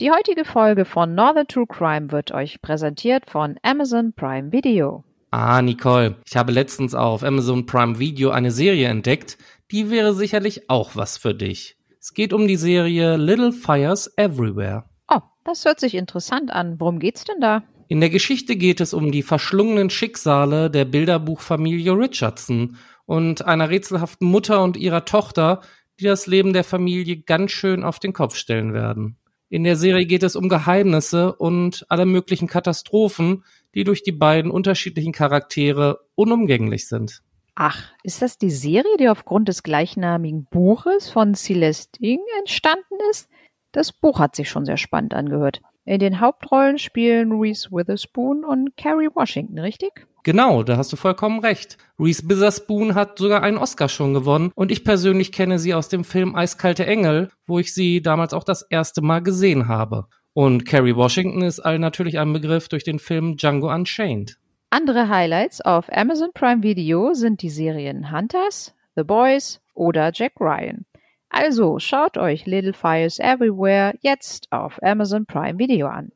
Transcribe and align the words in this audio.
Die 0.00 0.10
heutige 0.10 0.46
Folge 0.46 0.86
von 0.86 1.14
Northern 1.14 1.46
True 1.46 1.66
Crime 1.66 2.10
wird 2.10 2.32
euch 2.32 2.62
präsentiert 2.62 3.28
von 3.28 3.58
Amazon 3.62 4.14
Prime 4.14 4.50
Video. 4.50 5.04
Ah, 5.30 5.60
Nicole, 5.60 6.16
ich 6.24 6.38
habe 6.38 6.52
letztens 6.52 6.94
auf 6.94 7.22
Amazon 7.22 7.66
Prime 7.66 7.98
Video 7.98 8.30
eine 8.30 8.50
Serie 8.50 8.88
entdeckt, 8.88 9.36
die 9.70 9.90
wäre 9.90 10.14
sicherlich 10.14 10.70
auch 10.70 10.96
was 10.96 11.18
für 11.18 11.34
dich. 11.34 11.76
Es 12.00 12.14
geht 12.14 12.32
um 12.32 12.48
die 12.48 12.56
Serie 12.56 13.18
Little 13.18 13.52
Fires 13.52 14.10
Everywhere. 14.16 14.84
Oh, 15.06 15.20
das 15.44 15.66
hört 15.66 15.80
sich 15.80 15.94
interessant 15.94 16.50
an. 16.50 16.80
Worum 16.80 16.98
geht's 16.98 17.24
denn 17.24 17.42
da? 17.42 17.62
In 17.88 18.00
der 18.00 18.08
Geschichte 18.08 18.56
geht 18.56 18.80
es 18.80 18.94
um 18.94 19.12
die 19.12 19.22
verschlungenen 19.22 19.90
Schicksale 19.90 20.70
der 20.70 20.86
Bilderbuchfamilie 20.86 21.92
Richardson 21.92 22.78
und 23.04 23.44
einer 23.44 23.68
rätselhaften 23.68 24.26
Mutter 24.26 24.64
und 24.64 24.78
ihrer 24.78 25.04
Tochter, 25.04 25.60
die 26.00 26.04
das 26.04 26.26
Leben 26.26 26.54
der 26.54 26.64
Familie 26.64 27.18
ganz 27.18 27.50
schön 27.50 27.84
auf 27.84 27.98
den 27.98 28.14
Kopf 28.14 28.36
stellen 28.36 28.72
werden. 28.72 29.19
In 29.52 29.64
der 29.64 29.74
Serie 29.74 30.06
geht 30.06 30.22
es 30.22 30.36
um 30.36 30.48
Geheimnisse 30.48 31.34
und 31.34 31.84
alle 31.88 32.06
möglichen 32.06 32.46
Katastrophen, 32.46 33.44
die 33.74 33.82
durch 33.82 34.04
die 34.04 34.12
beiden 34.12 34.48
unterschiedlichen 34.48 35.12
Charaktere 35.12 36.06
unumgänglich 36.14 36.86
sind. 36.86 37.22
Ach, 37.56 37.90
ist 38.04 38.22
das 38.22 38.38
die 38.38 38.52
Serie, 38.52 38.96
die 39.00 39.08
aufgrund 39.08 39.48
des 39.48 39.64
gleichnamigen 39.64 40.44
Buches 40.44 41.10
von 41.10 41.34
Celeste 41.34 42.00
Ng 42.00 42.20
entstanden 42.38 42.94
ist? 43.10 43.28
Das 43.72 43.92
Buch 43.92 44.20
hat 44.20 44.36
sich 44.36 44.48
schon 44.48 44.64
sehr 44.64 44.76
spannend 44.76 45.14
angehört. 45.14 45.60
In 45.84 45.98
den 45.98 46.20
Hauptrollen 46.20 46.78
spielen 46.78 47.32
Reese 47.40 47.70
Witherspoon 47.70 48.44
und 48.44 48.76
Carrie 48.76 49.08
Washington, 49.14 49.58
richtig? 49.58 50.06
Genau, 50.22 50.62
da 50.62 50.76
hast 50.76 50.92
du 50.92 50.96
vollkommen 50.96 51.40
recht. 51.40 51.78
Reese 51.98 52.28
Witherspoon 52.28 52.94
hat 52.94 53.18
sogar 53.18 53.42
einen 53.42 53.56
Oscar 53.56 53.88
schon 53.88 54.12
gewonnen 54.12 54.52
und 54.54 54.70
ich 54.70 54.84
persönlich 54.84 55.32
kenne 55.32 55.58
sie 55.58 55.72
aus 55.72 55.88
dem 55.88 56.04
Film 56.04 56.34
Eiskalte 56.34 56.86
Engel, 56.86 57.30
wo 57.46 57.58
ich 57.58 57.72
sie 57.72 58.02
damals 58.02 58.34
auch 58.34 58.44
das 58.44 58.62
erste 58.62 59.00
Mal 59.00 59.22
gesehen 59.22 59.68
habe. 59.68 60.06
Und 60.34 60.66
Carrie 60.66 60.94
Washington 60.94 61.42
ist 61.42 61.60
allen 61.60 61.80
natürlich 61.80 62.18
ein 62.18 62.32
Begriff 62.32 62.68
durch 62.68 62.84
den 62.84 62.98
Film 62.98 63.36
Django 63.36 63.72
Unchained. 63.72 64.36
Andere 64.68 65.08
Highlights 65.08 65.60
auf 65.62 65.90
Amazon 65.90 66.30
Prime 66.34 66.62
Video 66.62 67.14
sind 67.14 67.42
die 67.42 67.50
Serien 67.50 68.12
Hunters, 68.12 68.74
The 68.94 69.02
Boys 69.02 69.60
oder 69.74 70.12
Jack 70.14 70.34
Ryan. 70.38 70.84
Also 71.30 71.78
schaut 71.78 72.18
euch 72.18 72.44
Little 72.46 72.72
Fires 72.72 73.20
Everywhere 73.20 73.94
jetzt 74.00 74.50
auf 74.50 74.82
Amazon 74.82 75.26
Prime 75.26 75.58
Video 75.58 75.86
an. 75.86 76.10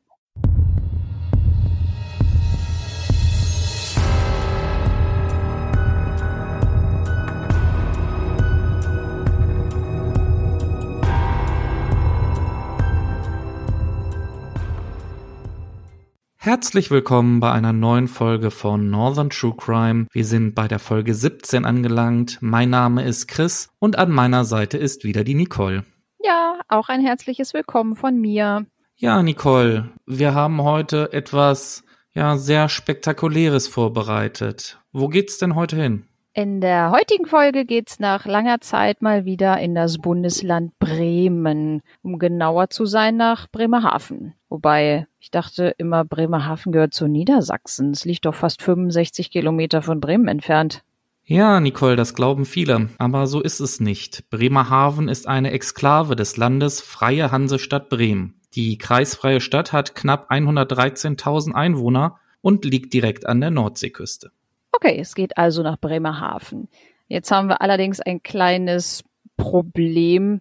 Herzlich 16.45 16.91
willkommen 16.91 17.39
bei 17.39 17.51
einer 17.51 17.73
neuen 17.73 18.07
Folge 18.07 18.51
von 18.51 18.91
Northern 18.91 19.31
True 19.31 19.55
Crime. 19.57 20.05
Wir 20.11 20.23
sind 20.23 20.53
bei 20.53 20.67
der 20.67 20.77
Folge 20.77 21.15
17 21.15 21.65
angelangt. 21.65 22.37
Mein 22.39 22.69
Name 22.69 23.03
ist 23.03 23.27
Chris 23.27 23.69
und 23.79 23.97
an 23.97 24.11
meiner 24.11 24.45
Seite 24.45 24.77
ist 24.77 25.05
wieder 25.05 25.23
die 25.23 25.33
Nicole. 25.33 25.85
Ja, 26.19 26.59
auch 26.67 26.87
ein 26.87 27.01
herzliches 27.01 27.55
Willkommen 27.55 27.95
von 27.95 28.21
mir. 28.21 28.67
Ja, 28.95 29.23
Nicole, 29.23 29.89
wir 30.05 30.35
haben 30.35 30.61
heute 30.61 31.11
etwas 31.13 31.83
ja 32.13 32.37
sehr 32.37 32.69
spektakuläres 32.69 33.67
vorbereitet. 33.67 34.79
Wo 34.91 35.07
geht's 35.07 35.39
denn 35.39 35.55
heute 35.55 35.77
hin? 35.77 36.05
In 36.37 36.61
der 36.61 36.91
heutigen 36.91 37.25
Folge 37.25 37.65
geht's 37.65 37.99
nach 37.99 38.25
langer 38.25 38.59
Zeit 38.59 39.01
mal 39.01 39.25
wieder 39.25 39.57
in 39.59 39.73
das 39.73 39.97
Bundesland 39.97 40.77
Bremen, 40.77 41.81
um 42.03 42.19
genauer 42.19 42.69
zu 42.69 42.85
sein 42.85 43.15
nach 43.15 43.47
Bremerhaven. 43.49 44.35
Wobei 44.55 45.05
ich 45.19 45.31
dachte 45.31 45.75
immer, 45.77 46.05
Bremerhaven 46.05 46.71
gehört 46.71 46.93
zu 46.93 47.09
Niedersachsen. 47.09 47.91
Es 47.91 48.05
liegt 48.05 48.23
doch 48.23 48.35
fast 48.35 48.61
65 48.61 49.29
Kilometer 49.29 49.81
von 49.81 49.99
Bremen 49.99 50.29
entfernt. 50.29 50.81
Ja, 51.25 51.59
Nicole, 51.59 51.97
das 51.97 52.13
glauben 52.13 52.45
viele, 52.45 52.87
aber 52.97 53.27
so 53.27 53.41
ist 53.41 53.59
es 53.59 53.81
nicht. 53.81 54.29
Bremerhaven 54.29 55.09
ist 55.09 55.27
eine 55.27 55.51
Exklave 55.51 56.15
des 56.15 56.37
Landes 56.37 56.79
Freie 56.79 57.33
Hansestadt 57.33 57.89
Bremen. 57.89 58.39
Die 58.53 58.77
kreisfreie 58.77 59.41
Stadt 59.41 59.73
hat 59.73 59.93
knapp 59.93 60.31
113.000 60.31 61.51
Einwohner 61.51 62.15
und 62.39 62.63
liegt 62.63 62.93
direkt 62.93 63.25
an 63.25 63.41
der 63.41 63.51
Nordseeküste. 63.51 64.31
Okay, 64.71 64.97
es 65.01 65.15
geht 65.15 65.37
also 65.37 65.63
nach 65.63 65.77
Bremerhaven. 65.81 66.69
Jetzt 67.09 67.29
haben 67.29 67.49
wir 67.49 67.59
allerdings 67.59 67.99
ein 67.99 68.23
kleines 68.23 69.03
Problem, 69.35 70.39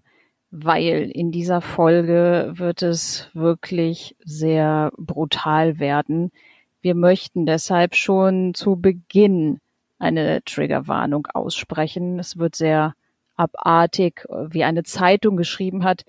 weil 0.57 1.11
in 1.13 1.33
dieser 1.33 1.61
Folge 1.61 2.53
wird 2.55 2.83
es 2.83 3.29
wirklich 3.35 4.15
sehr 4.25 4.93
brutal 4.97 5.81
werden. 5.81 6.31
Wir 6.81 6.95
möchten 6.95 7.45
deshalb 7.45 7.97
schon 7.97 8.55
zu 8.55 8.77
Beginn 8.77 9.59
eine 9.99 10.45
Triggerwarnung 10.45 11.27
aussprechen. 11.27 12.21
Es 12.21 12.39
wird 12.39 12.55
sehr 12.55 12.95
abartig, 13.35 14.25
wie 14.31 14.63
eine 14.63 14.85
Zeitung 14.85 15.37
geschrieben 15.37 15.83
hat, 15.83 16.05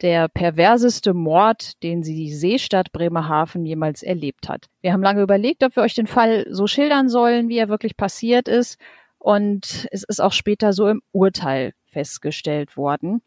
der 0.00 0.28
perverseste 0.28 1.12
Mord, 1.12 1.82
den 1.82 2.04
sie 2.04 2.14
die 2.14 2.32
Seestadt 2.32 2.92
Bremerhaven 2.92 3.66
jemals 3.66 4.04
erlebt 4.04 4.48
hat. 4.48 4.66
Wir 4.80 4.92
haben 4.92 5.02
lange 5.02 5.22
überlegt, 5.22 5.64
ob 5.64 5.74
wir 5.74 5.82
euch 5.82 5.96
den 5.96 6.06
Fall 6.06 6.46
so 6.50 6.68
schildern 6.68 7.08
sollen, 7.08 7.48
wie 7.48 7.58
er 7.58 7.68
wirklich 7.68 7.96
passiert 7.96 8.46
ist. 8.46 8.78
Und 9.18 9.88
es 9.90 10.04
ist 10.04 10.20
auch 10.20 10.30
später 10.30 10.72
so 10.72 10.86
im 10.86 11.02
Urteil 11.10 11.72
festgestellt 11.86 12.76
worden. 12.76 13.22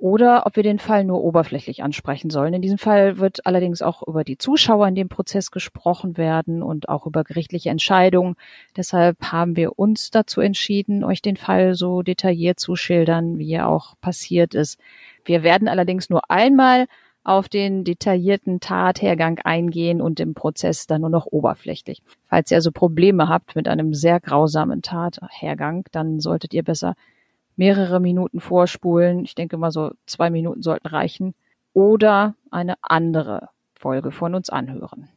Oder 0.00 0.46
ob 0.46 0.54
wir 0.54 0.62
den 0.62 0.78
Fall 0.78 1.02
nur 1.02 1.24
oberflächlich 1.24 1.82
ansprechen 1.82 2.30
sollen. 2.30 2.54
In 2.54 2.62
diesem 2.62 2.78
Fall 2.78 3.18
wird 3.18 3.44
allerdings 3.46 3.82
auch 3.82 4.06
über 4.06 4.22
die 4.22 4.38
Zuschauer 4.38 4.86
in 4.86 4.94
dem 4.94 5.08
Prozess 5.08 5.50
gesprochen 5.50 6.16
werden 6.16 6.62
und 6.62 6.88
auch 6.88 7.04
über 7.04 7.24
gerichtliche 7.24 7.70
Entscheidungen. 7.70 8.36
Deshalb 8.76 9.20
haben 9.32 9.56
wir 9.56 9.76
uns 9.76 10.12
dazu 10.12 10.40
entschieden, 10.40 11.02
euch 11.02 11.20
den 11.20 11.36
Fall 11.36 11.74
so 11.74 12.02
detailliert 12.02 12.60
zu 12.60 12.76
schildern, 12.76 13.38
wie 13.38 13.52
er 13.52 13.68
auch 13.68 13.96
passiert 14.00 14.54
ist. 14.54 14.78
Wir 15.24 15.42
werden 15.42 15.66
allerdings 15.66 16.08
nur 16.10 16.30
einmal 16.30 16.86
auf 17.24 17.48
den 17.48 17.82
detaillierten 17.82 18.60
Tathergang 18.60 19.40
eingehen 19.42 20.00
und 20.00 20.20
im 20.20 20.34
Prozess 20.34 20.86
dann 20.86 21.00
nur 21.00 21.10
noch 21.10 21.26
oberflächlich. 21.26 22.04
Falls 22.28 22.52
ihr 22.52 22.58
also 22.58 22.70
Probleme 22.70 23.28
habt 23.28 23.56
mit 23.56 23.66
einem 23.66 23.92
sehr 23.94 24.20
grausamen 24.20 24.80
Tathergang, 24.80 25.86
dann 25.90 26.20
solltet 26.20 26.54
ihr 26.54 26.62
besser 26.62 26.94
mehrere 27.58 28.00
Minuten 28.00 28.40
vorspulen. 28.40 29.24
Ich 29.24 29.34
denke 29.34 29.58
mal 29.58 29.70
so 29.70 29.90
zwei 30.06 30.30
Minuten 30.30 30.62
sollten 30.62 30.86
reichen. 30.88 31.34
Oder 31.74 32.34
eine 32.50 32.76
andere 32.80 33.50
Folge 33.74 34.10
von 34.10 34.34
uns 34.34 34.48
anhören. 34.48 35.08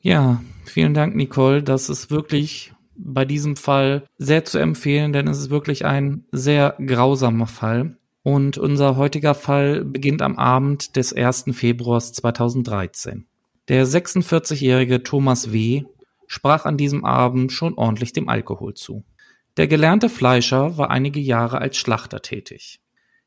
Ja, 0.00 0.40
vielen 0.64 0.94
Dank, 0.94 1.14
Nicole. 1.14 1.62
Das 1.62 1.88
ist 1.88 2.10
wirklich 2.10 2.72
bei 2.96 3.24
diesem 3.24 3.56
Fall 3.56 4.04
sehr 4.18 4.44
zu 4.44 4.58
empfehlen, 4.58 5.12
denn 5.12 5.28
es 5.28 5.38
ist 5.38 5.50
wirklich 5.50 5.84
ein 5.84 6.24
sehr 6.32 6.74
grausamer 6.84 7.46
Fall. 7.46 7.96
Und 8.22 8.58
unser 8.58 8.96
heutiger 8.96 9.34
Fall 9.34 9.84
beginnt 9.84 10.20
am 10.20 10.36
Abend 10.36 10.96
des 10.96 11.12
1. 11.14 11.46
Februars 11.52 12.12
2013. 12.12 13.26
Der 13.68 13.86
46-jährige 13.86 15.02
Thomas 15.02 15.52
W. 15.52 15.84
sprach 16.26 16.66
an 16.66 16.76
diesem 16.76 17.04
Abend 17.04 17.52
schon 17.52 17.74
ordentlich 17.74 18.12
dem 18.12 18.28
Alkohol 18.28 18.74
zu. 18.74 19.04
Der 19.56 19.66
gelernte 19.66 20.08
Fleischer 20.08 20.78
war 20.78 20.90
einige 20.90 21.20
Jahre 21.20 21.58
als 21.58 21.76
Schlachter 21.76 22.22
tätig, 22.22 22.80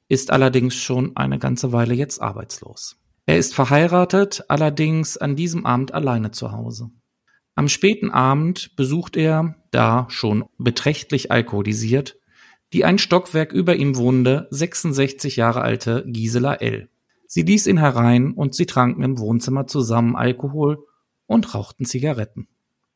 ist 0.07 0.31
allerdings 0.31 0.75
schon 0.75 1.15
eine 1.17 1.37
ganze 1.37 1.71
Weile 1.71 1.93
jetzt 1.93 2.21
arbeitslos. 2.21 2.97
Er 3.25 3.37
ist 3.37 3.53
verheiratet, 3.53 4.43
allerdings 4.47 5.17
an 5.17 5.35
diesem 5.35 5.65
Abend 5.65 5.93
alleine 5.93 6.31
zu 6.31 6.51
Hause. 6.51 6.89
Am 7.55 7.69
späten 7.69 8.09
Abend 8.09 8.75
besucht 8.75 9.15
er, 9.15 9.55
da 9.71 10.07
schon 10.09 10.45
beträchtlich 10.57 11.31
alkoholisiert, 11.31 12.17
die 12.73 12.85
ein 12.85 12.97
Stockwerk 12.97 13.53
über 13.53 13.75
ihm 13.75 13.95
wohnende, 13.95 14.47
66 14.49 15.35
Jahre 15.35 15.61
alte 15.61 16.03
Gisela 16.07 16.55
L. 16.55 16.89
Sie 17.27 17.43
ließ 17.43 17.67
ihn 17.67 17.77
herein 17.77 18.31
und 18.31 18.55
sie 18.55 18.65
tranken 18.65 19.03
im 19.03 19.19
Wohnzimmer 19.19 19.67
zusammen 19.67 20.15
Alkohol 20.15 20.85
und 21.27 21.53
rauchten 21.53 21.85
Zigaretten. 21.85 22.47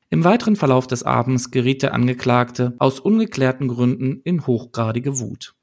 Im 0.09 0.23
weiteren 0.23 0.55
Verlauf 0.55 0.87
des 0.87 1.03
Abends 1.03 1.51
geriet 1.51 1.83
der 1.83 1.93
Angeklagte 1.93 2.75
aus 2.79 3.01
ungeklärten 3.01 3.67
Gründen 3.67 4.21
in 4.23 4.47
hochgradige 4.47 5.19
Wut. 5.19 5.53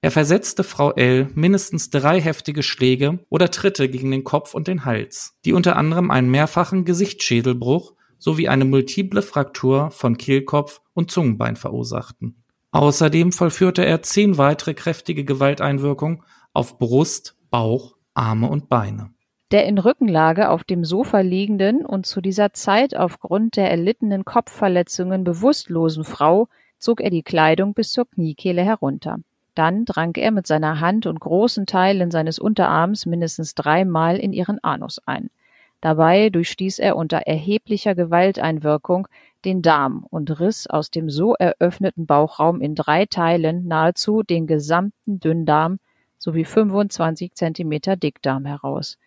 Er 0.00 0.12
versetzte 0.12 0.62
Frau 0.62 0.92
L. 0.92 1.28
mindestens 1.34 1.90
drei 1.90 2.20
heftige 2.20 2.62
Schläge 2.62 3.18
oder 3.28 3.50
Tritte 3.50 3.88
gegen 3.88 4.12
den 4.12 4.22
Kopf 4.22 4.54
und 4.54 4.68
den 4.68 4.84
Hals, 4.84 5.36
die 5.44 5.52
unter 5.52 5.74
anderem 5.74 6.12
einen 6.12 6.30
mehrfachen 6.30 6.84
Gesichtsschädelbruch 6.84 7.94
sowie 8.18 8.46
eine 8.46 8.64
multiple 8.64 9.22
Fraktur 9.22 9.90
von 9.90 10.16
Kehlkopf 10.16 10.80
und 10.94 11.10
Zungenbein 11.10 11.56
verursachten. 11.56 12.44
Außerdem 12.70 13.32
vollführte 13.32 13.84
er 13.84 14.02
zehn 14.02 14.38
weitere 14.38 14.74
kräftige 14.74 15.24
Gewalteinwirkungen 15.24 16.22
auf 16.52 16.78
Brust, 16.78 17.36
Bauch, 17.50 17.96
Arme 18.14 18.48
und 18.48 18.68
Beine. 18.68 19.10
Der 19.50 19.64
in 19.64 19.78
Rückenlage 19.78 20.50
auf 20.50 20.62
dem 20.62 20.84
Sofa 20.84 21.20
liegenden 21.20 21.86
und 21.86 22.04
zu 22.04 22.20
dieser 22.20 22.52
Zeit 22.52 22.94
aufgrund 22.94 23.56
der 23.56 23.70
erlittenen 23.70 24.26
Kopfverletzungen 24.26 25.24
bewusstlosen 25.24 26.04
Frau 26.04 26.48
zog 26.78 27.00
er 27.00 27.08
die 27.08 27.22
Kleidung 27.22 27.72
bis 27.72 27.92
zur 27.92 28.10
Kniekehle 28.10 28.62
herunter. 28.62 29.16
Dann 29.54 29.86
drang 29.86 30.14
er 30.16 30.32
mit 30.32 30.46
seiner 30.46 30.80
Hand 30.80 31.06
und 31.06 31.18
großen 31.18 31.64
Teilen 31.64 32.10
seines 32.10 32.38
Unterarms 32.38 33.06
mindestens 33.06 33.54
dreimal 33.54 34.18
in 34.18 34.34
ihren 34.34 34.62
Anus 34.62 35.00
ein. 35.06 35.30
Dabei 35.80 36.28
durchstieß 36.28 36.78
er 36.78 36.96
unter 36.96 37.18
erheblicher 37.18 37.94
Gewalteinwirkung 37.94 39.08
den 39.46 39.62
Darm 39.62 40.04
und 40.10 40.40
riss 40.40 40.66
aus 40.66 40.90
dem 40.90 41.08
so 41.08 41.34
eröffneten 41.34 42.04
Bauchraum 42.04 42.60
in 42.60 42.74
drei 42.74 43.06
Teilen 43.06 43.66
nahezu 43.66 44.22
den 44.22 44.46
gesamten 44.46 45.20
Dünndarm 45.20 45.78
sowie 46.18 46.44
25 46.44 47.32
Zentimeter 47.34 47.96
Dickdarm 47.96 48.44
heraus. 48.44 48.98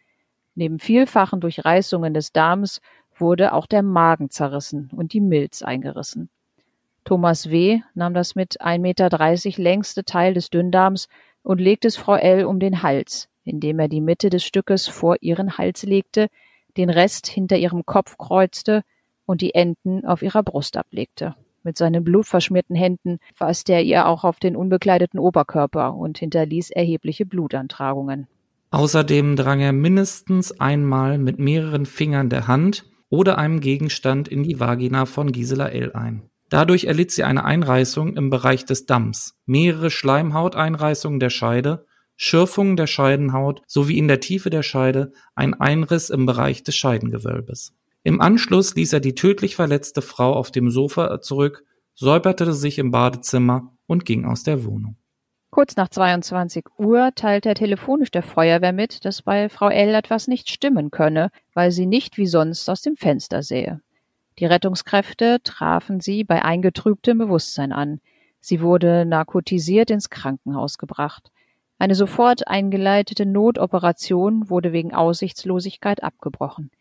Neben 0.55 0.79
vielfachen 0.79 1.39
Durchreißungen 1.39 2.13
des 2.13 2.31
Darms 2.33 2.81
wurde 3.17 3.53
auch 3.53 3.67
der 3.67 3.83
Magen 3.83 4.29
zerrissen 4.29 4.89
und 4.95 5.13
die 5.13 5.21
Milz 5.21 5.61
eingerissen. 5.61 6.29
Thomas 7.03 7.49
W. 7.49 7.81
nahm 7.93 8.13
das 8.13 8.35
mit 8.35 8.61
1,30 8.61 8.79
Meter 8.79 9.61
längste 9.61 10.03
Teil 10.03 10.33
des 10.33 10.49
Dünndarms 10.49 11.07
und 11.43 11.59
legte 11.59 11.87
es 11.87 11.97
Frau 11.97 12.15
L. 12.15 12.45
um 12.45 12.59
den 12.59 12.83
Hals, 12.83 13.27
indem 13.43 13.79
er 13.79 13.87
die 13.87 14.01
Mitte 14.01 14.29
des 14.29 14.43
Stückes 14.43 14.87
vor 14.87 15.17
ihren 15.21 15.57
Hals 15.57 15.83
legte, 15.83 16.27
den 16.77 16.89
Rest 16.89 17.27
hinter 17.27 17.57
ihrem 17.57 17.85
Kopf 17.85 18.17
kreuzte 18.17 18.83
und 19.25 19.41
die 19.41 19.55
Enden 19.55 20.05
auf 20.05 20.21
ihrer 20.21 20.43
Brust 20.43 20.77
ablegte. 20.77 21.35
Mit 21.63 21.77
seinen 21.77 22.03
blutverschmierten 22.03 22.75
Händen 22.75 23.19
fasste 23.35 23.73
er 23.73 23.83
ihr 23.83 24.07
auch 24.07 24.23
auf 24.23 24.39
den 24.39 24.55
unbekleideten 24.55 25.19
Oberkörper 25.19 25.95
und 25.95 26.17
hinterließ 26.17 26.71
erhebliche 26.71 27.25
Blutantragungen. 27.25 28.27
Außerdem 28.71 29.35
drang 29.35 29.59
er 29.59 29.73
mindestens 29.73 30.59
einmal 30.59 31.17
mit 31.17 31.39
mehreren 31.39 31.85
Fingern 31.85 32.29
der 32.29 32.47
Hand 32.47 32.89
oder 33.09 33.37
einem 33.37 33.59
Gegenstand 33.59 34.29
in 34.29 34.43
die 34.43 34.59
Vagina 34.59 35.05
von 35.05 35.33
Gisela 35.33 35.67
L. 35.67 35.91
ein. 35.91 36.23
Dadurch 36.49 36.85
erlitt 36.85 37.11
sie 37.11 37.23
eine 37.23 37.43
Einreißung 37.45 38.15
im 38.15 38.29
Bereich 38.29 38.65
des 38.65 38.85
Damms, 38.85 39.35
mehrere 39.45 39.91
Schleimhauteinreißungen 39.91 41.19
der 41.19 41.29
Scheide, 41.29 41.85
Schürfungen 42.15 42.77
der 42.77 42.87
Scheidenhaut 42.87 43.61
sowie 43.67 43.97
in 43.97 44.07
der 44.07 44.19
Tiefe 44.19 44.49
der 44.49 44.63
Scheide 44.63 45.11
ein 45.35 45.53
Einriss 45.53 46.09
im 46.09 46.25
Bereich 46.25 46.63
des 46.63 46.75
Scheidengewölbes. 46.75 47.73
Im 48.03 48.21
Anschluss 48.21 48.75
ließ 48.75 48.93
er 48.93 48.99
die 48.99 49.15
tödlich 49.15 49.55
verletzte 49.55 50.01
Frau 50.01 50.33
auf 50.33 50.51
dem 50.51 50.69
Sofa 50.69 51.19
zurück, 51.21 51.63
säuberte 51.93 52.53
sich 52.53 52.79
im 52.79 52.91
Badezimmer 52.91 53.73
und 53.85 54.05
ging 54.05 54.25
aus 54.25 54.43
der 54.43 54.63
Wohnung. 54.63 54.97
Kurz 55.61 55.75
nach 55.75 55.89
22 55.89 56.65
Uhr 56.79 57.11
teilte 57.13 57.49
er 57.49 57.53
telefonisch 57.53 58.09
der 58.09 58.23
Feuerwehr 58.23 58.71
mit, 58.73 59.05
dass 59.05 59.21
bei 59.21 59.47
Frau 59.47 59.69
L. 59.69 59.93
etwas 59.93 60.27
nicht 60.27 60.49
stimmen 60.49 60.89
könne, 60.89 61.29
weil 61.53 61.69
sie 61.69 61.85
nicht 61.85 62.17
wie 62.17 62.25
sonst 62.25 62.67
aus 62.67 62.81
dem 62.81 62.97
Fenster 62.97 63.43
sehe. 63.43 63.79
Die 64.39 64.47
Rettungskräfte 64.47 65.37
trafen 65.43 65.99
sie 65.99 66.23
bei 66.23 66.43
eingetrübtem 66.43 67.19
Bewusstsein 67.19 67.73
an. 67.73 68.01
Sie 68.39 68.61
wurde 68.61 69.05
narkotisiert 69.05 69.91
ins 69.91 70.09
Krankenhaus 70.09 70.79
gebracht. 70.79 71.31
Eine 71.77 71.93
sofort 71.93 72.47
eingeleitete 72.47 73.27
Notoperation 73.27 74.49
wurde 74.49 74.73
wegen 74.73 74.95
Aussichtslosigkeit 74.95 76.01
abgebrochen. 76.01 76.71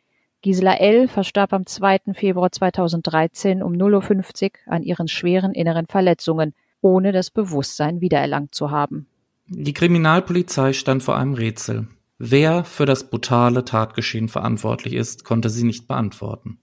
Gisela 0.40 0.76
L. 0.76 1.06
verstarb 1.06 1.52
am 1.52 1.66
2. 1.66 2.14
Februar 2.14 2.50
2013 2.50 3.62
um 3.62 3.74
0.50 3.74 4.44
Uhr 4.44 4.72
an 4.72 4.82
ihren 4.82 5.06
schweren 5.06 5.52
inneren 5.52 5.86
Verletzungen, 5.86 6.54
ohne 6.80 7.12
das 7.12 7.30
Bewusstsein 7.30 8.00
wiedererlangt 8.00 8.54
zu 8.54 8.70
haben. 8.70 9.06
Die 9.46 9.72
Kriminalpolizei 9.72 10.72
stand 10.72 11.02
vor 11.02 11.16
einem 11.16 11.34
Rätsel. 11.34 11.88
Wer 12.18 12.64
für 12.64 12.86
das 12.86 13.10
brutale 13.10 13.64
Tatgeschehen 13.64 14.28
verantwortlich 14.28 14.94
ist, 14.94 15.24
konnte 15.24 15.50
sie 15.50 15.64
nicht 15.64 15.88
beantworten. 15.88 16.58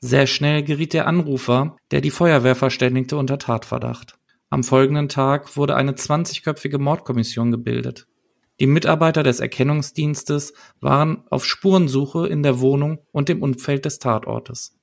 Sehr 0.00 0.26
schnell 0.26 0.62
geriet 0.62 0.92
der 0.92 1.06
Anrufer, 1.06 1.76
der 1.90 2.00
die 2.00 2.10
Feuerwehr 2.10 2.54
verständigte, 2.54 3.16
unter 3.16 3.38
Tatverdacht. 3.38 4.18
Am 4.48 4.64
folgenden 4.64 5.08
Tag 5.08 5.56
wurde 5.56 5.76
eine 5.76 5.92
20-köpfige 5.92 6.78
Mordkommission 6.78 7.50
gebildet. 7.50 8.06
Die 8.60 8.66
Mitarbeiter 8.66 9.22
des 9.22 9.40
Erkennungsdienstes 9.40 10.52
waren 10.80 11.24
auf 11.30 11.46
Spurensuche 11.46 12.26
in 12.26 12.42
der 12.42 12.60
Wohnung 12.60 12.98
und 13.10 13.28
dem 13.28 13.42
Umfeld 13.42 13.86
des 13.86 13.98
Tatortes. 13.98 14.76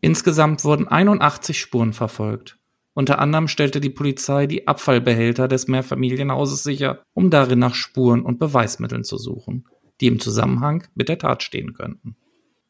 Insgesamt 0.00 0.64
wurden 0.64 0.88
81 0.88 1.58
Spuren 1.58 1.92
verfolgt. 1.92 2.58
Unter 2.94 3.18
anderem 3.18 3.48
stellte 3.48 3.80
die 3.80 3.90
Polizei 3.90 4.46
die 4.46 4.68
Abfallbehälter 4.68 5.48
des 5.48 5.66
Mehrfamilienhauses 5.66 6.62
sicher, 6.62 7.02
um 7.14 7.30
darin 7.30 7.58
nach 7.58 7.74
Spuren 7.74 8.22
und 8.22 8.38
Beweismitteln 8.38 9.04
zu 9.04 9.16
suchen, 9.16 9.66
die 10.00 10.08
im 10.08 10.20
Zusammenhang 10.20 10.84
mit 10.94 11.08
der 11.08 11.18
Tat 11.18 11.42
stehen 11.42 11.72
könnten. 11.72 12.16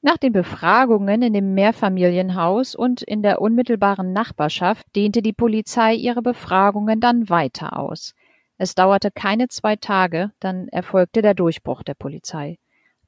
Nach 0.00 0.16
den 0.16 0.32
Befragungen 0.32 1.22
in 1.22 1.32
dem 1.32 1.54
Mehrfamilienhaus 1.54 2.74
und 2.74 3.02
in 3.02 3.22
der 3.22 3.40
unmittelbaren 3.40 4.12
Nachbarschaft 4.12 4.84
dehnte 4.96 5.22
die 5.22 5.32
Polizei 5.32 5.94
ihre 5.94 6.22
Befragungen 6.22 7.00
dann 7.00 7.28
weiter 7.28 7.78
aus. 7.78 8.14
Es 8.58 8.75
dauerte 8.75 9.10
keine 9.10 9.48
zwei 9.48 9.76
Tage, 9.76 10.32
dann 10.40 10.68
erfolgte 10.68 11.22
der 11.22 11.34
Durchbruch 11.34 11.82
der 11.82 11.94
Polizei. 11.94 12.58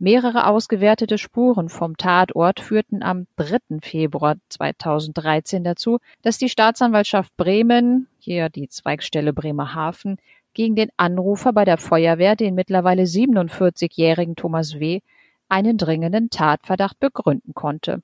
Mehrere 0.01 0.49
ausgewertete 0.49 1.19
Spuren 1.19 1.69
vom 1.69 1.97
Tatort 1.97 2.59
führten 2.59 3.03
am 3.03 3.27
3. 3.37 3.79
Februar 3.81 4.37
2013 4.49 5.63
dazu, 5.63 5.99
dass 6.23 6.37
die 6.37 6.49
Staatsanwaltschaft 6.49 7.37
Bremen, 7.37 8.09
hier 8.19 8.49
die 8.49 8.69
Zweigstelle 8.69 9.33
Bremerhaven, 9.33 10.19
gegen 10.53 10.75
den 10.75 10.91
Anrufer 10.97 11.53
bei 11.53 11.65
der 11.65 11.79
Feuerwehr, 11.79 12.35
den 12.35 12.55
mittlerweile 12.55 13.05
47-jährigen 13.05 14.35
Thomas 14.35 14.81
W., 14.81 15.01
einen 15.49 15.79
dringenden 15.79 16.31
Tatverdacht 16.31 16.99
begründen 16.99 17.55
konnte. 17.55 18.03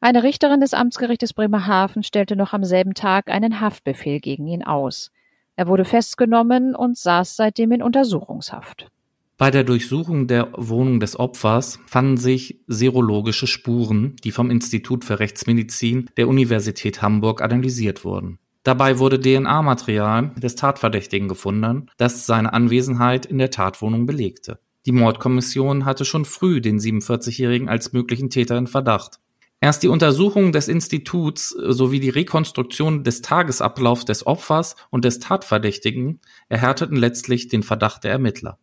Eine 0.00 0.22
Richterin 0.24 0.60
des 0.60 0.74
Amtsgerichtes 0.74 1.32
Bremerhaven 1.32 2.02
stellte 2.02 2.36
noch 2.36 2.52
am 2.52 2.64
selben 2.64 2.94
Tag 2.94 3.30
einen 3.30 3.60
Haftbefehl 3.60 4.20
gegen 4.20 4.46
ihn 4.48 4.64
aus. 4.64 5.10
Er 5.56 5.68
wurde 5.68 5.84
festgenommen 5.84 6.74
und 6.74 6.98
saß 6.98 7.36
seitdem 7.36 7.70
in 7.72 7.82
Untersuchungshaft. 7.82 8.90
Bei 9.36 9.50
der 9.50 9.64
Durchsuchung 9.64 10.28
der 10.28 10.52
Wohnung 10.56 11.00
des 11.00 11.18
Opfers 11.18 11.80
fanden 11.86 12.18
sich 12.18 12.60
serologische 12.68 13.48
Spuren, 13.48 14.14
die 14.22 14.30
vom 14.30 14.48
Institut 14.48 15.04
für 15.04 15.18
Rechtsmedizin 15.18 16.08
der 16.16 16.28
Universität 16.28 17.02
Hamburg 17.02 17.42
analysiert 17.42 18.04
wurden. 18.04 18.38
Dabei 18.62 19.00
wurde 19.00 19.20
DNA-Material 19.20 20.32
des 20.36 20.54
Tatverdächtigen 20.54 21.26
gefunden, 21.26 21.90
das 21.96 22.26
seine 22.26 22.52
Anwesenheit 22.52 23.26
in 23.26 23.38
der 23.38 23.50
Tatwohnung 23.50 24.06
belegte. 24.06 24.60
Die 24.86 24.92
Mordkommission 24.92 25.84
hatte 25.84 26.04
schon 26.04 26.24
früh 26.24 26.60
den 26.60 26.78
47-Jährigen 26.78 27.68
als 27.68 27.92
möglichen 27.92 28.30
Täter 28.30 28.56
in 28.56 28.68
Verdacht. 28.68 29.18
Erst 29.60 29.82
die 29.82 29.88
Untersuchung 29.88 30.52
des 30.52 30.68
Instituts 30.68 31.48
sowie 31.48 31.98
die 31.98 32.10
Rekonstruktion 32.10 33.02
des 33.02 33.20
Tagesablaufs 33.20 34.04
des 34.04 34.26
Opfers 34.26 34.76
und 34.90 35.04
des 35.04 35.18
Tatverdächtigen 35.18 36.20
erhärteten 36.48 36.96
letztlich 36.96 37.48
den 37.48 37.64
Verdacht 37.64 38.04
der 38.04 38.12
Ermittler. 38.12 38.58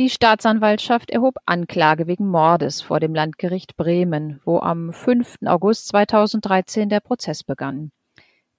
Die 0.00 0.08
Staatsanwaltschaft 0.08 1.10
erhob 1.10 1.34
Anklage 1.44 2.06
wegen 2.06 2.26
Mordes 2.26 2.80
vor 2.80 3.00
dem 3.00 3.14
Landgericht 3.14 3.76
Bremen, 3.76 4.40
wo 4.46 4.58
am 4.58 4.94
5. 4.94 5.40
August 5.44 5.88
2013 5.88 6.88
der 6.88 7.00
Prozess 7.00 7.44
begann. 7.44 7.92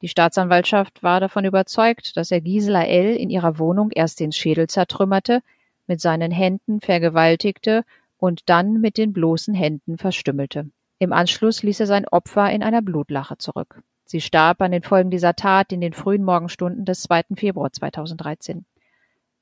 Die 0.04 0.08
Staatsanwaltschaft 0.08 1.02
war 1.02 1.20
davon 1.20 1.44
überzeugt, 1.44 2.16
dass 2.16 2.30
er 2.30 2.42
Gisela 2.42 2.86
L. 2.86 3.16
in 3.16 3.32
ihrer 3.32 3.58
Wohnung 3.58 3.90
erst 3.90 4.20
den 4.20 4.32
Schädel 4.32 4.68
zertrümmerte, 4.68 5.42
mit 5.88 6.00
seinen 6.00 6.30
Händen 6.30 6.80
vergewaltigte 6.80 7.86
und 8.20 8.48
dann 8.48 8.80
mit 8.80 9.00
den 9.00 9.12
bloßen 9.12 9.56
Händen 9.56 9.98
verstümmelte. 9.98 10.70
Im 11.00 11.12
Anschluss 11.12 11.64
ließ 11.64 11.80
er 11.80 11.88
sein 11.88 12.08
Opfer 12.08 12.52
in 12.52 12.62
einer 12.62 12.84
Blutlache 12.84 13.40
zurück. 13.40 13.82
Sie 14.06 14.22
starb 14.22 14.62
an 14.62 14.74
den 14.74 14.84
Folgen 14.84 15.10
dieser 15.10 15.36
Tat 15.36 15.72
in 15.72 15.82
den 15.82 15.94
frühen 15.94 16.24
Morgenstunden 16.24 16.86
des 16.86 17.02
2. 17.02 17.24
Februar 17.36 17.74
2013. 17.74 18.64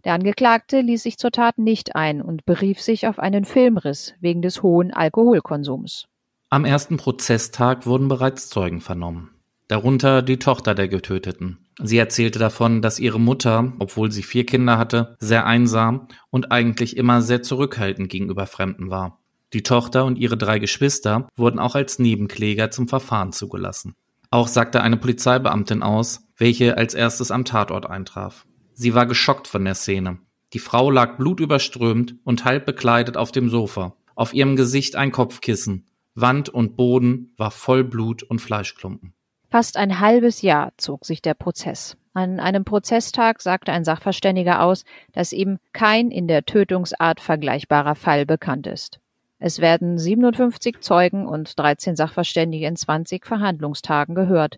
Der 0.05 0.13
Angeklagte 0.13 0.81
ließ 0.81 1.03
sich 1.03 1.17
zur 1.17 1.31
Tat 1.31 1.57
nicht 1.57 1.95
ein 1.95 2.21
und 2.21 2.45
berief 2.45 2.81
sich 2.81 3.07
auf 3.07 3.19
einen 3.19 3.45
Filmriss 3.45 4.13
wegen 4.21 4.41
des 4.41 4.63
hohen 4.63 4.93
Alkoholkonsums. 4.93 6.05
Am 6.49 6.65
ersten 6.65 6.97
Prozesstag 6.97 7.85
wurden 7.85 8.07
bereits 8.07 8.49
Zeugen 8.49 8.81
vernommen 8.81 9.31
darunter 9.69 10.21
die 10.21 10.39
Tochter 10.39 10.75
der 10.75 10.89
Getöteten. 10.89 11.59
Sie 11.81 11.97
erzählte 11.97 12.39
davon, 12.39 12.81
dass 12.81 12.99
ihre 12.99 13.19
Mutter, 13.19 13.71
obwohl 13.79 14.11
sie 14.11 14.23
vier 14.23 14.45
Kinder 14.45 14.77
hatte, 14.77 15.15
sehr 15.19 15.45
einsam 15.45 16.07
und 16.29 16.51
eigentlich 16.51 16.97
immer 16.97 17.21
sehr 17.21 17.41
zurückhaltend 17.41 18.09
gegenüber 18.09 18.47
Fremden 18.47 18.89
war. 18.89 19.19
Die 19.53 19.63
Tochter 19.63 20.05
und 20.05 20.17
ihre 20.17 20.37
drei 20.37 20.59
Geschwister 20.59 21.27
wurden 21.37 21.59
auch 21.59 21.75
als 21.75 21.99
Nebenkläger 21.99 22.71
zum 22.71 22.87
Verfahren 22.87 23.31
zugelassen. 23.31 23.95
Auch 24.31 24.47
sagte 24.47 24.81
eine 24.81 24.97
Polizeibeamtin 24.97 25.81
aus, 25.81 26.27
welche 26.37 26.77
als 26.77 26.93
erstes 26.93 27.31
am 27.31 27.45
Tatort 27.45 27.89
eintraf. 27.89 28.45
Sie 28.81 28.93
war 28.93 29.05
geschockt 29.05 29.49
von 29.49 29.65
der 29.65 29.75
Szene. 29.75 30.19
Die 30.53 30.59
Frau 30.59 30.89
lag 30.89 31.17
blutüberströmt 31.17 32.15
und 32.23 32.45
halb 32.45 32.65
bekleidet 32.65 33.17
auf 33.17 33.33
dem 33.33 33.49
Sofa. 33.49 33.97
Auf 34.15 34.33
ihrem 34.33 34.55
Gesicht 34.55 34.95
ein 34.95 35.11
Kopfkissen. 35.11 35.85
Wand 36.15 36.47
und 36.47 36.77
Boden 36.77 37.33
war 37.35 37.51
voll 37.51 37.83
Blut 37.83 38.23
und 38.23 38.39
Fleischklumpen. 38.39 39.13
Fast 39.49 39.75
ein 39.75 39.99
halbes 39.99 40.41
Jahr 40.41 40.71
zog 40.77 41.03
sich 41.03 41.21
der 41.21 41.33
Prozess. 41.33 41.97
An 42.13 42.39
einem 42.39 42.63
Prozesstag 42.63 43.41
sagte 43.41 43.73
ein 43.73 43.83
Sachverständiger 43.83 44.63
aus, 44.63 44.85
dass 45.11 45.33
ihm 45.33 45.57
kein 45.73 46.09
in 46.09 46.29
der 46.29 46.45
Tötungsart 46.45 47.19
vergleichbarer 47.19 47.95
Fall 47.95 48.25
bekannt 48.25 48.65
ist. 48.65 49.01
Es 49.39 49.59
werden 49.59 49.97
57 49.97 50.79
Zeugen 50.79 51.27
und 51.27 51.59
13 51.59 51.97
Sachverständige 51.97 52.67
in 52.67 52.77
20 52.77 53.25
Verhandlungstagen 53.25 54.15
gehört. 54.15 54.57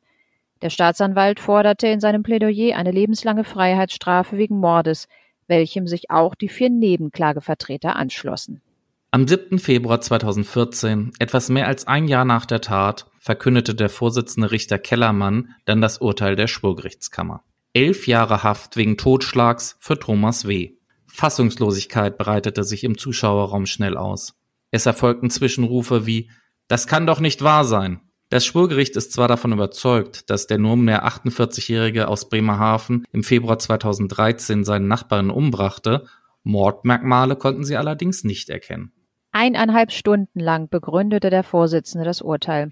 Der 0.61 0.69
Staatsanwalt 0.69 1.39
forderte 1.39 1.87
in 1.87 1.99
seinem 1.99 2.23
Plädoyer 2.23 2.77
eine 2.77 2.91
lebenslange 2.91 3.43
Freiheitsstrafe 3.43 4.37
wegen 4.37 4.59
Mordes, 4.59 5.07
welchem 5.47 5.87
sich 5.87 6.11
auch 6.11 6.35
die 6.35 6.49
vier 6.49 6.69
Nebenklagevertreter 6.69 7.95
anschlossen. 7.95 8.61
Am 9.09 9.27
7. 9.27 9.59
Februar 9.59 9.99
2014, 9.99 11.11
etwas 11.19 11.49
mehr 11.49 11.67
als 11.67 11.85
ein 11.87 12.07
Jahr 12.07 12.23
nach 12.23 12.45
der 12.45 12.61
Tat, 12.61 13.07
verkündete 13.19 13.75
der 13.75 13.89
Vorsitzende 13.89 14.51
Richter 14.51 14.79
Kellermann 14.79 15.55
dann 15.65 15.81
das 15.81 15.97
Urteil 15.97 16.35
der 16.35 16.47
Schwurgerichtskammer. 16.47 17.43
Elf 17.73 18.07
Jahre 18.07 18.43
Haft 18.43 18.77
wegen 18.77 18.97
Totschlags 18.97 19.77
für 19.79 19.99
Thomas 19.99 20.47
W. 20.47 20.75
Fassungslosigkeit 21.07 22.17
breitete 22.17 22.63
sich 22.63 22.83
im 22.83 22.97
Zuschauerraum 22.97 23.65
schnell 23.65 23.97
aus. 23.97 24.39
Es 24.71 24.85
erfolgten 24.85 25.29
Zwischenrufe 25.29 26.05
wie 26.05 26.29
Das 26.69 26.87
kann 26.87 27.05
doch 27.05 27.19
nicht 27.19 27.43
wahr 27.43 27.65
sein. 27.65 27.99
Das 28.31 28.45
Schwurgericht 28.45 28.95
ist 28.95 29.11
zwar 29.11 29.27
davon 29.27 29.51
überzeugt, 29.51 30.29
dass 30.29 30.47
der 30.47 30.57
nunmehr 30.57 31.05
48-Jährige 31.05 32.07
aus 32.07 32.29
Bremerhaven 32.29 33.05
im 33.11 33.25
Februar 33.25 33.59
2013 33.59 34.63
seinen 34.63 34.87
Nachbarn 34.87 35.29
umbrachte, 35.29 36.05
Mordmerkmale 36.43 37.35
konnten 37.35 37.65
sie 37.65 37.75
allerdings 37.75 38.23
nicht 38.23 38.49
erkennen. 38.49 38.93
Eineinhalb 39.33 39.91
Stunden 39.91 40.39
lang 40.39 40.69
begründete 40.69 41.29
der 41.29 41.43
Vorsitzende 41.43 42.05
das 42.05 42.21
Urteil. 42.21 42.71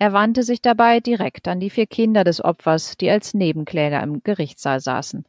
Er 0.00 0.12
wandte 0.12 0.42
sich 0.42 0.62
dabei 0.62 0.98
direkt 0.98 1.46
an 1.46 1.60
die 1.60 1.70
vier 1.70 1.86
Kinder 1.86 2.24
des 2.24 2.42
Opfers, 2.42 2.96
die 2.96 3.08
als 3.08 3.34
Nebenkläger 3.34 4.02
im 4.02 4.24
Gerichtssaal 4.24 4.80
saßen. 4.80 5.24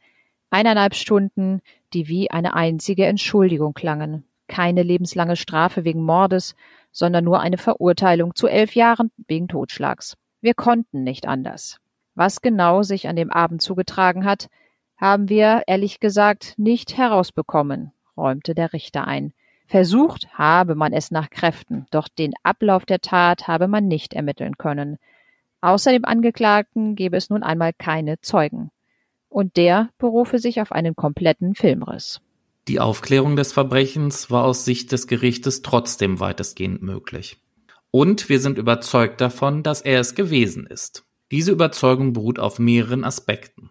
Eineinhalb 0.50 0.96
Stunden, 0.96 1.60
die 1.92 2.08
wie 2.08 2.28
eine 2.28 2.54
einzige 2.54 3.06
Entschuldigung 3.06 3.72
klangen. 3.72 4.24
Keine 4.48 4.82
lebenslange 4.82 5.36
Strafe 5.36 5.84
wegen 5.84 6.02
Mordes, 6.02 6.56
sondern 6.92 7.24
nur 7.24 7.40
eine 7.40 7.58
Verurteilung 7.58 8.34
zu 8.34 8.46
elf 8.46 8.74
Jahren 8.74 9.10
wegen 9.26 9.48
Totschlags. 9.48 10.16
Wir 10.40 10.54
konnten 10.54 11.02
nicht 11.02 11.26
anders. 11.26 11.78
Was 12.14 12.40
genau 12.40 12.82
sich 12.82 13.08
an 13.08 13.16
dem 13.16 13.30
Abend 13.30 13.62
zugetragen 13.62 14.24
hat, 14.24 14.48
haben 14.96 15.28
wir, 15.28 15.62
ehrlich 15.66 16.00
gesagt, 16.00 16.54
nicht 16.58 16.96
herausbekommen, 16.96 17.92
räumte 18.16 18.54
der 18.54 18.72
Richter 18.72 19.06
ein. 19.06 19.32
Versucht 19.66 20.28
habe 20.36 20.74
man 20.74 20.92
es 20.92 21.10
nach 21.10 21.30
Kräften, 21.30 21.86
doch 21.90 22.08
den 22.08 22.32
Ablauf 22.42 22.84
der 22.84 23.00
Tat 23.00 23.46
habe 23.46 23.68
man 23.68 23.86
nicht 23.86 24.14
ermitteln 24.14 24.58
können. 24.58 24.98
Außer 25.60 25.92
dem 25.92 26.04
Angeklagten 26.04 26.96
gebe 26.96 27.16
es 27.16 27.30
nun 27.30 27.42
einmal 27.42 27.72
keine 27.72 28.20
Zeugen. 28.20 28.70
Und 29.28 29.56
der 29.56 29.90
berufe 29.98 30.38
sich 30.38 30.60
auf 30.60 30.72
einen 30.72 30.96
kompletten 30.96 31.54
Filmriss. 31.54 32.20
Die 32.70 32.78
Aufklärung 32.78 33.34
des 33.34 33.52
Verbrechens 33.52 34.30
war 34.30 34.44
aus 34.44 34.64
Sicht 34.64 34.92
des 34.92 35.08
Gerichtes 35.08 35.62
trotzdem 35.62 36.20
weitestgehend 36.20 36.82
möglich. 36.82 37.42
Und 37.90 38.28
wir 38.28 38.38
sind 38.38 38.58
überzeugt 38.58 39.20
davon, 39.20 39.64
dass 39.64 39.80
er 39.80 39.98
es 39.98 40.14
gewesen 40.14 40.68
ist. 40.68 41.04
Diese 41.32 41.50
Überzeugung 41.50 42.12
beruht 42.12 42.38
auf 42.38 42.60
mehreren 42.60 43.02
Aspekten. 43.02 43.70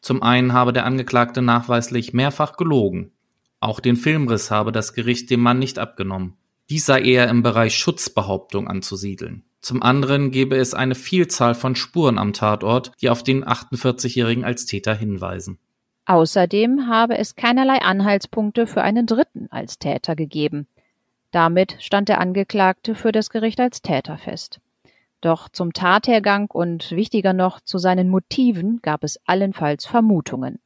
Zum 0.00 0.22
einen 0.22 0.54
habe 0.54 0.72
der 0.72 0.86
Angeklagte 0.86 1.42
nachweislich 1.42 2.14
mehrfach 2.14 2.56
gelogen. 2.56 3.12
Auch 3.60 3.78
den 3.78 3.96
Filmriss 3.96 4.50
habe 4.50 4.72
das 4.72 4.94
Gericht 4.94 5.28
dem 5.28 5.40
Mann 5.40 5.58
nicht 5.58 5.78
abgenommen. 5.78 6.38
Dies 6.70 6.86
sei 6.86 7.02
eher 7.02 7.28
im 7.28 7.42
Bereich 7.42 7.74
Schutzbehauptung 7.74 8.68
anzusiedeln. 8.68 9.44
Zum 9.60 9.82
anderen 9.82 10.30
gebe 10.30 10.56
es 10.56 10.72
eine 10.72 10.94
Vielzahl 10.94 11.54
von 11.54 11.76
Spuren 11.76 12.16
am 12.16 12.32
Tatort, 12.32 12.92
die 13.02 13.10
auf 13.10 13.22
den 13.22 13.44
48-Jährigen 13.44 14.44
als 14.46 14.64
Täter 14.64 14.94
hinweisen. 14.94 15.58
Außerdem 16.06 16.88
habe 16.88 17.18
es 17.18 17.36
keinerlei 17.36 17.78
Anhaltspunkte 17.82 18.66
für 18.66 18.82
einen 18.82 19.06
Dritten 19.06 19.48
als 19.50 19.78
Täter 19.78 20.16
gegeben. 20.16 20.66
Damit 21.30 21.76
stand 21.78 22.08
der 22.08 22.20
Angeklagte 22.20 22.94
für 22.94 23.12
das 23.12 23.30
Gericht 23.30 23.60
als 23.60 23.82
Täter 23.82 24.18
fest. 24.18 24.60
Doch 25.20 25.48
zum 25.48 25.72
Tathergang 25.72 26.50
und 26.50 26.90
wichtiger 26.92 27.32
noch 27.32 27.60
zu 27.60 27.78
seinen 27.78 28.08
Motiven 28.08 28.80
gab 28.82 29.04
es 29.04 29.20
allenfalls 29.26 29.86
Vermutungen. 29.86 30.58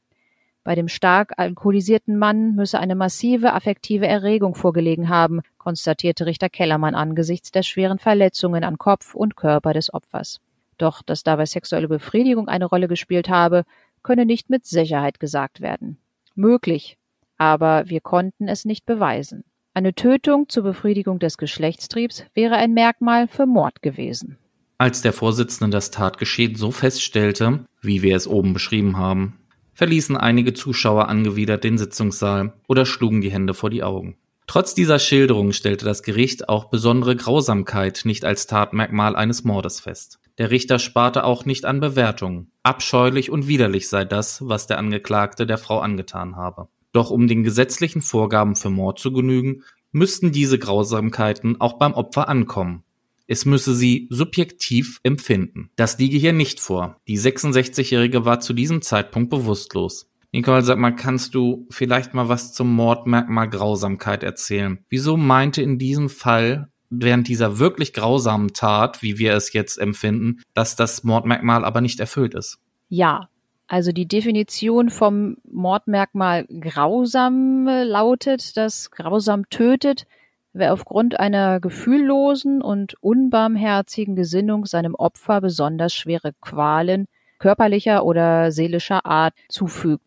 Bei 0.63 0.73
dem 0.73 0.87
stark 0.87 1.33
alkoholisierten 1.37 2.17
Mann 2.17 2.55
müsse 2.55 2.79
eine 2.79 2.95
massive 2.95 3.53
affektive 3.53 4.07
Erregung 4.07 4.55
vorgelegen 4.55 5.09
haben, 5.09 5.41
konstatierte 5.59 6.25
Richter 6.25 6.49
Kellermann 6.49 6.95
angesichts 6.95 7.51
der 7.51 7.61
schweren 7.61 7.99
Verletzungen 7.99 8.63
an 8.63 8.79
Kopf 8.79 9.13
und 9.13 9.35
Körper 9.35 9.73
des 9.73 9.93
Opfers. 9.93 10.39
Doch 10.79 11.03
dass 11.03 11.23
dabei 11.23 11.45
sexuelle 11.45 11.87
Befriedigung 11.87 12.47
eine 12.47 12.65
Rolle 12.65 12.87
gespielt 12.87 13.29
habe, 13.29 13.65
könne 14.05 14.27
nicht 14.27 14.51
mit 14.51 14.67
Sicherheit 14.67 15.19
gesagt 15.19 15.61
werden. 15.61 15.97
Möglich, 16.35 16.97
aber 17.37 17.89
wir 17.89 18.01
konnten 18.01 18.47
es 18.47 18.63
nicht 18.63 18.85
beweisen. 18.85 19.43
Eine 19.73 19.95
Tötung 19.95 20.47
zur 20.47 20.61
Befriedigung 20.61 21.17
des 21.17 21.39
Geschlechtstriebs 21.39 22.23
wäre 22.35 22.55
ein 22.55 22.75
Merkmal 22.75 23.27
für 23.27 23.47
Mord 23.47 23.81
gewesen. 23.81 24.37
Als 24.77 25.01
der 25.01 25.11
Vorsitzende 25.11 25.75
das 25.75 25.89
Tatgeschehen 25.89 26.55
so 26.55 26.69
feststellte, 26.69 27.65
wie 27.81 28.03
wir 28.03 28.15
es 28.15 28.27
oben 28.27 28.53
beschrieben 28.53 28.97
haben, 28.97 29.39
verließen 29.73 30.15
einige 30.15 30.53
Zuschauer 30.53 31.09
angewidert 31.09 31.63
den 31.63 31.79
Sitzungssaal 31.79 32.53
oder 32.67 32.85
schlugen 32.85 33.21
die 33.21 33.31
Hände 33.31 33.55
vor 33.55 33.71
die 33.71 33.81
Augen. 33.81 34.17
Trotz 34.45 34.75
dieser 34.75 34.99
Schilderung 34.99 35.51
stellte 35.51 35.83
das 35.83 36.03
Gericht 36.03 36.47
auch 36.47 36.65
besondere 36.65 37.15
Grausamkeit 37.15 38.01
nicht 38.05 38.23
als 38.23 38.45
Tatmerkmal 38.45 39.15
eines 39.15 39.43
Mordes 39.43 39.79
fest. 39.79 40.19
Der 40.37 40.51
Richter 40.51 40.79
sparte 40.79 41.23
auch 41.23 41.45
nicht 41.45 41.65
an 41.65 41.79
Bewertungen. 41.79 42.51
Abscheulich 42.63 43.31
und 43.31 43.47
widerlich 43.47 43.87
sei 43.87 44.03
das, 44.03 44.47
was 44.47 44.67
der 44.67 44.77
Angeklagte 44.77 45.45
der 45.45 45.57
Frau 45.57 45.79
angetan 45.79 46.35
habe. 46.35 46.67
Doch 46.91 47.09
um 47.09 47.27
den 47.27 47.43
gesetzlichen 47.43 48.01
Vorgaben 48.01 48.55
für 48.55 48.69
Mord 48.69 48.99
zu 48.99 49.11
genügen, 49.13 49.63
müssten 49.91 50.31
diese 50.31 50.59
Grausamkeiten 50.59 51.59
auch 51.61 51.73
beim 51.77 51.93
Opfer 51.93 52.27
ankommen. 52.27 52.83
Es 53.27 53.45
müsse 53.45 53.73
sie 53.73 54.07
subjektiv 54.11 54.99
empfinden. 55.03 55.71
Das 55.77 55.97
liege 55.97 56.17
hier 56.17 56.33
nicht 56.33 56.59
vor. 56.59 56.97
Die 57.07 57.17
66-Jährige 57.17 58.25
war 58.25 58.39
zu 58.39 58.53
diesem 58.53 58.81
Zeitpunkt 58.81 59.29
bewusstlos. 59.29 60.11
Nicole, 60.31 60.61
sag 60.61 60.77
mal, 60.77 60.91
kannst 60.91 61.33
du 61.33 61.65
vielleicht 61.69 62.13
mal 62.13 62.27
was 62.27 62.53
zum 62.53 62.73
Mordmerkmal 62.73 63.49
Grausamkeit 63.49 64.21
erzählen? 64.21 64.79
Wieso 64.89 65.15
meinte 65.15 65.61
in 65.61 65.79
diesem 65.79 66.09
Fall 66.09 66.69
während 66.89 67.27
dieser 67.27 67.59
wirklich 67.59 67.93
grausamen 67.93 68.53
Tat, 68.53 69.01
wie 69.01 69.17
wir 69.17 69.33
es 69.33 69.53
jetzt 69.53 69.77
empfinden, 69.77 70.41
dass 70.53 70.75
das 70.75 71.03
Mordmerkmal 71.03 71.65
aber 71.65 71.81
nicht 71.81 71.99
erfüllt 71.99 72.33
ist. 72.33 72.59
Ja, 72.89 73.29
also 73.67 73.91
die 73.91 74.07
Definition 74.07 74.89
vom 74.89 75.37
Mordmerkmal 75.51 76.45
grausam 76.45 77.65
lautet, 77.67 78.57
dass 78.57 78.91
grausam 78.91 79.49
tötet, 79.49 80.05
wer 80.53 80.71
aufgrund 80.71 81.19
einer 81.19 81.59
gefühllosen 81.59 82.61
und 82.61 82.95
unbarmherzigen 83.01 84.15
Gesinnung 84.15 84.65
seinem 84.65 84.95
Opfer 84.95 85.41
besonders 85.41 85.93
schwere 85.93 86.33
Qualen 86.41 87.07
körperlicher 87.39 88.05
oder 88.05 88.51
seelischer 88.51 89.05
Art 89.05 89.33
zufügt. 89.49 90.03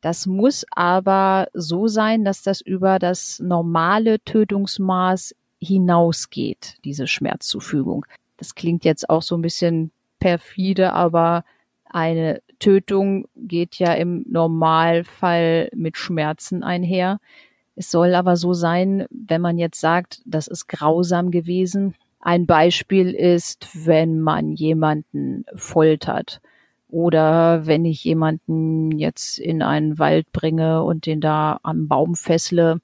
Das 0.00 0.26
muss 0.26 0.64
aber 0.72 1.46
so 1.54 1.86
sein, 1.86 2.24
dass 2.24 2.42
das 2.42 2.60
über 2.60 2.98
das 2.98 3.38
normale 3.38 4.18
Tötungsmaß 4.24 5.34
hinausgeht, 5.62 6.76
diese 6.84 7.06
Schmerzzufügung. 7.06 8.04
Das 8.36 8.54
klingt 8.54 8.84
jetzt 8.84 9.08
auch 9.08 9.22
so 9.22 9.36
ein 9.36 9.42
bisschen 9.42 9.92
perfide, 10.18 10.92
aber 10.92 11.44
eine 11.84 12.42
Tötung 12.58 13.26
geht 13.36 13.76
ja 13.76 13.92
im 13.94 14.24
Normalfall 14.28 15.70
mit 15.74 15.96
Schmerzen 15.96 16.62
einher. 16.62 17.20
Es 17.76 17.90
soll 17.90 18.14
aber 18.14 18.36
so 18.36 18.54
sein, 18.54 19.06
wenn 19.10 19.40
man 19.40 19.58
jetzt 19.58 19.80
sagt, 19.80 20.22
das 20.26 20.48
ist 20.48 20.68
grausam 20.68 21.30
gewesen. 21.30 21.94
Ein 22.20 22.46
Beispiel 22.46 23.10
ist, 23.10 23.68
wenn 23.86 24.20
man 24.20 24.52
jemanden 24.52 25.44
foltert 25.54 26.40
oder 26.88 27.66
wenn 27.66 27.84
ich 27.84 28.04
jemanden 28.04 28.92
jetzt 28.98 29.38
in 29.38 29.62
einen 29.62 29.98
Wald 29.98 30.30
bringe 30.32 30.82
und 30.82 31.06
den 31.06 31.20
da 31.20 31.58
am 31.62 31.88
Baum 31.88 32.14
fessle 32.14 32.80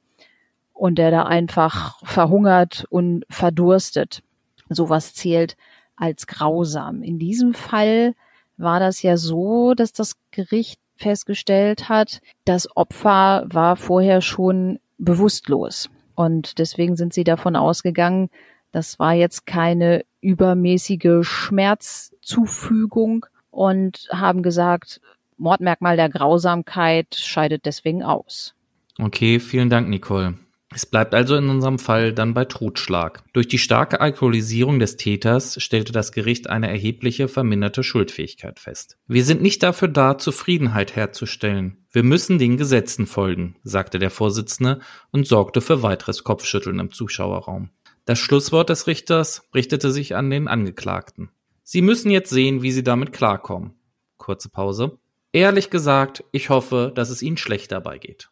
und 0.79 0.97
der 0.97 1.11
da 1.11 1.25
einfach 1.25 1.99
verhungert 2.05 2.87
und 2.89 3.25
verdurstet. 3.29 4.23
Sowas 4.69 5.13
zählt 5.13 5.57
als 5.97 6.27
grausam. 6.27 7.03
In 7.03 7.19
diesem 7.19 7.53
Fall 7.53 8.15
war 8.57 8.79
das 8.79 9.03
ja 9.03 9.17
so, 9.17 9.75
dass 9.75 9.93
das 9.93 10.15
Gericht 10.31 10.81
festgestellt 10.97 11.89
hat, 11.89 12.21
das 12.45 12.77
Opfer 12.77 13.47
war 13.51 13.77
vorher 13.77 14.21
schon 14.21 14.79
bewusstlos. 14.99 15.91
Und 16.15 16.59
deswegen 16.59 16.97
sind 16.97 17.13
sie 17.13 17.25
davon 17.25 17.57
ausgegangen, 17.57 18.31
das 18.73 18.99
war 18.99 19.15
jetzt 19.15 19.47
keine 19.47 20.05
übermäßige 20.21 21.27
Schmerzzufügung 21.27 23.27
und 23.51 24.09
haben 24.13 24.43
gesagt, 24.43 25.01
Mordmerkmal 25.37 25.97
der 25.97 26.09
Grausamkeit 26.09 27.15
scheidet 27.15 27.65
deswegen 27.65 28.03
aus. 28.03 28.55
Okay, 28.99 29.39
vielen 29.39 29.71
Dank, 29.71 29.89
Nicole. 29.89 30.35
Es 30.75 30.85
bleibt 30.85 31.15
also 31.15 31.35
in 31.35 31.49
unserem 31.49 31.79
Fall 31.79 32.13
dann 32.13 32.35
bei 32.35 32.45
Totschlag. 32.45 33.25
Durch 33.33 33.49
die 33.49 33.59
starke 33.59 34.01
Alkoholisierung 34.01 34.79
des 34.79 34.97
Täters 34.97 35.61
stellte 35.63 35.93
das 35.93 36.13
Gericht 36.13 36.51
eine 36.51 36.69
erhebliche 36.69 37.29
verminderte 37.29 37.83
Schuldfähigkeit 37.83 38.61
fest. 38.61 38.99
Wir 39.07 39.25
sind 39.25 39.41
nicht 39.41 39.63
dafür 39.63 39.89
da, 39.89 40.19
Zufriedenheit 40.19 40.95
herzustellen. 40.95 41.79
Wir 41.91 42.03
müssen 42.03 42.39
den 42.39 42.59
Gesetzen 42.59 43.07
folgen, 43.07 43.57
sagte 43.63 43.99
der 43.99 44.11
Vorsitzende 44.11 44.81
und 45.11 45.27
sorgte 45.27 45.63
für 45.63 45.83
weiteres 45.83 46.23
Kopfschütteln 46.23 46.79
im 46.81 46.93
Zuschauerraum. 46.93 47.71
Das 48.05 48.19
Schlusswort 48.19 48.69
des 48.69 48.87
Richters 48.87 49.49
richtete 49.55 49.91
sich 49.91 50.17
an 50.17 50.29
den 50.29 50.49
Angeklagten. 50.49 51.31
Sie 51.63 51.83
müssen 51.83 52.11
jetzt 52.11 52.31
sehen, 52.31 52.63
wie 52.63 52.73
Sie 52.73 52.85
damit 52.85 53.13
klarkommen. 53.13 53.75
Kurze 54.17 54.51
Pause. 54.51 54.99
Ehrlich 55.33 55.71
gesagt, 55.71 56.25
ich 56.33 56.51
hoffe, 56.51 56.93
dass 56.95 57.11
es 57.11 57.23
Ihnen 57.23 57.37
schlecht 57.37 57.73
dabei 57.73 57.99
geht. 57.99 58.31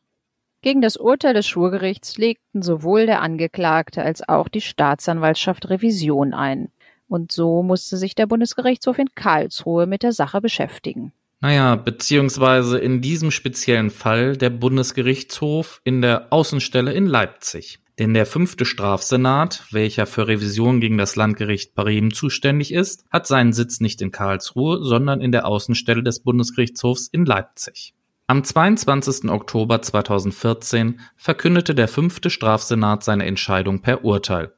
Gegen 0.67 0.81
das 0.81 0.97
Urteil 0.97 1.33
des 1.33 1.47
Schwurgerichts 1.47 2.19
legten 2.19 2.61
sowohl 2.61 3.07
der 3.07 3.23
Angeklagte 3.23 4.03
als 4.03 4.29
auch 4.29 4.49
die 4.49 4.61
Staatsanwaltschaft 4.61 5.71
Revision 5.71 6.35
ein. 6.35 6.71
Und 7.07 7.31
so 7.31 7.63
musste 7.63 7.97
sich 7.97 8.17
der 8.17 8.27
Bundesgerichtshof 8.27 8.99
in 8.99 9.15
Karlsruhe 9.15 9.87
mit 9.87 10.03
der 10.03 10.11
Sache 10.11 10.41
beschäftigen. 10.41 11.13
Naja, 11.41 11.77
beziehungsweise 11.77 12.79
in 12.79 13.01
diesem 13.01 13.31
speziellen 13.31 13.91
Fall 13.91 14.37
der 14.37 14.51
Bundesgerichtshof 14.51 15.81
in 15.85 16.03
der 16.03 16.33
Außenstelle 16.33 16.93
in 16.93 17.07
Leipzig. 17.07 17.79
Denn 18.01 18.13
der 18.13 18.27
fünfte 18.27 18.65
Strafsenat, 18.65 19.69
welcher 19.71 20.07
für 20.07 20.27
Revision 20.27 20.81
gegen 20.81 20.99
das 20.99 21.15
Landgericht 21.15 21.77
Bremen 21.77 22.13
zuständig 22.13 22.73
ist, 22.75 23.05
hat 23.13 23.29
seinen 23.29 23.53
Sitz 23.53 23.79
nicht 23.79 24.03
in 24.03 24.11
Karlsruhe, 24.11 24.83
sondern 24.83 25.21
in 25.21 25.31
der 25.31 25.47
Außenstelle 25.47 26.03
des 26.03 26.25
Bundesgerichtshofs 26.25 27.07
in 27.07 27.25
Leipzig. 27.25 27.95
Am 28.29 28.43
22. 28.43 29.31
Oktober 29.31 29.83
2014 29.83 30.99
verkündete 31.15 31.77
der 31.77 31.87
fünfte 31.87 32.29
Strafsenat 32.29 33.05
seine 33.05 33.25
Entscheidung 33.25 33.83
per 33.83 34.05
Urteil. 34.05 34.53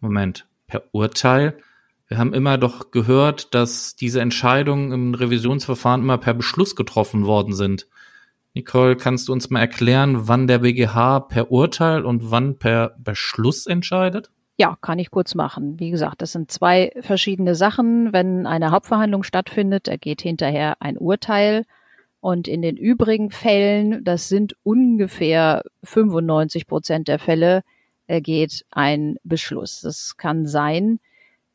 Moment, 0.00 0.46
per 0.66 0.82
Urteil? 0.92 1.56
Wir 2.06 2.18
haben 2.18 2.34
immer 2.34 2.58
doch 2.58 2.90
gehört, 2.90 3.54
dass 3.54 3.96
diese 3.96 4.20
Entscheidungen 4.20 4.92
im 4.92 5.14
Revisionsverfahren 5.14 6.02
immer 6.02 6.18
per 6.18 6.34
Beschluss 6.34 6.76
getroffen 6.76 7.24
worden 7.24 7.54
sind. 7.54 7.86
Nicole, 8.52 8.96
kannst 8.96 9.28
du 9.28 9.32
uns 9.32 9.48
mal 9.48 9.60
erklären, 9.60 10.28
wann 10.28 10.46
der 10.46 10.58
BGH 10.58 11.20
per 11.20 11.50
Urteil 11.50 12.04
und 12.04 12.30
wann 12.30 12.58
per 12.58 12.94
Beschluss 12.98 13.66
entscheidet? 13.66 14.30
Ja, 14.58 14.76
kann 14.82 14.98
ich 14.98 15.10
kurz 15.10 15.34
machen. 15.34 15.80
Wie 15.80 15.90
gesagt, 15.90 16.20
das 16.20 16.32
sind 16.32 16.50
zwei 16.50 16.92
verschiedene 17.00 17.54
Sachen. 17.54 18.12
Wenn 18.12 18.46
eine 18.46 18.70
Hauptverhandlung 18.70 19.22
stattfindet, 19.22 19.88
ergeht 19.88 20.20
hinterher 20.20 20.76
ein 20.80 20.98
Urteil. 20.98 21.64
Und 22.26 22.48
in 22.48 22.60
den 22.60 22.76
übrigen 22.76 23.30
Fällen, 23.30 24.02
das 24.02 24.28
sind 24.28 24.56
ungefähr 24.64 25.62
95 25.84 26.66
Prozent 26.66 27.06
der 27.06 27.20
Fälle, 27.20 27.62
ergeht 28.08 28.64
ein 28.72 29.16
Beschluss. 29.22 29.80
Das 29.82 30.16
kann 30.16 30.44
sein, 30.44 30.98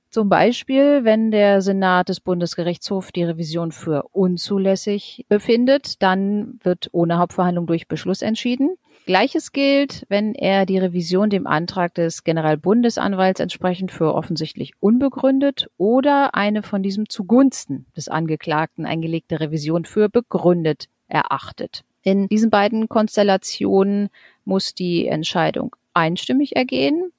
zum 0.10 0.30
Beispiel, 0.30 1.04
wenn 1.04 1.30
der 1.30 1.62
Senat 1.62 2.08
des 2.08 2.22
Bundesgerichtshofs 2.22 3.12
die 3.12 3.26
Revision 3.26 3.74
für 3.74 4.04
unzulässig 4.14 5.26
befindet, 5.28 6.02
dann 6.02 6.58
wird 6.64 6.88
ohne 6.94 7.18
Hauptverhandlung 7.18 7.68
durch 7.68 7.90
Beschluss 7.90 8.22
entschieden. 8.22 8.78
Gleiches 9.06 9.52
gilt, 9.52 10.06
wenn 10.10 10.36
er 10.36 10.66
die 10.66 10.78
Revision 10.78 11.30
dem 11.30 11.48
Antrag 11.48 11.94
des 11.96 12.24
Generalbundesanwalts 12.24 13.40
entsprechend 13.40 13.92
für 13.92 14.14
offensichtlich 14.14 14.74
unbegründet 14.80 15.70
oder 15.78 16.36
eine 16.36 16.64
von 16.64 16.84
diesem 16.84 17.10
zugunsten 17.10 17.86
des 17.96 18.08
Angeklagten 18.08 18.86
eingelegte 18.86 19.40
Revision 19.40 19.86
für 19.86 20.10
begründet 20.10 20.86
erachtet. 21.08 21.84
In 22.04 22.28
diesen 22.28 22.50
beiden 22.50 22.90
Konstellationen 22.90 24.10
muss 24.46 24.74
die 24.74 25.08
Entscheidung 25.08 25.76
einstimmig 25.94 26.56
ergehen 26.56 27.12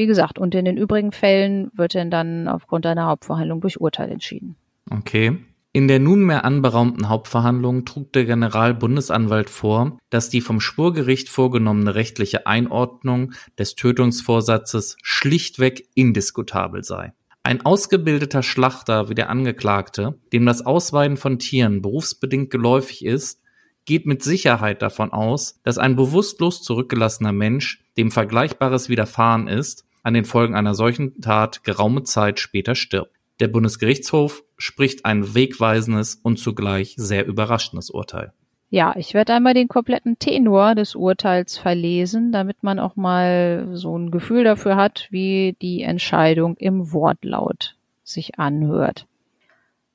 wie 0.00 0.06
gesagt, 0.06 0.38
und 0.38 0.54
in 0.54 0.64
den 0.64 0.78
übrigen 0.78 1.12
Fällen 1.12 1.70
wird 1.74 1.94
dann 1.94 2.48
aufgrund 2.48 2.86
einer 2.86 3.04
Hauptverhandlung 3.04 3.60
durch 3.60 3.82
Urteil 3.82 4.10
entschieden. 4.10 4.56
Okay. 4.90 5.36
In 5.72 5.86
der 5.86 6.00
nunmehr 6.00 6.44
anberaumten 6.44 7.08
Hauptverhandlung 7.08 7.84
trug 7.84 8.12
der 8.12 8.24
Generalbundesanwalt 8.24 9.48
vor, 9.48 9.98
dass 10.10 10.28
die 10.28 10.40
vom 10.40 10.58
Schwurgericht 10.58 11.28
vorgenommene 11.28 11.94
rechtliche 11.94 12.48
Einordnung 12.48 13.34
des 13.56 13.76
Tötungsvorsatzes 13.76 14.96
schlichtweg 15.00 15.86
indiskutabel 15.94 16.82
sei. 16.82 17.12
Ein 17.44 17.64
ausgebildeter 17.64 18.42
Schlachter 18.42 19.08
wie 19.10 19.14
der 19.14 19.30
Angeklagte, 19.30 20.18
dem 20.32 20.44
das 20.44 20.66
Ausweiden 20.66 21.16
von 21.16 21.38
Tieren 21.38 21.82
berufsbedingt 21.82 22.50
geläufig 22.50 23.04
ist, 23.04 23.40
geht 23.84 24.06
mit 24.06 24.24
Sicherheit 24.24 24.82
davon 24.82 25.12
aus, 25.12 25.60
dass 25.62 25.78
ein 25.78 25.94
bewusstlos 25.94 26.62
zurückgelassener 26.62 27.32
Mensch, 27.32 27.84
dem 27.96 28.10
Vergleichbares 28.10 28.88
widerfahren 28.88 29.46
ist, 29.46 29.86
an 30.02 30.14
den 30.14 30.24
Folgen 30.24 30.56
einer 30.56 30.74
solchen 30.74 31.20
Tat 31.20 31.62
geraume 31.62 32.02
Zeit 32.02 32.40
später 32.40 32.74
stirbt. 32.74 33.19
Der 33.40 33.48
Bundesgerichtshof 33.48 34.44
spricht 34.58 35.06
ein 35.06 35.34
wegweisendes 35.34 36.20
und 36.22 36.38
zugleich 36.38 36.94
sehr 36.96 37.26
überraschendes 37.26 37.90
Urteil. 37.90 38.32
Ja, 38.68 38.94
ich 38.96 39.14
werde 39.14 39.32
einmal 39.32 39.54
den 39.54 39.66
kompletten 39.66 40.18
Tenor 40.18 40.76
des 40.76 40.94
Urteils 40.94 41.58
verlesen, 41.58 42.30
damit 42.30 42.62
man 42.62 42.78
auch 42.78 42.94
mal 42.94 43.70
so 43.72 43.98
ein 43.98 44.12
Gefühl 44.12 44.44
dafür 44.44 44.76
hat, 44.76 45.08
wie 45.10 45.56
die 45.60 45.82
Entscheidung 45.82 46.56
im 46.56 46.92
Wortlaut 46.92 47.76
sich 48.04 48.38
anhört. 48.38 49.06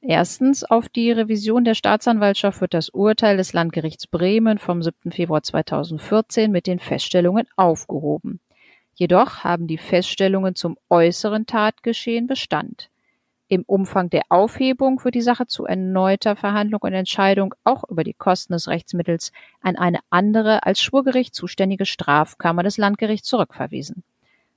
Erstens, 0.02 0.64
auf 0.64 0.90
die 0.90 1.12
Revision 1.12 1.64
der 1.64 1.74
Staatsanwaltschaft 1.74 2.62
wird 2.62 2.74
das 2.74 2.90
Urteil 2.90 3.38
des 3.38 3.54
Landgerichts 3.54 4.08
Bremen 4.08 4.58
vom 4.58 4.84
7. 4.84 5.12
Februar 5.12 5.42
2014 5.42 6.52
mit 6.52 6.68
den 6.68 6.80
Feststellungen 6.80 7.48
aufgehoben. 7.56 8.40
Jedoch 8.94 9.44
haben 9.44 9.68
die 9.68 9.78
Feststellungen 9.78 10.56
zum 10.56 10.78
äußeren 10.90 11.46
Tatgeschehen 11.46 12.28
Bestand. 12.28 12.90
Im 13.48 13.64
Umfang 13.68 14.10
der 14.10 14.24
Aufhebung 14.30 15.04
wird 15.04 15.14
die 15.14 15.22
Sache 15.22 15.46
zu 15.46 15.66
erneuter 15.66 16.36
Verhandlung 16.36 16.82
und 16.82 16.94
Entscheidung 16.94 17.54
auch 17.64 17.84
über 17.88 18.04
die 18.04 18.16
Kosten 18.16 18.54
des 18.54 18.68
Rechtsmittels 18.68 19.32
an 19.62 19.76
eine 19.76 20.00
andere 20.10 20.64
als 20.64 20.82
Schwurgericht 20.82 21.36
zuständige 21.36 21.86
Strafkammer 21.86 22.64
des 22.64 22.78
Landgerichts 22.78 23.28
zurückverwiesen. 23.28 24.04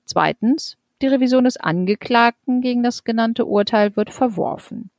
Zweitens, 0.06 0.78
die 1.02 1.06
Revision 1.06 1.44
des 1.44 1.58
Angeklagten 1.58 2.62
gegen 2.62 2.82
das 2.82 3.04
genannte 3.04 3.44
Urteil 3.44 3.94
wird 3.94 4.10
verworfen. 4.10 4.90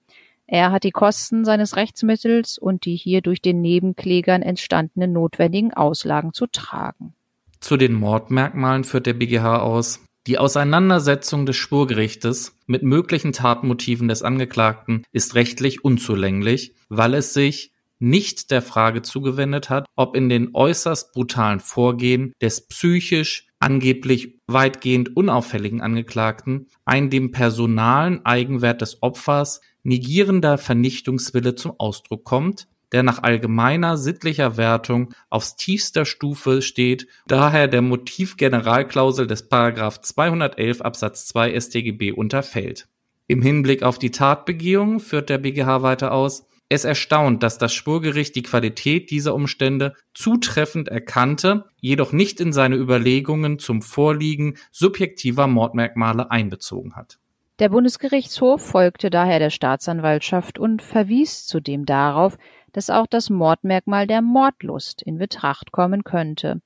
Er 0.46 0.72
hat 0.72 0.84
die 0.84 0.92
Kosten 0.92 1.44
seines 1.44 1.76
Rechtsmittels 1.76 2.60
und 2.60 2.86
die 2.86 2.96
hier 2.96 3.22
durch 3.22 3.42
den 3.42 3.62
Nebenklägern 3.62 4.44
entstandenen 4.44 5.14
notwendigen 5.14 5.74
Auslagen 5.74 6.34
zu 6.34 6.46
tragen. 6.48 7.14
Zu 7.60 7.76
den 7.76 7.94
Mordmerkmalen 7.94 8.84
führt 8.84 9.08
der 9.08 9.14
BGH 9.14 9.60
aus, 9.62 10.04
die 10.30 10.38
Auseinandersetzung 10.38 11.48
des 11.48 11.56
Schwurgerichtes 11.56 12.56
mit 12.68 12.84
möglichen 12.84 13.34
Tatmotiven 13.34 14.08
des 14.08 14.22
Angeklagten 14.22 15.04
ist 15.12 15.34
rechtlich 15.34 15.84
unzulänglich, 15.84 16.76
weil 16.88 17.16
es 17.16 17.34
sich 17.34 17.74
nicht 17.98 18.52
der 18.52 18.62
Frage 18.62 19.02
zugewendet 19.02 19.72
hat, 19.72 19.88
ob 19.96 20.16
in 20.16 20.30
den 20.30 20.52
äußerst 20.54 21.14
brutalen 21.14 21.60
Vorgehen 21.60 22.32
des 22.40 22.68
psychisch 22.68 23.48
angeblich 23.58 24.40
weitgehend 24.46 25.18
unauffälligen 25.18 25.82
Angeklagten 25.82 26.68
ein 26.86 27.10
dem 27.10 27.32
personalen 27.32 28.24
Eigenwert 28.24 28.82
des 28.82 29.02
Opfers 29.02 29.62
negierender 29.82 30.60
Vernichtungswille 30.60 31.56
zum 31.56 31.74
Ausdruck 31.80 32.24
kommt, 32.24 32.68
der 32.92 33.04
nach 33.04 33.24
allgemeiner 33.24 33.98
sittlicher 33.98 34.58
Wertung 34.58 35.14
aufs 35.30 35.56
tiefster 35.56 36.06
Stufe 36.06 36.62
steht, 36.62 37.08
daher 37.28 37.68
der 37.68 37.82
Motivgeneralklausel 37.82 39.28
des§ 39.28 39.50
211 40.02 40.82
Absatz 40.82 41.28
2 41.28 41.60
StGB 41.60 42.12
unterfällt. 42.12 42.88
Im 43.28 43.42
Hinblick 43.42 43.84
auf 43.84 44.00
die 44.00 44.12
Tatbegehung 44.12 45.00
führt 45.00 45.30
der 45.30 45.38
BGH 45.38 45.84
weiter 45.84 46.12
aus, 46.12 46.48
es 46.72 46.86
erstaunt, 46.86 47.42
dass 47.42 47.58
das 47.58 47.74
Schwurgericht 47.74 48.36
die 48.36 48.44
Qualität 48.44 49.10
dieser 49.10 49.34
Umstände 49.34 49.96
zutreffend 50.14 50.88
erkannte, 50.88 51.66
jedoch 51.78 52.12
nicht 52.12 52.40
in 52.40 52.54
seine 52.54 52.76
Überlegungen 52.76 53.58
zum 53.58 53.82
Vorliegen 53.82 54.56
subjektiver 54.72 55.48
Mordmerkmale 55.48 56.30
einbezogen 56.30 56.96
hat. 56.96 57.18
Der 57.58 57.70
Bundesgerichtshof 57.70 58.66
folgte 58.66 59.10
daher 59.10 59.40
der 59.40 59.50
Staatsanwaltschaft 59.50 60.60
und 60.60 60.84
verwies 60.84 61.46
zudem 61.46 61.86
darauf, 61.86 62.38
dass 62.74 62.90
auch 62.90 63.08
das 63.08 63.30
Mordmerkmal 63.30 64.08
der 64.08 64.22
Mordlust 64.22 65.02
in 65.02 65.18
Betracht 65.18 65.72
kommen 65.72 66.04
könnte. 66.04 66.62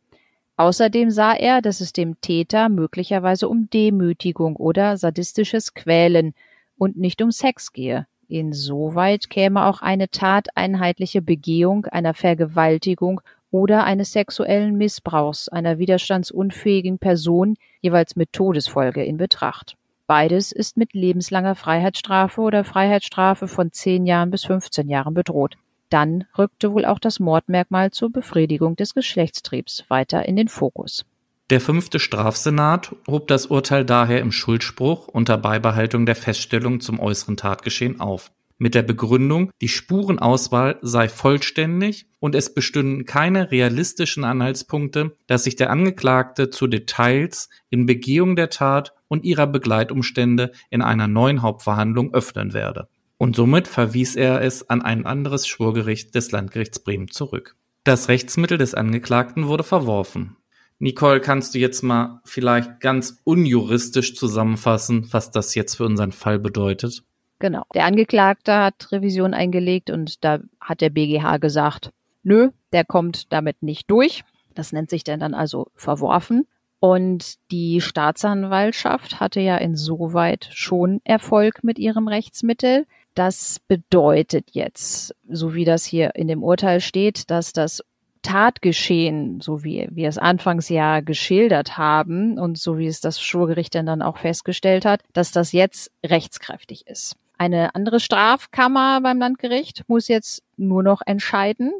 Außerdem 0.56 1.10
sah 1.10 1.34
er, 1.34 1.62
dass 1.62 1.82
es 1.82 1.94
dem 1.94 2.22
Täter 2.22 2.70
möglicherweise 2.70 3.50
um 3.50 3.70
Demütigung 3.70 4.56
oder 4.56 4.98
sadistisches 4.98 5.74
Quälen 5.74 6.34
und 6.78 6.98
nicht 6.98 7.22
um 7.22 7.32
Sex 7.32 7.74
gehe. 7.74 8.06
Insoweit 8.28 9.30
käme 9.30 9.66
auch 9.66 9.82
eine 9.82 10.10
tateinheitliche 10.10 11.22
Begehung 11.22 11.86
einer 11.86 12.14
Vergewaltigung 12.14 13.22
oder 13.52 13.84
eines 13.84 14.12
sexuellen 14.12 14.78
Missbrauchs 14.78 15.50
einer 15.50 15.78
widerstandsunfähigen 15.78 16.98
Person 16.98 17.56
jeweils 17.82 18.16
mit 18.16 18.34
Todesfolge 18.34 19.04
in 19.04 19.18
Betracht. 19.18 19.76
Beides 20.08 20.52
ist 20.52 20.76
mit 20.76 20.94
lebenslanger 20.94 21.56
Freiheitsstrafe 21.56 22.42
oder 22.42 22.64
Freiheitsstrafe 22.64 23.48
von 23.48 23.72
zehn 23.72 24.06
Jahren 24.06 24.32
bis 24.32 24.46
15 24.46 24.90
Jahren 24.90 25.14
bedroht. 25.14 25.56
Dann 25.94 26.24
rückte 26.36 26.74
wohl 26.74 26.86
auch 26.86 26.98
das 26.98 27.20
Mordmerkmal 27.20 27.92
zur 27.92 28.12
Befriedigung 28.12 28.76
des 28.76 28.96
Geschlechtstriebs 28.96 29.86
weiter 29.90 30.28
in 30.28 30.36
den 30.36 30.48
Fokus. 30.48 31.06
Der 31.52 31.62
fünfte 31.62 32.00
Strafsenat 32.00 32.96
hob 33.08 33.28
das 33.28 33.46
Urteil 33.46 33.86
daher 33.86 34.20
im 34.20 34.32
Schuldspruch 34.32 35.08
unter 35.08 35.38
Beibehaltung 35.38 36.08
der 36.08 36.16
Feststellung 36.16 36.80
zum 36.80 37.00
äußeren 37.00 37.38
Tatgeschehen 37.38 38.00
auf. 38.00 38.32
mit 38.58 38.76
der 38.76 38.84
Begründung, 38.84 39.52
die 39.62 39.68
Spurenauswahl 39.68 40.80
sei 40.82 41.10
vollständig 41.10 42.06
und 42.20 42.34
es 42.34 42.54
bestünden 42.54 43.06
keine 43.06 43.52
realistischen 43.52 44.24
Anhaltspunkte, 44.24 45.18
dass 45.28 45.44
sich 45.44 45.58
der 45.58 45.70
Angeklagte 45.70 46.50
zu 46.50 46.68
Details 46.68 47.50
in 47.70 47.86
Begehung 47.86 48.36
der 48.36 48.50
Tat 48.50 48.94
und 49.10 49.26
ihrer 49.26 49.48
Begleitumstände 49.48 50.54
in 50.70 50.82
einer 50.82 51.08
neuen 51.08 51.42
Hauptverhandlung 51.42 52.14
öffnen 52.14 52.54
werde. 52.54 52.88
Und 53.24 53.38
somit 53.38 53.70
verwies 53.70 54.18
er 54.18 54.42
es 54.42 54.70
an 54.70 54.82
ein 54.82 55.06
anderes 55.06 55.48
Schwurgericht 55.48 56.14
des 56.14 56.34
Landgerichts 56.34 56.80
Bremen 56.80 57.10
zurück. 57.10 57.56
Das 57.86 58.10
Rechtsmittel 58.10 58.58
des 58.58 58.76
Angeklagten 58.76 59.48
wurde 59.48 59.64
verworfen. 59.64 60.36
Nicole, 60.78 61.22
kannst 61.22 61.56
du 61.56 61.60
jetzt 61.60 61.84
mal 61.84 62.20
vielleicht 62.26 62.82
ganz 62.82 63.22
unjuristisch 63.24 64.18
zusammenfassen, 64.18 65.08
was 65.12 65.32
das 65.32 65.56
jetzt 65.56 65.76
für 65.76 65.86
unseren 65.86 66.12
Fall 66.12 66.38
bedeutet? 66.38 67.04
Genau. 67.40 67.64
Der 67.74 67.86
Angeklagte 67.86 68.56
hat 68.56 68.92
Revision 68.92 69.34
eingelegt 69.34 69.90
und 69.90 70.26
da 70.26 70.40
hat 70.60 70.82
der 70.82 70.90
BGH 70.90 71.38
gesagt, 71.38 71.92
nö, 72.24 72.50
der 72.74 72.84
kommt 72.84 73.32
damit 73.32 73.64
nicht 73.64 73.90
durch. 73.90 74.26
Das 74.54 74.74
nennt 74.74 74.90
sich 74.90 75.06
dann 75.06 75.34
also 75.34 75.68
verworfen. 75.76 76.46
Und 76.82 77.36
die 77.52 77.80
Staatsanwaltschaft 77.80 79.22
hatte 79.22 79.40
ja 79.40 79.56
insoweit 79.56 80.50
schon 80.52 81.00
Erfolg 81.06 81.64
mit 81.64 81.80
ihrem 81.80 82.10
Rechtsmittel. 82.10 82.86
Das 83.14 83.60
bedeutet 83.68 84.50
jetzt, 84.52 85.16
so 85.30 85.54
wie 85.54 85.66
das 85.66 85.86
hier 85.86 86.16
in 86.16 86.28
dem 86.28 86.44
Urteil 86.44 86.82
steht, 86.82 87.30
dass 87.30 87.54
das 87.54 87.84
Tatgeschehen, 88.24 89.42
so 89.42 89.64
wie 89.64 89.88
wir 89.92 90.08
es 90.08 90.18
anfangs 90.18 90.70
ja 90.70 91.02
geschildert 91.02 91.78
haben 91.78 92.40
und 92.40 92.58
so 92.58 92.78
wie 92.78 92.88
es 92.88 93.02
das 93.02 93.22
Schwurgericht 93.22 93.76
dann 93.76 94.02
auch 94.02 94.18
festgestellt 94.18 94.86
hat, 94.86 95.02
dass 95.12 95.32
das 95.32 95.52
jetzt 95.52 95.92
rechtskräftig 96.06 96.88
ist. 96.88 97.18
Eine 97.38 97.76
andere 97.76 98.00
Strafkammer 98.00 99.02
beim 99.02 99.20
Landgericht 99.20 99.84
muss 99.88 100.08
jetzt 100.08 100.42
nur 100.56 100.84
noch 100.84 101.02
entscheiden, 101.06 101.74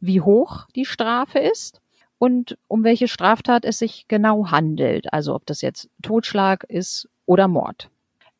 wie 0.00 0.20
hoch 0.20 0.66
die 0.74 0.84
Strafe 0.84 1.38
ist 1.38 1.80
und 2.18 2.58
um 2.68 2.84
welche 2.84 3.06
Straftat 3.06 3.64
es 3.64 3.78
sich 3.78 4.06
genau 4.08 4.50
handelt. 4.50 5.12
Also 5.12 5.34
ob 5.34 5.46
das 5.46 5.62
jetzt 5.62 5.88
Totschlag 6.02 6.64
ist 6.64 7.08
oder 7.26 7.48
Mord. 7.48 7.88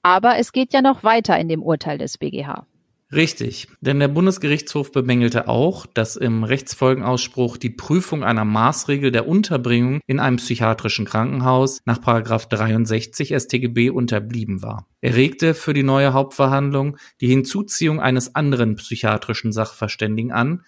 Aber 0.04 0.36
es 0.36 0.52
geht 0.52 0.74
ja 0.74 0.82
noch 0.82 1.02
weiter 1.02 1.38
in 1.38 1.48
dem 1.48 1.62
Urteil 1.62 1.96
des 1.96 2.18
BGH. 2.18 2.66
Richtig, 3.10 3.68
denn 3.80 4.00
der 4.00 4.08
Bundesgerichtshof 4.08 4.92
bemängelte 4.92 5.48
auch, 5.48 5.86
dass 5.86 6.16
im 6.16 6.44
Rechtsfolgenausspruch 6.44 7.56
die 7.56 7.70
Prüfung 7.70 8.22
einer 8.22 8.44
Maßregel 8.44 9.12
der 9.12 9.26
Unterbringung 9.26 10.00
in 10.06 10.20
einem 10.20 10.36
psychiatrischen 10.36 11.06
Krankenhaus 11.06 11.80
nach 11.86 11.98
63 11.98 13.34
StGB 13.34 13.88
unterblieben 13.88 14.62
war. 14.62 14.86
Er 15.00 15.16
regte 15.16 15.54
für 15.54 15.72
die 15.72 15.82
neue 15.84 16.12
Hauptverhandlung 16.12 16.98
die 17.22 17.28
Hinzuziehung 17.28 17.98
eines 17.98 18.34
anderen 18.34 18.76
psychiatrischen 18.76 19.52
Sachverständigen 19.52 20.32
an, 20.32 20.64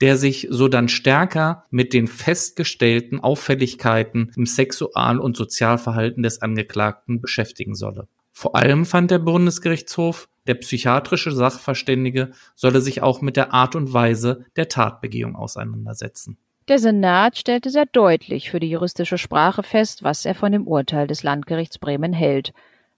der 0.00 0.16
sich 0.16 0.48
so 0.50 0.66
dann 0.66 0.88
stärker 0.88 1.64
mit 1.70 1.92
den 1.92 2.08
festgestellten 2.08 3.20
Auffälligkeiten 3.20 4.32
im 4.36 4.46
Sexual- 4.46 5.20
und 5.20 5.36
Sozialverhalten 5.36 6.24
des 6.24 6.42
Angeklagten 6.42 7.20
beschäftigen 7.20 7.76
solle. 7.76 8.08
Vor 8.36 8.56
allem 8.56 8.84
fand 8.84 9.12
der 9.12 9.20
Bundesgerichtshof, 9.20 10.28
der 10.48 10.54
psychiatrische 10.54 11.30
Sachverständige 11.30 12.32
solle 12.56 12.80
sich 12.80 13.00
auch 13.00 13.22
mit 13.22 13.36
der 13.36 13.54
Art 13.54 13.76
und 13.76 13.92
Weise 13.92 14.44
der 14.56 14.68
Tatbegehung 14.68 15.36
auseinandersetzen. 15.36 16.36
Der 16.66 16.80
Senat 16.80 17.38
stellte 17.38 17.70
sehr 17.70 17.86
deutlich 17.86 18.50
für 18.50 18.58
die 18.58 18.68
juristische 18.68 19.18
Sprache 19.18 19.62
fest, 19.62 20.02
was 20.02 20.26
er 20.26 20.34
von 20.34 20.50
dem 20.50 20.66
Urteil 20.66 21.06
des 21.06 21.22
Landgerichts 21.22 21.78
Bremen 21.78 22.12
hält 22.12 22.52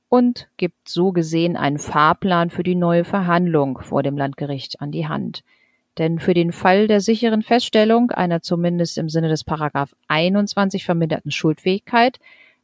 und 0.09 0.49
gibt 0.57 0.89
so 0.89 1.13
gesehen 1.13 1.57
einen 1.57 1.79
Fahrplan 1.79 2.49
für 2.49 2.63
die 2.63 2.75
neue 2.75 3.05
Verhandlung 3.05 3.79
vor 3.83 4.03
dem 4.03 4.17
Landgericht 4.17 4.81
an 4.81 4.91
die 4.91 5.07
Hand. 5.07 5.45
Denn 5.99 6.19
für 6.19 6.33
den 6.33 6.53
Fall 6.53 6.89
der 6.89 7.03
sicheren 7.03 7.43
Feststellung 7.43 8.11
einer 8.11 8.41
zumindest 8.41 8.97
im 8.97 9.11
Sinne 9.11 9.29
des 9.29 9.45
Paragraph 9.45 9.95
21 10.09 10.85
verminderten 10.85 11.31
Schuldfähigkeit 11.31 12.21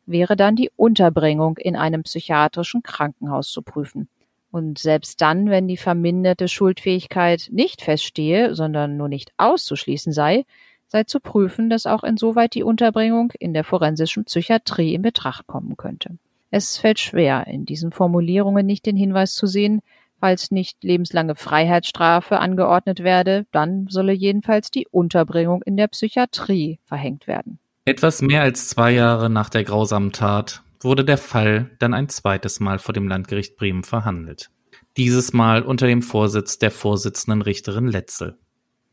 wäre 0.06 0.36
dann 0.36 0.56
die 0.56 0.70
Unterbringung 0.76 1.58
in 1.58 1.76
einem 1.76 2.02
psychiatrischen 2.02 2.82
Krankenhaus 2.82 3.50
zu 3.50 3.62
prüfen. 3.62 4.08
Und 4.50 4.78
selbst 4.78 5.20
dann, 5.20 5.48
wenn 5.48 5.66
die 5.66 5.78
verminderte 5.78 6.46
Schuldfähigkeit 6.46 7.48
nicht 7.50 7.82
feststehe, 7.82 8.54
sondern 8.54 8.96
nur 8.96 9.08
nicht 9.08 9.32
auszuschließen 9.38 10.12
sei, 10.12 10.44
sei 10.88 11.04
zu 11.04 11.20
prüfen, 11.20 11.70
dass 11.70 11.86
auch 11.86 12.04
insoweit 12.04 12.54
die 12.54 12.62
Unterbringung 12.62 13.32
in 13.38 13.54
der 13.54 13.64
forensischen 13.64 14.24
Psychiatrie 14.24 14.94
in 14.94 15.00
Betracht 15.00 15.46
kommen 15.46 15.78
könnte. 15.78 16.18
Es 16.50 16.76
fällt 16.76 16.98
schwer, 16.98 17.46
in 17.46 17.64
diesen 17.64 17.92
Formulierungen 17.92 18.66
nicht 18.66 18.84
den 18.84 18.96
Hinweis 18.96 19.34
zu 19.34 19.46
sehen, 19.46 19.80
falls 20.20 20.50
nicht 20.50 20.84
lebenslange 20.84 21.34
Freiheitsstrafe 21.34 22.38
angeordnet 22.38 23.02
werde, 23.02 23.46
dann 23.52 23.88
solle 23.88 24.12
jedenfalls 24.12 24.70
die 24.70 24.86
Unterbringung 24.86 25.62
in 25.62 25.78
der 25.78 25.88
Psychiatrie 25.88 26.78
verhängt 26.84 27.26
werden. 27.26 27.58
Etwas 27.84 28.22
mehr 28.22 28.42
als 28.42 28.68
zwei 28.68 28.92
Jahre 28.92 29.28
nach 29.28 29.48
der 29.48 29.64
grausamen 29.64 30.12
Tat 30.12 30.62
wurde 30.80 31.04
der 31.04 31.18
Fall 31.18 31.72
dann 31.80 31.94
ein 31.94 32.08
zweites 32.08 32.60
Mal 32.60 32.78
vor 32.78 32.92
dem 32.94 33.08
Landgericht 33.08 33.56
Bremen 33.56 33.82
verhandelt. 33.82 34.50
Dieses 34.96 35.32
Mal 35.32 35.62
unter 35.62 35.88
dem 35.88 36.00
Vorsitz 36.00 36.58
der 36.58 36.70
Vorsitzenden 36.70 37.42
Richterin 37.42 37.88
Letzel. 37.88 38.38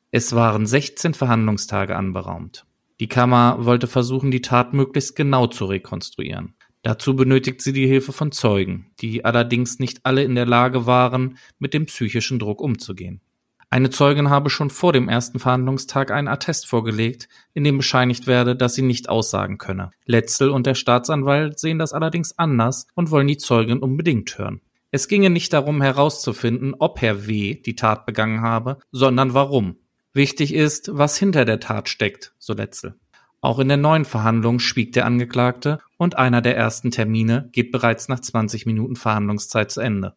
Es 0.10 0.34
waren 0.34 0.65
16 0.65 1.13
Verhandlungstage 1.13 1.95
anberaumt. 1.95 2.65
Die 2.99 3.08
Kammer 3.08 3.63
wollte 3.63 3.86
versuchen, 3.86 4.32
die 4.32 4.41
Tat 4.41 4.73
möglichst 4.73 5.15
genau 5.15 5.45
zu 5.45 5.65
rekonstruieren. 5.65 6.56
Dazu 6.82 7.15
benötigt 7.15 7.62
sie 7.62 7.73
die 7.73 7.86
Hilfe 7.86 8.12
von 8.12 8.32
Zeugen, 8.32 8.89
die 9.02 9.23
allerdings 9.23 9.78
nicht 9.78 9.99
alle 10.04 10.23
in 10.23 10.34
der 10.34 10.47
Lage 10.47 10.88
waren, 10.88 11.38
mit 11.60 11.75
dem 11.75 11.86
psychischen 11.86 12.39
Druck 12.39 12.60
umzugehen. 12.60 13.21
Eine 13.71 13.91
Zeugin 13.91 14.32
habe 14.32 14.49
schon 14.49 14.71
vor 14.71 14.93
dem 14.93 15.10
ersten 15.10 15.38
Verhandlungstag 15.38 16.10
einen 16.10 16.27
Attest 16.27 16.65
vorgelegt, 16.65 17.29
in 17.53 17.63
dem 17.63 17.77
bescheinigt 17.77 18.25
werde, 18.25 18.55
dass 18.55 18.73
sie 18.73 18.82
nicht 18.82 19.10
aussagen 19.10 19.60
könne. 19.60 19.91
Letzel 20.05 20.49
und 20.49 20.65
der 20.65 20.73
Staatsanwalt 20.73 21.60
sehen 21.60 21.77
das 21.77 21.93
allerdings 21.93 22.38
anders 22.39 22.88
und 22.95 23.12
wollen 23.12 23.27
die 23.27 23.38
Zeugin 23.38 23.77
unbedingt 23.79 24.38
hören. 24.39 24.62
Es 24.89 25.08
ginge 25.08 25.29
nicht 25.29 25.53
darum 25.53 25.84
herauszufinden, 25.84 26.73
ob 26.79 26.99
Herr 26.99 27.27
W. 27.27 27.53
die 27.53 27.75
Tat 27.75 28.08
begangen 28.08 28.41
habe, 28.41 28.79
sondern 28.91 29.36
warum. 29.36 29.75
Wichtig 30.13 30.55
ist, 30.55 30.89
was 30.91 31.17
hinter 31.17 31.45
der 31.45 31.60
Tat 31.60 31.89
steckt, 31.89 32.34
so 32.39 32.53
Letzel. 32.53 32.95
Auch 33.39 33.60
in 33.60 33.67
der 33.67 33.77
neuen 33.77 34.03
Verhandlung 34.03 34.58
schwieg 34.58 34.93
der 34.93 35.05
Angeklagte 35.05 35.79
und 35.97 36.17
einer 36.17 36.41
der 36.41 36.58
ersten 36.58 36.89
Termine 36.89 37.49
geht 37.51 37.71
bereits 37.71 38.10
nach 38.10 38.19
20 38.19 38.65
Minuten 38.65 38.95
Verhandlungszeit 38.95 39.69
zu 39.69 39.79
Ende. 39.79 40.15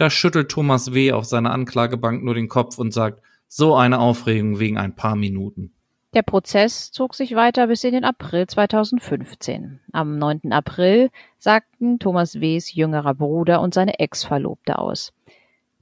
Da 0.00 0.08
schüttelt 0.08 0.50
Thomas 0.50 0.94
W. 0.94 1.12
auf 1.12 1.26
seiner 1.26 1.50
Anklagebank 1.50 2.24
nur 2.24 2.32
den 2.32 2.48
Kopf 2.48 2.78
und 2.78 2.90
sagt, 2.90 3.20
so 3.48 3.74
eine 3.74 3.98
Aufregung 3.98 4.58
wegen 4.58 4.78
ein 4.78 4.96
paar 4.96 5.14
Minuten. 5.14 5.74
Der 6.14 6.22
Prozess 6.22 6.90
zog 6.90 7.14
sich 7.14 7.34
weiter 7.34 7.66
bis 7.66 7.84
in 7.84 7.92
den 7.92 8.04
April 8.04 8.46
2015. 8.46 9.80
Am 9.92 10.16
9. 10.16 10.52
April 10.52 11.10
sagten 11.36 11.98
Thomas 11.98 12.40
W.s 12.40 12.72
jüngerer 12.72 13.12
Bruder 13.12 13.60
und 13.60 13.74
seine 13.74 13.98
Ex-Verlobte 13.98 14.78
aus. 14.78 15.12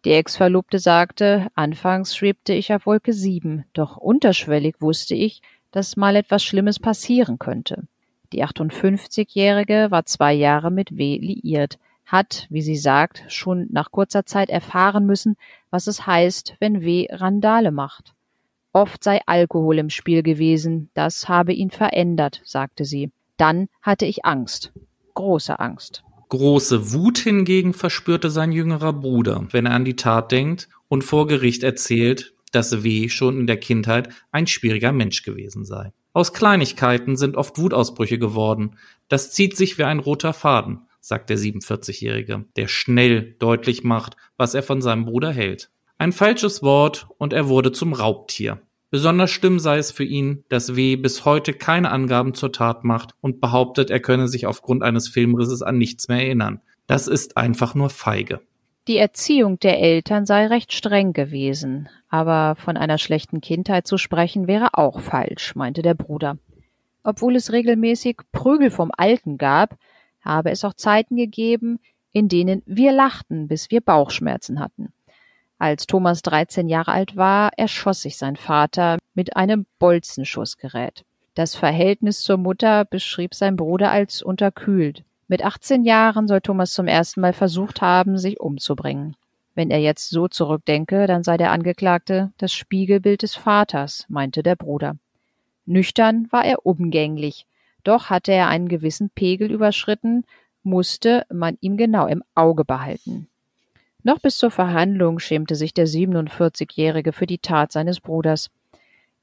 Die 0.04 0.11
Ex-Verlobte 0.11 0.81
sagte, 0.81 1.46
anfangs 1.54 2.16
schwebte 2.16 2.54
ich 2.54 2.74
auf 2.74 2.87
Wolke 2.87 3.12
7, 3.12 3.66
doch 3.72 3.98
unterschwellig 3.98 4.81
wusste 4.81 5.14
ich, 5.14 5.42
dass 5.70 5.96
mal 5.96 6.16
etwas 6.16 6.42
Schlimmes 6.42 6.81
passieren 6.81 7.38
könnte. 7.38 7.87
Die 8.33 8.44
58-Jährige 8.44 9.92
war 9.92 10.07
zwei 10.07 10.35
Jahre 10.35 10.72
mit 10.72 10.96
W. 10.96 11.18
liiert 11.18 11.78
hat, 12.08 12.46
wie 12.50 12.62
sie 12.62 12.76
sagt, 12.76 13.22
schon 13.28 13.68
nach 13.70 13.92
kurzer 13.92 14.24
Zeit 14.24 14.48
erfahren 14.48 15.06
müssen, 15.06 15.36
was 15.70 15.86
es 15.86 16.06
heißt, 16.06 16.56
wenn 16.58 16.80
W. 16.80 17.06
Randale 17.10 17.70
macht. 17.70 18.14
Oft 18.72 19.04
sei 19.04 19.20
Alkohol 19.26 19.78
im 19.78 19.90
Spiel 19.90 20.22
gewesen, 20.22 20.90
das 20.94 21.28
habe 21.28 21.52
ihn 21.52 21.70
verändert, 21.70 22.40
sagte 22.44 22.84
sie. 22.84 23.10
Dann 23.36 23.68
hatte 23.82 24.06
ich 24.06 24.24
Angst, 24.24 24.72
große 25.14 25.58
Angst. 25.58 26.02
Große 26.30 26.92
Wut 26.92 27.18
hingegen 27.18 27.72
verspürte 27.72 28.30
sein 28.30 28.52
jüngerer 28.52 28.92
Bruder, 28.92 29.46
wenn 29.50 29.66
er 29.66 29.74
an 29.74 29.84
die 29.84 29.96
Tat 29.96 30.32
denkt 30.32 30.68
und 30.88 31.04
vor 31.04 31.26
Gericht 31.26 31.62
erzählt, 31.62 32.34
dass 32.52 32.82
W. 32.82 33.08
schon 33.08 33.38
in 33.38 33.46
der 33.46 33.58
Kindheit 33.58 34.08
ein 34.32 34.46
schwieriger 34.46 34.92
Mensch 34.92 35.22
gewesen 35.22 35.64
sei. 35.64 35.92
Aus 36.14 36.32
Kleinigkeiten 36.32 37.16
sind 37.16 37.36
oft 37.36 37.58
Wutausbrüche 37.58 38.18
geworden. 38.18 38.76
Das 39.08 39.30
zieht 39.30 39.56
sich 39.56 39.78
wie 39.78 39.84
ein 39.84 40.00
roter 40.00 40.32
Faden 40.32 40.88
sagt 41.00 41.30
der 41.30 41.38
47-Jährige, 41.38 42.44
der 42.56 42.68
schnell 42.68 43.34
deutlich 43.38 43.84
macht, 43.84 44.16
was 44.37 44.54
er 44.54 44.62
von 44.62 44.80
seinem 44.82 45.04
Bruder 45.04 45.30
hält. 45.30 45.70
Ein 45.98 46.12
falsches 46.12 46.62
Wort 46.62 47.08
und 47.18 47.32
er 47.32 47.48
wurde 47.48 47.72
zum 47.72 47.92
Raubtier. 47.92 48.61
Besonders 48.90 49.30
schlimm 49.30 49.58
sei 49.58 49.78
es 49.78 49.90
für 49.90 50.04
ihn, 50.04 50.44
dass 50.48 50.74
W. 50.74 50.96
bis 50.96 51.24
heute 51.24 51.52
keine 51.52 51.90
Angaben 51.90 52.32
zur 52.34 52.52
Tat 52.52 52.84
macht 52.84 53.14
und 53.20 53.40
behauptet, 53.40 53.90
er 53.90 54.00
könne 54.00 54.28
sich 54.28 54.46
aufgrund 54.46 54.82
eines 54.82 55.08
Filmrisses 55.08 55.62
an 55.62 55.76
nichts 55.76 56.08
mehr 56.08 56.22
erinnern. 56.22 56.61
Das 56.87 57.06
ist 57.06 57.37
einfach 57.37 57.74
nur 57.74 57.90
feige. 57.90 58.40
Die 58.87 58.96
Erziehung 58.96 59.58
der 59.61 59.78
Eltern 59.80 60.24
sei 60.24 60.46
recht 60.46 60.72
streng 60.72 61.12
gewesen, 61.12 61.90
aber 62.08 62.56
von 62.56 62.78
einer 62.78 62.96
schlechten 62.96 63.42
Kindheit 63.42 63.87
zu 63.87 63.98
sprechen 63.98 64.46
wäre 64.46 64.70
auch 64.72 65.00
falsch, 65.00 65.54
meinte 65.54 65.82
der 65.82 65.92
Bruder. 65.92 66.38
Obwohl 67.02 67.37
es 67.37 67.52
regelmäßig 67.52 68.16
Prügel 68.32 68.70
vom 68.70 68.90
Alten 68.96 69.37
gab, 69.37 69.76
habe 70.28 70.50
es 70.50 70.64
auch 70.64 70.74
Zeiten 70.74 71.16
gegeben, 71.16 71.80
in 72.12 72.28
denen 72.28 72.62
wir 72.66 72.92
lachten, 72.92 73.48
bis 73.48 73.70
wir 73.70 73.80
Bauchschmerzen 73.80 74.60
hatten. 74.60 74.92
Als 75.58 75.88
Thomas 75.88 76.22
13 76.22 76.68
Jahre 76.68 76.92
alt 76.92 77.16
war, 77.16 77.50
erschoss 77.56 78.02
sich 78.02 78.16
sein 78.16 78.36
Vater 78.36 78.98
mit 79.14 79.36
einem 79.36 79.66
Bolzenschussgerät. 79.80 81.04
Das 81.34 81.56
Verhältnis 81.56 82.20
zur 82.20 82.36
Mutter 82.36 82.84
beschrieb 82.84 83.34
sein 83.34 83.56
Bruder 83.56 83.90
als 83.90 84.22
unterkühlt. 84.22 85.02
Mit 85.26 85.44
18 85.44 85.84
Jahren 85.84 86.28
soll 86.28 86.40
Thomas 86.40 86.72
zum 86.72 86.86
ersten 86.86 87.20
Mal 87.20 87.32
versucht 87.32 87.82
haben, 87.82 88.18
sich 88.18 88.40
umzubringen. 88.40 89.16
Wenn 89.54 89.70
er 89.70 89.80
jetzt 89.80 90.10
so 90.10 90.28
zurückdenke, 90.28 91.08
dann 91.08 91.24
sei 91.24 91.36
der 91.36 91.50
Angeklagte 91.50 92.32
das 92.38 92.52
Spiegelbild 92.52 93.22
des 93.22 93.34
Vaters, 93.34 94.06
meinte 94.08 94.44
der 94.44 94.54
Bruder. 94.54 94.96
Nüchtern 95.66 96.28
war 96.30 96.44
er 96.44 96.64
umgänglich, 96.64 97.44
doch 97.84 98.10
hatte 98.10 98.32
er 98.32 98.48
einen 98.48 98.68
gewissen 98.68 99.10
Pegel 99.10 99.50
überschritten, 99.50 100.24
musste 100.62 101.24
man 101.32 101.56
ihm 101.60 101.76
genau 101.76 102.06
im 102.06 102.22
Auge 102.34 102.64
behalten. 102.64 103.28
Noch 104.02 104.20
bis 104.20 104.36
zur 104.36 104.50
Verhandlung 104.50 105.18
schämte 105.18 105.54
sich 105.54 105.74
der 105.74 105.86
47-Jährige 105.86 107.12
für 107.12 107.26
die 107.26 107.38
Tat 107.38 107.72
seines 107.72 108.00
Bruders. 108.00 108.50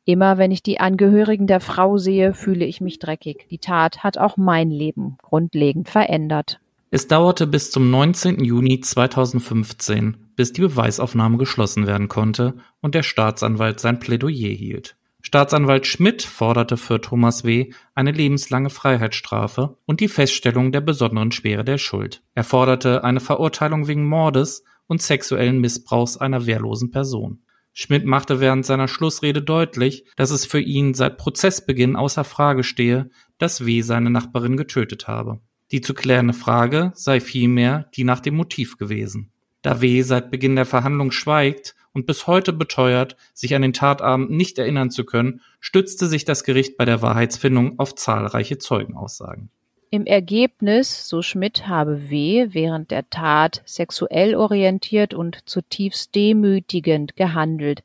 Immer 0.04 0.38
wenn 0.38 0.52
ich 0.52 0.62
die 0.62 0.80
Angehörigen 0.80 1.48
der 1.48 1.60
Frau 1.60 1.98
sehe, 1.98 2.34
fühle 2.34 2.66
ich 2.66 2.82
mich 2.82 3.00
dreckig. 3.00 3.48
Die 3.50 3.58
Tat 3.58 4.04
hat 4.04 4.18
auch 4.18 4.38
mein 4.38 4.70
Leben 4.70 5.18
grundlegend 5.22 5.90
verändert. 5.90 6.60
Es 6.92 7.08
dauerte 7.08 7.48
bis 7.48 7.72
zum 7.72 7.90
19. 7.90 8.44
Juni 8.44 8.80
2015, 8.80 10.18
bis 10.36 10.54
die 10.54 10.62
Beweisaufnahme 10.62 11.38
geschlossen 11.38 11.88
werden 11.88 12.08
konnte 12.08 12.54
und 12.82 12.96
der 12.96 13.04
Staatsanwalt 13.04 13.80
sein 13.80 14.00
Plädoyer 14.00 14.54
hielt. 14.54 14.96
Staatsanwalt 15.26 15.88
Schmidt 15.88 16.22
forderte 16.22 16.78
für 16.78 17.02
Thomas 17.02 17.44
W. 17.44 17.72
eine 17.96 18.12
lebenslange 18.12 18.70
Freiheitsstrafe 18.70 19.80
und 19.88 20.00
die 20.00 20.08
Feststellung 20.08 20.72
der 20.72 20.82
besonderen 20.82 21.32
Schwere 21.32 21.64
der 21.64 21.80
Schuld. 21.80 22.22
Er 22.36 22.44
forderte 22.44 23.04
eine 23.04 23.20
Verurteilung 23.20 23.88
wegen 23.88 24.06
Mordes 24.06 24.64
und 24.86 25.02
sexuellen 25.02 25.60
Missbrauchs 25.60 26.18
einer 26.18 26.46
wehrlosen 26.46 26.92
Person. 26.92 27.42
Schmidt 27.74 28.06
machte 28.06 28.40
während 28.40 28.68
seiner 28.68 28.88
Schlussrede 28.88 29.42
deutlich, 29.42 30.06
dass 30.16 30.30
es 30.30 30.46
für 30.46 30.60
ihn 30.60 30.94
seit 30.94 31.18
Prozessbeginn 31.18 31.96
außer 31.96 32.24
Frage 32.24 32.64
stehe, 32.64 33.10
dass 33.40 33.66
W. 33.66 33.82
seine 33.82 34.12
Nachbarin 34.12 34.58
getötet 34.58 35.08
habe. 35.08 35.40
Die 35.72 35.82
zu 35.82 35.96
klärende 35.96 36.36
Frage 36.36 36.92
sei 36.94 37.20
vielmehr 37.20 37.90
die 37.96 38.04
nach 38.04 38.20
dem 38.20 38.36
Motiv 38.36 38.78
gewesen. 38.78 39.32
Da 39.64 39.82
W. 39.82 40.04
seit 40.04 40.30
Beginn 40.30 40.56
der 40.56 40.68
Verhandlung 40.68 41.10
schweigt 41.10 41.74
und 41.96 42.06
bis 42.06 42.28
heute 42.28 42.54
beteuert, 42.54 43.16
sich 43.34 43.56
an 43.56 43.64
den 43.64 43.74
Tatabend 43.74 44.30
nicht 44.30 44.60
erinnern 44.60 44.92
zu 44.92 45.06
können, 45.06 45.42
stützte 45.60 46.08
sich 46.08 46.26
das 46.26 46.44
Gericht 46.44 46.78
bei 46.78 46.86
der 46.86 47.02
Wahrheitsfindung 47.02 47.80
auf 47.80 47.96
zahlreiche 47.96 48.60
Zeugenaussagen. 48.60 49.50
Im 49.92 50.06
Ergebnis, 50.06 51.08
so 51.08 51.22
Schmidt, 51.22 51.68
habe 51.68 52.10
W. 52.10 52.48
während 52.50 52.92
der 52.92 53.10
Tat 53.10 53.62
sexuell 53.66 54.36
orientiert 54.36 55.14
und 55.14 55.48
zutiefst 55.48 56.14
demütigend 56.16 57.16
gehandelt. 57.16 57.82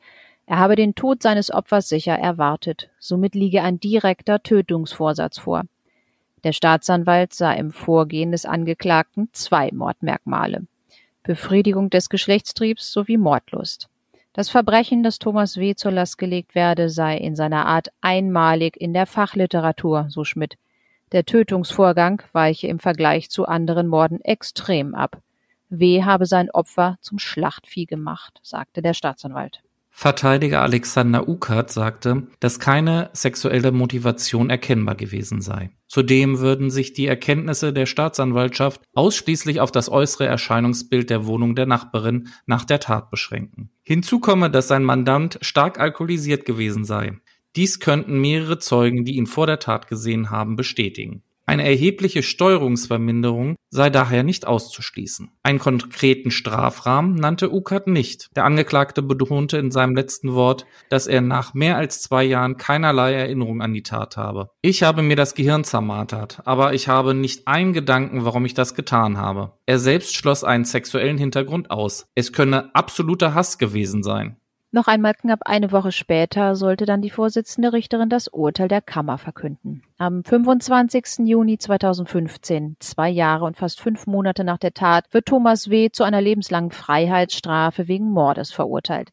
Er 0.47 0.59
habe 0.59 0.75
den 0.75 0.97
Tod 0.97 1.23
seines 1.23 1.53
Opfers 1.53 1.89
sicher 1.89 2.15
erwartet. 2.15 2.91
Somit 2.99 3.37
liege 3.37 3.63
ein 3.63 3.79
direkter 3.79 4.43
Tötungsvorsatz 4.43 5.39
vor. 5.39 5.63
Der 6.43 6.53
Staatsanwalt 6.53 7.35
sah 7.35 7.53
im 7.53 7.71
Vorgehen 7.71 8.33
des 8.33 8.47
Angeklagten 8.47 9.29
zwei 9.33 9.71
Mordmerkmale. 9.73 10.67
Befriedigung 11.23 11.91
des 11.91 12.09
Geschlechtstriebs 12.09 12.91
sowie 12.91 13.19
Mordlust. 13.19 13.90
Das 14.33 14.49
Verbrechen, 14.49 15.03
das 15.03 15.19
Thomas 15.19 15.57
W. 15.57 15.75
zur 15.75 15.91
Last 15.91 16.17
gelegt 16.17 16.55
werde, 16.55 16.89
sei 16.89 17.17
in 17.17 17.35
seiner 17.35 17.67
Art 17.67 17.89
einmalig 18.01 18.77
in 18.77 18.93
der 18.93 19.07
Fachliteratur, 19.07 20.07
so 20.09 20.25
Schmidt. 20.25 20.57
Der 21.11 21.25
Tötungsvorgang 21.25 22.23
weiche 22.33 22.69
im 22.69 22.79
Vergleich 22.79 23.29
zu 23.31 23.47
anderen 23.47 23.89
Morden 23.89 24.21
extrem 24.21 24.95
ab. 24.95 25.21
W. 25.69 26.05
habe 26.05 26.27
sein 26.27 26.51
Opfer 26.51 26.99
zum 27.01 27.19
Schlachtvieh 27.19 27.87
gemacht, 27.87 28.39
sagte 28.43 28.83
der 28.83 28.95
Staatsanwalt. 28.95 29.63
Verteidiger 29.93 30.63
Alexander 30.63 31.29
Ukert 31.29 31.71
sagte, 31.71 32.29
dass 32.39 32.59
keine 32.59 33.11
sexuelle 33.13 33.73
Motivation 33.73 34.49
erkennbar 34.49 34.95
gewesen 34.95 35.43
sei. 35.43 35.71
Zudem 35.89 36.39
würden 36.39 36.71
sich 36.71 36.93
die 36.93 37.07
Erkenntnisse 37.07 37.73
der 37.73 37.87
Staatsanwaltschaft 37.87 38.81
ausschließlich 38.95 39.61
auf 39.61 39.73
das 39.73 39.91
äußere 39.91 40.27
Erscheinungsbild 40.27 41.11
der 41.11 41.27
Wohnung 41.27 41.55
der 41.55 41.67
Nachbarin 41.67 42.29
nach 42.47 42.65
der 42.65 42.81
Tat 42.81 43.11
beschränken. 43.11 43.73
Hinzu 43.83 44.21
komme, 44.21 44.51
dass 44.51 44.69
sein 44.69 44.85
Mandant 44.85 45.39
stark 45.43 45.79
alkoholisiert 45.79 46.45
gewesen 46.45 46.85
sei. 46.85 47.19
Dies 47.57 47.81
könnten 47.81 48.21
mehrere 48.21 48.59
Zeugen, 48.59 49.05
die 49.05 49.17
ihn 49.17 49.27
vor 49.27 49.47
der 49.47 49.59
Tat 49.59 49.89
gesehen 49.89 50.31
haben, 50.31 50.55
bestätigen. 50.55 51.25
Eine 51.51 51.65
erhebliche 51.65 52.23
Steuerungsverminderung 52.23 53.57
sei 53.71 53.91
daher 53.91 54.23
nicht 54.23 54.47
auszuschließen. 54.47 55.33
Einen 55.43 55.59
konkreten 55.59 56.31
Strafrahmen 56.31 57.17
nannte 57.17 57.53
Ukert 57.53 57.89
nicht. 57.89 58.29
Der 58.37 58.45
Angeklagte 58.45 59.03
betonte 59.03 59.59
in 59.59 59.73
seinem 59.73 59.97
letzten 59.97 60.35
Wort, 60.35 60.65
dass 60.91 61.09
er 61.09 61.23
nach 61.23 61.53
mehr 61.53 61.77
als 61.77 62.03
zwei 62.03 62.23
Jahren 62.23 62.57
keinerlei 62.57 63.15
Erinnerung 63.15 63.63
an 63.63 63.75
die 63.75 63.83
Tat 63.83 64.17
habe. 64.17 64.51
Ich 64.63 64.85
habe 64.85 65.03
mir 65.03 65.17
das 65.17 65.35
Gehirn 65.35 65.65
zermartert, 65.65 66.39
aber 66.45 66.73
ich 66.73 66.87
habe 66.87 67.15
nicht 67.15 67.49
einen 67.49 67.73
Gedanken, 67.73 68.25
warum 68.25 68.45
ich 68.45 68.55
das 68.55 68.77
getan 68.77 69.19
habe. 69.19 69.55
Er 69.67 69.81
selbst 69.81 70.15
schloss 70.15 70.45
einen 70.45 70.65
sexuellen 70.65 71.19
Hintergrund 71.19 71.73
aus. 71.73 72.07
Es 72.15 72.33
könne 72.33 72.73
absoluter 72.77 73.35
Hass 73.35 73.59
gewesen 73.59 74.05
sein. 74.05 74.37
Noch 74.73 74.87
einmal 74.87 75.15
knapp 75.15 75.41
eine 75.47 75.73
Woche 75.73 75.91
später 75.91 76.55
sollte 76.55 76.87
dann 76.87 77.03
die 77.03 77.11
Vorsitzende 77.11 77.73
Richterin 77.73 78.09
das 78.09 78.29
Urteil 78.29 78.69
der 78.69 78.81
Kammer 78.81 79.19
verkünden. 79.19 79.83
Am 79.99 80.23
25. 80.23 81.27
Juni 81.27 81.59
2015, 81.59 82.77
zwei 82.79 83.09
Jahre 83.09 83.47
und 83.47 83.57
fast 83.57 83.81
fünf 83.81 84.07
Monate 84.07 84.45
nach 84.45 84.59
der 84.59 84.73
Tat, 84.73 85.07
wird 85.13 85.27
Thomas 85.27 85.71
W. 85.71 85.91
zu 85.91 86.05
einer 86.05 86.21
lebenslangen 86.21 86.71
Freiheitsstrafe 86.71 87.89
wegen 87.89 88.13
Mordes 88.13 88.53
verurteilt. 88.53 89.11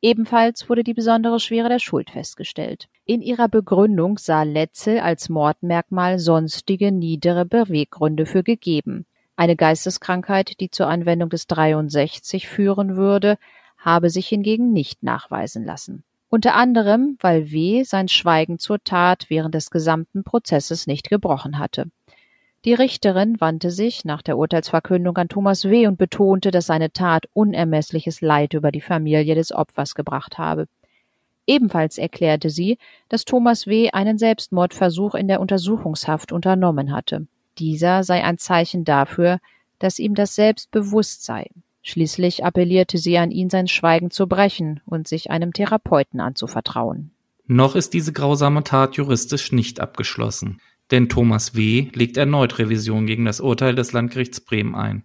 Ebenfalls 0.00 0.68
wurde 0.68 0.84
die 0.84 0.94
besondere 0.94 1.40
Schwere 1.40 1.68
der 1.68 1.80
Schuld 1.80 2.10
festgestellt. 2.10 2.88
In 3.04 3.20
ihrer 3.20 3.48
Begründung 3.48 4.18
sah 4.18 4.44
Letzel 4.44 5.00
als 5.00 5.28
Mordmerkmal 5.28 6.20
sonstige 6.20 6.92
niedere 6.92 7.44
Beweggründe 7.44 8.26
für 8.26 8.44
gegeben. 8.44 9.06
Eine 9.34 9.56
Geisteskrankheit, 9.56 10.60
die 10.60 10.70
zur 10.70 10.86
Anwendung 10.86 11.30
des 11.30 11.48
63 11.48 12.46
führen 12.46 12.96
würde, 12.96 13.38
habe 13.84 14.10
sich 14.10 14.28
hingegen 14.28 14.72
nicht 14.72 15.02
nachweisen 15.02 15.64
lassen. 15.64 16.04
Unter 16.30 16.54
anderem, 16.54 17.16
weil 17.20 17.52
W. 17.52 17.84
sein 17.84 18.08
Schweigen 18.08 18.58
zur 18.58 18.82
Tat 18.82 19.26
während 19.28 19.54
des 19.54 19.70
gesamten 19.70 20.24
Prozesses 20.24 20.86
nicht 20.86 21.10
gebrochen 21.10 21.58
hatte. 21.58 21.90
Die 22.64 22.74
Richterin 22.74 23.40
wandte 23.40 23.70
sich 23.70 24.06
nach 24.06 24.22
der 24.22 24.38
Urteilsverkündung 24.38 25.16
an 25.18 25.28
Thomas 25.28 25.64
W. 25.64 25.86
und 25.86 25.98
betonte, 25.98 26.50
dass 26.50 26.66
seine 26.66 26.92
Tat 26.92 27.26
unermessliches 27.34 28.22
Leid 28.22 28.54
über 28.54 28.72
die 28.72 28.80
Familie 28.80 29.34
des 29.34 29.52
Opfers 29.52 29.94
gebracht 29.94 30.38
habe. 30.38 30.66
Ebenfalls 31.46 31.98
erklärte 31.98 32.48
sie, 32.48 32.78
dass 33.10 33.26
Thomas 33.26 33.66
W. 33.66 33.90
einen 33.90 34.16
Selbstmordversuch 34.16 35.14
in 35.14 35.28
der 35.28 35.40
Untersuchungshaft 35.40 36.32
unternommen 36.32 36.90
hatte. 36.90 37.26
Dieser 37.58 38.02
sei 38.02 38.24
ein 38.24 38.38
Zeichen 38.38 38.84
dafür, 38.84 39.40
dass 39.78 39.98
ihm 39.98 40.14
das 40.14 40.34
selbst 40.34 40.70
bewusst 40.70 41.24
sei. 41.24 41.50
Schließlich 41.86 42.46
appellierte 42.46 42.96
sie 42.96 43.18
an 43.18 43.30
ihn, 43.30 43.50
sein 43.50 43.68
Schweigen 43.68 44.10
zu 44.10 44.26
brechen 44.26 44.80
und 44.86 45.06
sich 45.06 45.30
einem 45.30 45.52
Therapeuten 45.52 46.18
anzuvertrauen. 46.18 47.10
Noch 47.46 47.76
ist 47.76 47.92
diese 47.92 48.14
grausame 48.14 48.64
Tat 48.64 48.96
juristisch 48.96 49.52
nicht 49.52 49.80
abgeschlossen, 49.80 50.62
denn 50.90 51.10
Thomas 51.10 51.54
W. 51.54 51.90
legt 51.92 52.16
erneut 52.16 52.58
Revision 52.58 53.04
gegen 53.04 53.26
das 53.26 53.38
Urteil 53.38 53.74
des 53.74 53.92
Landgerichts 53.92 54.40
Bremen 54.40 54.74
ein. 54.74 55.04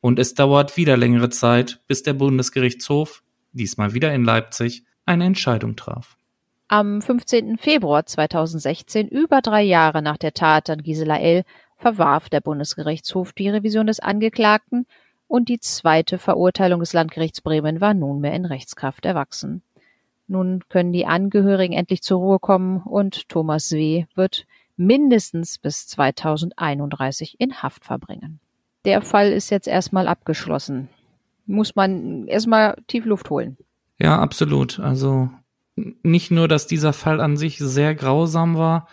Und 0.00 0.20
es 0.20 0.34
dauert 0.34 0.76
wieder 0.76 0.96
längere 0.96 1.30
Zeit, 1.30 1.80
bis 1.88 2.04
der 2.04 2.12
Bundesgerichtshof, 2.12 3.24
diesmal 3.50 3.92
wieder 3.92 4.14
in 4.14 4.22
Leipzig, 4.22 4.84
eine 5.06 5.24
Entscheidung 5.24 5.74
traf. 5.74 6.16
Am 6.68 7.02
15. 7.02 7.58
Februar 7.58 8.06
2016, 8.06 9.08
über 9.08 9.40
drei 9.40 9.62
Jahre 9.62 10.00
nach 10.00 10.16
der 10.16 10.32
Tat 10.32 10.70
an 10.70 10.84
Gisela 10.84 11.18
L., 11.18 11.42
verwarf 11.76 12.28
der 12.28 12.40
Bundesgerichtshof 12.40 13.32
die 13.32 13.48
Revision 13.48 13.88
des 13.88 13.98
Angeklagten 13.98 14.86
und 15.30 15.48
die 15.48 15.60
zweite 15.60 16.18
Verurteilung 16.18 16.80
des 16.80 16.92
Landgerichts 16.92 17.40
Bremen 17.40 17.80
war 17.80 17.94
nunmehr 17.94 18.32
in 18.34 18.44
Rechtskraft 18.44 19.06
erwachsen. 19.06 19.62
Nun 20.26 20.64
können 20.68 20.92
die 20.92 21.06
Angehörigen 21.06 21.72
endlich 21.72 22.02
zur 22.02 22.18
Ruhe 22.18 22.40
kommen 22.40 22.78
und 22.78 23.28
Thomas 23.28 23.70
W. 23.70 24.06
wird 24.16 24.46
mindestens 24.76 25.58
bis 25.58 25.86
2031 25.86 27.36
in 27.38 27.62
Haft 27.62 27.84
verbringen. 27.84 28.40
Der 28.84 29.02
Fall 29.02 29.30
ist 29.30 29.50
jetzt 29.50 29.68
erstmal 29.68 30.08
abgeschlossen. 30.08 30.88
Muss 31.46 31.76
man 31.76 32.26
erstmal 32.26 32.76
tief 32.88 33.04
Luft 33.04 33.30
holen. 33.30 33.56
Ja, 34.00 34.18
absolut. 34.18 34.80
Also 34.80 35.30
nicht 35.76 36.32
nur, 36.32 36.48
dass 36.48 36.66
dieser 36.66 36.92
Fall 36.92 37.20
an 37.20 37.36
sich 37.36 37.58
sehr 37.58 37.94
grausam 37.94 38.56
war, 38.56 38.88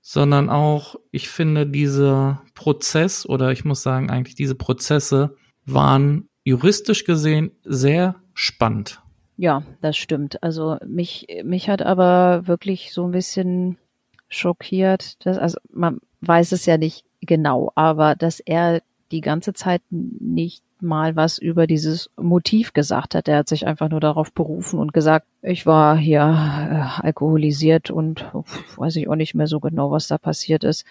sondern 0.00 0.48
auch, 0.48 0.94
ich 1.10 1.28
finde, 1.28 1.66
dieser 1.66 2.42
Prozess 2.54 3.26
oder 3.26 3.50
ich 3.50 3.64
muss 3.64 3.82
sagen, 3.82 4.10
eigentlich 4.10 4.36
diese 4.36 4.54
Prozesse 4.54 5.36
waren 5.66 6.28
juristisch 6.44 7.04
gesehen 7.04 7.52
sehr 7.64 8.16
spannend. 8.34 9.00
Ja, 9.36 9.62
das 9.80 9.96
stimmt. 9.96 10.42
Also 10.42 10.76
mich, 10.86 11.26
mich 11.44 11.68
hat 11.68 11.82
aber 11.82 12.46
wirklich 12.46 12.92
so 12.92 13.04
ein 13.04 13.12
bisschen 13.12 13.78
schockiert, 14.28 15.24
dass, 15.24 15.38
also 15.38 15.58
man 15.72 16.00
weiß 16.20 16.52
es 16.52 16.66
ja 16.66 16.78
nicht 16.78 17.04
genau, 17.20 17.72
aber 17.74 18.14
dass 18.14 18.40
er 18.40 18.82
die 19.10 19.20
ganze 19.20 19.52
Zeit 19.52 19.82
nicht 19.90 20.62
mal 20.80 21.14
was 21.14 21.38
über 21.38 21.66
dieses 21.66 22.10
Motiv 22.16 22.72
gesagt 22.72 23.14
hat. 23.14 23.28
Er 23.28 23.38
hat 23.38 23.48
sich 23.48 23.66
einfach 23.66 23.88
nur 23.88 24.00
darauf 24.00 24.32
berufen 24.32 24.80
und 24.80 24.92
gesagt, 24.92 25.26
ich 25.40 25.64
war 25.64 25.96
hier 25.96 26.20
äh, 26.20 27.02
alkoholisiert 27.06 27.90
und 27.90 28.26
weiß 28.76 28.96
ich 28.96 29.08
auch 29.08 29.14
nicht 29.14 29.34
mehr 29.34 29.46
so 29.46 29.60
genau, 29.60 29.90
was 29.90 30.08
da 30.08 30.18
passiert 30.18 30.64
ist. 30.64 30.84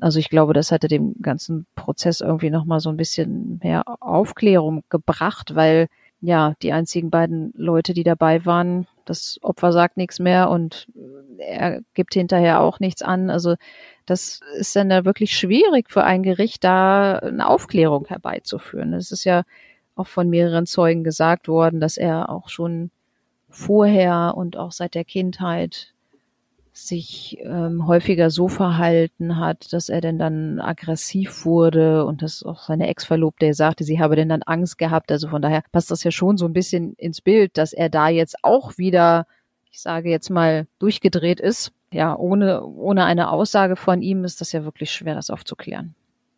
Also 0.00 0.18
ich 0.18 0.28
glaube, 0.28 0.52
das 0.52 0.72
hatte 0.72 0.88
dem 0.88 1.14
ganzen 1.22 1.66
Prozess 1.74 2.20
irgendwie 2.20 2.50
nochmal 2.50 2.80
so 2.80 2.90
ein 2.90 2.96
bisschen 2.96 3.58
mehr 3.62 3.84
Aufklärung 4.00 4.84
gebracht, 4.90 5.54
weil 5.54 5.88
ja, 6.20 6.54
die 6.62 6.72
einzigen 6.72 7.10
beiden 7.10 7.52
Leute, 7.56 7.94
die 7.94 8.04
dabei 8.04 8.44
waren, 8.44 8.86
das 9.04 9.38
Opfer 9.42 9.72
sagt 9.72 9.96
nichts 9.96 10.18
mehr 10.18 10.50
und 10.50 10.88
er 11.38 11.80
gibt 11.94 12.14
hinterher 12.14 12.60
auch 12.60 12.80
nichts 12.80 13.02
an. 13.02 13.30
Also 13.30 13.54
das 14.06 14.40
ist 14.58 14.74
dann 14.76 14.88
da 14.88 15.04
wirklich 15.04 15.36
schwierig 15.36 15.90
für 15.90 16.04
ein 16.04 16.22
Gericht, 16.22 16.64
da 16.64 17.18
eine 17.18 17.46
Aufklärung 17.48 18.06
herbeizuführen. 18.06 18.92
Es 18.94 19.12
ist 19.12 19.24
ja 19.24 19.42
auch 19.94 20.06
von 20.06 20.28
mehreren 20.28 20.66
Zeugen 20.66 21.04
gesagt 21.04 21.48
worden, 21.48 21.80
dass 21.80 21.96
er 21.96 22.30
auch 22.30 22.48
schon 22.48 22.90
vorher 23.48 24.34
und 24.36 24.56
auch 24.56 24.72
seit 24.72 24.94
der 24.94 25.04
Kindheit 25.04 25.94
sich 26.76 27.38
ähm, 27.40 27.86
häufiger 27.86 28.28
so 28.28 28.48
verhalten 28.48 29.38
hat, 29.38 29.72
dass 29.72 29.88
er 29.88 30.02
denn 30.02 30.18
dann 30.18 30.60
aggressiv 30.60 31.46
wurde 31.46 32.04
und 32.04 32.20
dass 32.20 32.42
auch 32.42 32.64
seine 32.64 32.88
Ex-Verlobte 32.88 33.54
sagte, 33.54 33.82
sie 33.82 33.98
habe 33.98 34.14
denn 34.14 34.28
dann 34.28 34.42
Angst 34.42 34.76
gehabt. 34.76 35.10
Also 35.10 35.28
von 35.28 35.40
daher 35.40 35.62
passt 35.72 35.90
das 35.90 36.04
ja 36.04 36.10
schon 36.10 36.36
so 36.36 36.44
ein 36.44 36.52
bisschen 36.52 36.92
ins 36.94 37.22
Bild, 37.22 37.56
dass 37.56 37.72
er 37.72 37.88
da 37.88 38.08
jetzt 38.08 38.36
auch 38.42 38.76
wieder, 38.76 39.26
ich 39.70 39.80
sage 39.80 40.10
jetzt 40.10 40.28
mal, 40.28 40.66
durchgedreht 40.78 41.40
ist. 41.40 41.72
Ja, 41.92 42.14
ohne, 42.14 42.62
ohne 42.62 43.04
eine 43.04 43.30
Aussage 43.30 43.76
von 43.76 44.02
ihm 44.02 44.24
ist 44.24 44.42
das 44.42 44.52
ja 44.52 44.64
wirklich 44.64 44.92
schwer, 44.92 45.14
das 45.14 45.30
aufzuklären. 45.30 45.94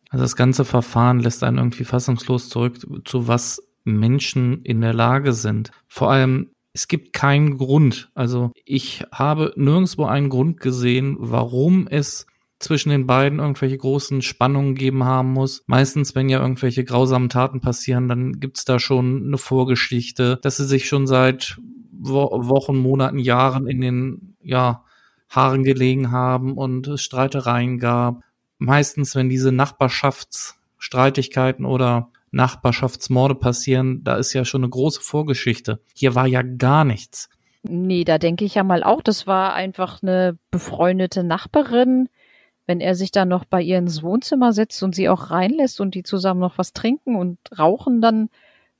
Also 0.09 0.23
das 0.23 0.37
ganze 0.37 0.63
Verfahren 0.63 1.19
lässt 1.19 1.43
einen 1.43 1.57
irgendwie 1.57 1.83
fassungslos 1.83 2.47
zurück, 2.47 2.79
zu 3.03 3.27
was 3.27 3.61
Menschen 3.83 4.63
in 4.63 4.79
der 4.79 4.93
Lage 4.93 5.33
sind. 5.33 5.71
Vor 5.87 6.11
allem 6.11 6.51
es 6.73 6.87
gibt 6.87 7.13
keinen 7.13 7.57
Grund. 7.57 8.11
Also 8.13 8.51
ich 8.65 9.03
habe 9.11 9.53
nirgendwo 9.55 10.05
einen 10.05 10.29
Grund 10.29 10.59
gesehen, 10.59 11.15
warum 11.19 11.87
es 11.87 12.27
zwischen 12.59 12.89
den 12.89 13.07
beiden 13.07 13.39
irgendwelche 13.39 13.77
großen 13.77 14.21
Spannungen 14.21 14.75
geben 14.75 15.05
haben 15.05 15.31
muss. 15.31 15.63
Meistens, 15.65 16.13
wenn 16.13 16.29
ja 16.29 16.41
irgendwelche 16.41 16.83
grausamen 16.83 17.29
Taten 17.29 17.61
passieren, 17.61 18.09
dann 18.09 18.39
gibt's 18.39 18.65
da 18.65 18.79
schon 18.79 19.27
eine 19.27 19.37
Vorgeschichte, 19.37 20.37
dass 20.41 20.57
sie 20.57 20.65
sich 20.65 20.87
schon 20.87 21.07
seit 21.07 21.57
Wo 21.91 22.29
Wochen, 22.31 22.77
Monaten, 22.77 23.19
Jahren 23.19 23.67
in 23.67 23.81
den 23.81 24.35
ja, 24.41 24.83
Haaren 25.29 25.63
gelegen 25.63 26.11
haben 26.11 26.57
und 26.57 26.87
es 26.87 27.01
Streitereien 27.01 27.77
gab. 27.77 28.23
Meistens, 28.57 29.15
wenn 29.15 29.29
diese 29.29 29.53
Nachbarschaftsstreitigkeiten 29.53 31.65
oder 31.65 32.11
Nachbarschaftsmorde 32.31 33.35
passieren, 33.35 34.03
da 34.03 34.15
ist 34.15 34.33
ja 34.33 34.45
schon 34.45 34.63
eine 34.63 34.69
große 34.69 35.01
Vorgeschichte. 35.01 35.79
Hier 35.93 36.15
war 36.15 36.27
ja 36.27 36.41
gar 36.41 36.85
nichts. 36.85 37.29
Nee, 37.63 38.03
da 38.03 38.17
denke 38.17 38.45
ich 38.45 38.55
ja 38.55 38.63
mal 38.63 38.83
auch, 38.83 39.01
das 39.01 39.27
war 39.27 39.53
einfach 39.53 40.01
eine 40.01 40.37
befreundete 40.51 41.23
Nachbarin. 41.23 42.09
Wenn 42.65 42.79
er 42.79 42.95
sich 42.95 43.11
dann 43.11 43.27
noch 43.27 43.45
bei 43.45 43.61
ihr 43.61 43.77
ins 43.77 44.03
Wohnzimmer 44.03 44.53
setzt 44.53 44.81
und 44.83 44.95
sie 44.95 45.09
auch 45.09 45.31
reinlässt 45.31 45.81
und 45.81 45.95
die 45.95 46.03
zusammen 46.03 46.39
noch 46.39 46.57
was 46.57 46.71
trinken 46.71 47.15
und 47.15 47.39
rauchen, 47.57 47.99
dann 47.99 48.29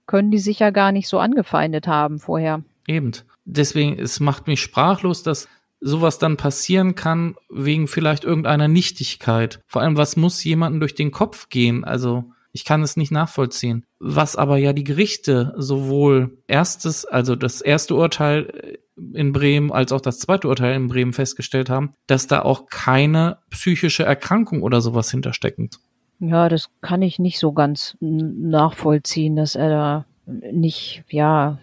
können 0.05 0.31
die 0.31 0.39
sich 0.39 0.59
ja 0.59 0.69
gar 0.69 0.91
nicht 0.91 1.07
so 1.07 1.19
angefeindet 1.19 1.87
haben 1.87 2.19
vorher. 2.19 2.63
Eben. 2.87 3.11
Deswegen, 3.45 3.97
es 3.97 4.19
macht 4.19 4.47
mich 4.47 4.61
sprachlos, 4.61 5.23
dass 5.23 5.47
sowas 5.81 6.19
dann 6.19 6.37
passieren 6.37 6.95
kann 6.95 7.35
wegen 7.49 7.87
vielleicht 7.87 8.23
irgendeiner 8.23 8.67
Nichtigkeit. 8.67 9.61
Vor 9.65 9.81
allem, 9.81 9.97
was 9.97 10.17
muss 10.17 10.43
jemandem 10.43 10.79
durch 10.79 10.95
den 10.95 11.11
Kopf 11.11 11.49
gehen? 11.49 11.83
Also, 11.83 12.25
ich 12.51 12.65
kann 12.65 12.81
es 12.81 12.97
nicht 12.97 13.11
nachvollziehen. 13.11 13.85
Was 13.99 14.35
aber 14.35 14.57
ja 14.57 14.73
die 14.73 14.83
Gerichte 14.83 15.53
sowohl 15.57 16.37
erstes, 16.47 17.05
also 17.05 17.35
das 17.35 17.61
erste 17.61 17.95
Urteil 17.95 18.79
in 19.13 19.31
Bremen 19.31 19.71
als 19.71 19.91
auch 19.91 20.01
das 20.01 20.19
zweite 20.19 20.47
Urteil 20.47 20.75
in 20.75 20.87
Bremen 20.87 21.13
festgestellt 21.13 21.69
haben, 21.69 21.93
dass 22.07 22.27
da 22.27 22.41
auch 22.41 22.67
keine 22.67 23.37
psychische 23.49 24.03
Erkrankung 24.03 24.63
oder 24.63 24.81
sowas 24.81 25.11
hintersteckend. 25.11 25.79
Ja, 26.19 26.49
das 26.49 26.69
kann 26.81 27.01
ich 27.01 27.17
nicht 27.17 27.39
so 27.39 27.53
ganz 27.53 27.95
nachvollziehen, 28.01 29.35
dass 29.35 29.55
er 29.55 29.69
da 29.69 30.05
nicht, 30.25 31.03
ja, 31.09 31.59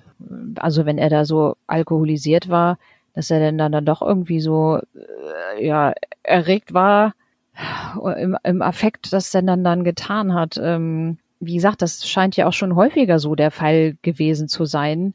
also 0.56 0.86
wenn 0.86 0.98
er 0.98 1.10
da 1.10 1.24
so 1.24 1.56
alkoholisiert 1.66 2.48
war, 2.48 2.78
dass 3.14 3.30
er 3.30 3.38
denn 3.38 3.58
dann, 3.58 3.72
dann 3.72 3.84
doch 3.84 4.02
irgendwie 4.02 4.40
so, 4.40 4.78
äh, 5.56 5.66
ja, 5.66 5.92
erregt 6.22 6.72
war, 6.72 7.14
im, 8.16 8.36
im 8.42 8.62
Affekt 8.62 9.12
das 9.12 9.30
denn 9.30 9.46
dann, 9.46 9.64
dann 9.64 9.84
getan 9.84 10.34
hat. 10.34 10.58
Ähm, 10.62 11.18
wie 11.40 11.54
gesagt, 11.54 11.82
das 11.82 12.08
scheint 12.08 12.36
ja 12.36 12.46
auch 12.46 12.52
schon 12.52 12.76
häufiger 12.76 13.18
so 13.18 13.34
der 13.34 13.50
Fall 13.50 13.96
gewesen 14.02 14.48
zu 14.48 14.64
sein, 14.64 15.14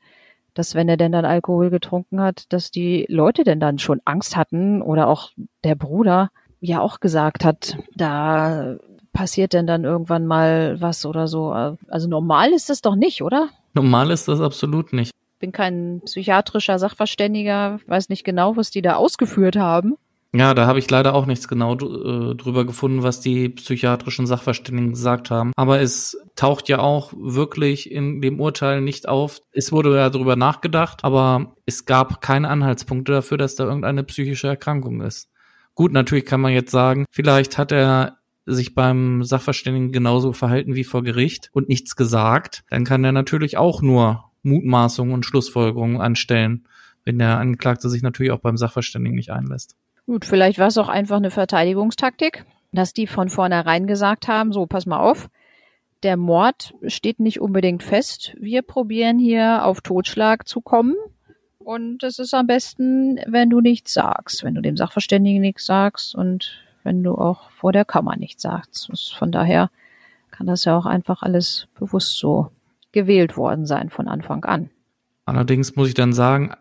dass 0.53 0.75
wenn 0.75 0.89
er 0.89 0.97
denn 0.97 1.11
dann 1.11 1.25
Alkohol 1.25 1.69
getrunken 1.69 2.21
hat, 2.21 2.45
dass 2.49 2.71
die 2.71 3.05
Leute 3.09 3.43
denn 3.43 3.59
dann 3.59 3.79
schon 3.79 4.01
Angst 4.05 4.35
hatten 4.35 4.81
oder 4.81 5.07
auch 5.07 5.31
der 5.63 5.75
Bruder 5.75 6.29
ja 6.59 6.81
auch 6.81 6.99
gesagt 6.99 7.43
hat, 7.43 7.77
da 7.95 8.75
passiert 9.13 9.53
denn 9.53 9.67
dann 9.67 9.83
irgendwann 9.83 10.25
mal 10.25 10.79
was 10.79 11.05
oder 11.05 11.27
so. 11.27 11.49
Also 11.87 12.07
normal 12.07 12.51
ist 12.51 12.69
das 12.69 12.81
doch 12.81 12.95
nicht, 12.95 13.21
oder? 13.23 13.49
Normal 13.73 14.11
ist 14.11 14.27
das 14.27 14.41
absolut 14.41 14.93
nicht. 14.93 15.11
Bin 15.39 15.51
kein 15.51 16.01
psychiatrischer 16.05 16.77
Sachverständiger, 16.77 17.79
weiß 17.87 18.09
nicht 18.09 18.23
genau, 18.23 18.57
was 18.57 18.69
die 18.69 18.81
da 18.81 18.95
ausgeführt 18.95 19.55
haben. 19.55 19.95
Ja, 20.33 20.53
da 20.53 20.65
habe 20.65 20.79
ich 20.79 20.89
leider 20.89 21.13
auch 21.13 21.25
nichts 21.25 21.49
genau 21.49 21.73
äh, 21.73 22.35
drüber 22.35 22.65
gefunden, 22.65 23.03
was 23.03 23.19
die 23.19 23.49
psychiatrischen 23.49 24.25
Sachverständigen 24.25 24.91
gesagt 24.91 25.29
haben. 25.29 25.51
Aber 25.57 25.81
es 25.81 26.17
taucht 26.35 26.69
ja 26.69 26.79
auch 26.79 27.11
wirklich 27.13 27.91
in 27.91 28.21
dem 28.21 28.39
Urteil 28.39 28.79
nicht 28.79 29.09
auf. 29.09 29.41
Es 29.51 29.73
wurde 29.73 29.93
ja 29.93 30.09
darüber 30.09 30.37
nachgedacht, 30.37 31.03
aber 31.03 31.55
es 31.65 31.85
gab 31.85 32.21
keine 32.21 32.47
Anhaltspunkte 32.47 33.11
dafür, 33.11 33.37
dass 33.37 33.55
da 33.55 33.65
irgendeine 33.65 34.05
psychische 34.05 34.47
Erkrankung 34.47 35.01
ist. 35.01 35.29
Gut, 35.75 35.91
natürlich 35.91 36.25
kann 36.25 36.39
man 36.41 36.53
jetzt 36.53 36.71
sagen, 36.71 37.05
vielleicht 37.11 37.57
hat 37.57 37.73
er 37.73 38.17
sich 38.45 38.73
beim 38.73 39.23
Sachverständigen 39.23 39.91
genauso 39.91 40.31
verhalten 40.31 40.75
wie 40.75 40.85
vor 40.85 41.03
Gericht 41.03 41.49
und 41.51 41.67
nichts 41.67 41.97
gesagt. 41.97 42.63
Dann 42.69 42.85
kann 42.85 43.03
er 43.03 43.11
natürlich 43.11 43.57
auch 43.57 43.81
nur 43.81 44.31
Mutmaßungen 44.43 45.13
und 45.13 45.25
Schlussfolgerungen 45.25 45.99
anstellen, 45.99 46.67
wenn 47.03 47.19
der 47.19 47.37
Angeklagte 47.37 47.89
sich 47.89 48.01
natürlich 48.01 48.31
auch 48.31 48.39
beim 48.39 48.57
Sachverständigen 48.57 49.15
nicht 49.15 49.31
einlässt. 49.31 49.75
Gut, 50.11 50.25
vielleicht 50.25 50.59
war 50.59 50.67
es 50.67 50.77
auch 50.77 50.89
einfach 50.89 51.15
eine 51.15 51.31
Verteidigungstaktik, 51.31 52.43
dass 52.73 52.91
die 52.91 53.07
von 53.07 53.29
vornherein 53.29 53.87
gesagt 53.87 54.27
haben, 54.27 54.51
so, 54.51 54.65
pass 54.65 54.85
mal 54.85 54.99
auf, 54.99 55.29
der 56.03 56.17
Mord 56.17 56.73
steht 56.85 57.21
nicht 57.21 57.39
unbedingt 57.39 57.81
fest. 57.81 58.35
Wir 58.37 58.61
probieren 58.61 59.19
hier 59.19 59.63
auf 59.63 59.79
Totschlag 59.79 60.49
zu 60.49 60.59
kommen. 60.59 60.97
Und 61.59 62.03
es 62.03 62.19
ist 62.19 62.33
am 62.33 62.45
besten, 62.45 63.21
wenn 63.25 63.49
du 63.49 63.61
nichts 63.61 63.93
sagst, 63.93 64.43
wenn 64.43 64.53
du 64.53 64.59
dem 64.59 64.75
Sachverständigen 64.75 65.39
nichts 65.39 65.65
sagst 65.65 66.13
und 66.13 66.61
wenn 66.83 67.03
du 67.03 67.15
auch 67.15 67.49
vor 67.51 67.71
der 67.71 67.85
Kammer 67.85 68.17
nichts 68.17 68.41
sagst. 68.41 69.15
Von 69.17 69.31
daher 69.31 69.71
kann 70.29 70.45
das 70.45 70.65
ja 70.65 70.77
auch 70.77 70.85
einfach 70.85 71.23
alles 71.23 71.69
bewusst 71.79 72.17
so 72.17 72.51
gewählt 72.91 73.37
worden 73.37 73.65
sein 73.65 73.89
von 73.89 74.09
Anfang 74.09 74.43
an. 74.43 74.71
Allerdings 75.23 75.77
muss 75.77 75.87
ich 75.87 75.93
dann 75.93 76.11
sagen, 76.11 76.53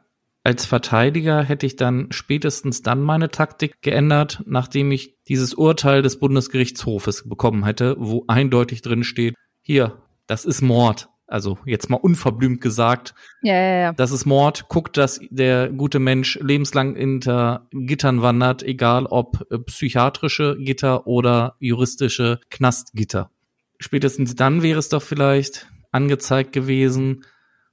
als 0.43 0.65
Verteidiger 0.65 1.43
hätte 1.43 1.67
ich 1.67 1.77
dann 1.77 2.07
spätestens 2.11 2.81
dann 2.83 3.03
meine 3.03 3.31
Taktik 3.31 3.83
geändert, 3.83 4.43
nachdem 4.47 4.91
ich 4.91 5.17
dieses 5.29 5.53
Urteil 5.53 6.01
des 6.01 6.19
Bundesgerichtshofes 6.19 7.29
bekommen 7.29 7.65
hätte, 7.65 7.97
wo 7.99 8.25
eindeutig 8.27 8.81
drin 8.81 9.05
steht, 9.05 9.35
hier, 9.61 10.03
das 10.27 10.47
ist 10.47 10.63
Mord. 10.63 11.09
Also 11.27 11.59
jetzt 11.65 11.91
mal 11.91 11.97
unverblümt 11.97 12.61
gesagt, 12.61 13.15
ja, 13.43 13.55
ja, 13.55 13.81
ja. 13.81 13.93
das 13.93 14.11
ist 14.11 14.25
Mord. 14.25 14.69
Guckt, 14.69 14.97
dass 14.97 15.21
der 15.31 15.69
gute 15.69 16.01
Mensch 16.01 16.37
lebenslang 16.43 16.97
hinter 16.97 17.69
Gittern 17.71 18.21
wandert, 18.21 18.65
egal 18.65 19.07
ob 19.07 19.47
äh, 19.51 19.59
psychiatrische 19.59 20.57
Gitter 20.59 21.07
oder 21.07 21.55
juristische 21.61 22.41
Knastgitter. 22.51 23.31
Spätestens 23.79 24.35
dann 24.35 24.63
wäre 24.63 24.81
es 24.81 24.89
doch 24.89 25.03
vielleicht 25.03 25.69
angezeigt 25.93 26.53
gewesen, 26.53 27.25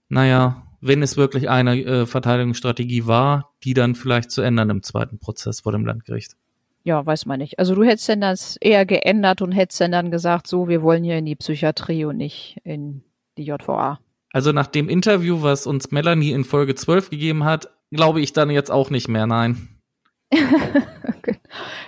naja, 0.08 0.67
wenn 0.82 1.02
es 1.02 1.18
wirklich 1.18 1.50
eine 1.50 1.80
äh, 1.82 2.06
Verteidigungsstrategie 2.06 3.08
war, 3.08 3.52
die 3.64 3.74
dann 3.74 3.96
vielleicht 3.96 4.32
zu 4.32 4.42
ändern 4.42 4.70
im 4.70 4.84
zweiten 4.84 5.20
Prozess 5.20 5.62
vor 5.62 5.72
dem 5.72 5.86
Landgericht. 5.86 6.36
Ja, 6.84 7.06
weiß 7.06 7.26
man 7.26 7.40
nicht. 7.40 7.60
Also 7.60 7.76
du 7.76 7.84
hättest 7.84 8.08
denn 8.08 8.22
das 8.22 8.56
eher 8.62 8.86
geändert 8.86 9.42
und 9.42 9.52
hättest 9.52 9.82
dann, 9.82 9.92
dann 9.92 10.12
gesagt, 10.12 10.48
so, 10.48 10.70
wir 10.70 10.82
wollen 10.82 11.04
hier 11.04 11.18
in 11.18 11.26
die 11.26 11.36
Psychiatrie 11.36 12.06
und 12.06 12.18
nicht 12.18 12.62
in 12.64 13.04
die 13.38 13.44
JVA. 13.44 14.00
Also 14.32 14.52
nach 14.52 14.68
dem 14.68 14.88
Interview, 14.88 15.42
was 15.42 15.68
uns 15.68 15.92
Melanie 15.92 16.32
in 16.32 16.44
Folge 16.44 16.76
12 16.76 17.10
gegeben 17.10 17.44
hat, 17.44 17.70
glaube 17.92 18.22
ich 18.22 18.34
dann 18.34 18.50
jetzt 18.50 18.72
auch 18.72 18.90
nicht 18.90 19.08
mehr, 19.08 19.28
nein. 19.28 19.68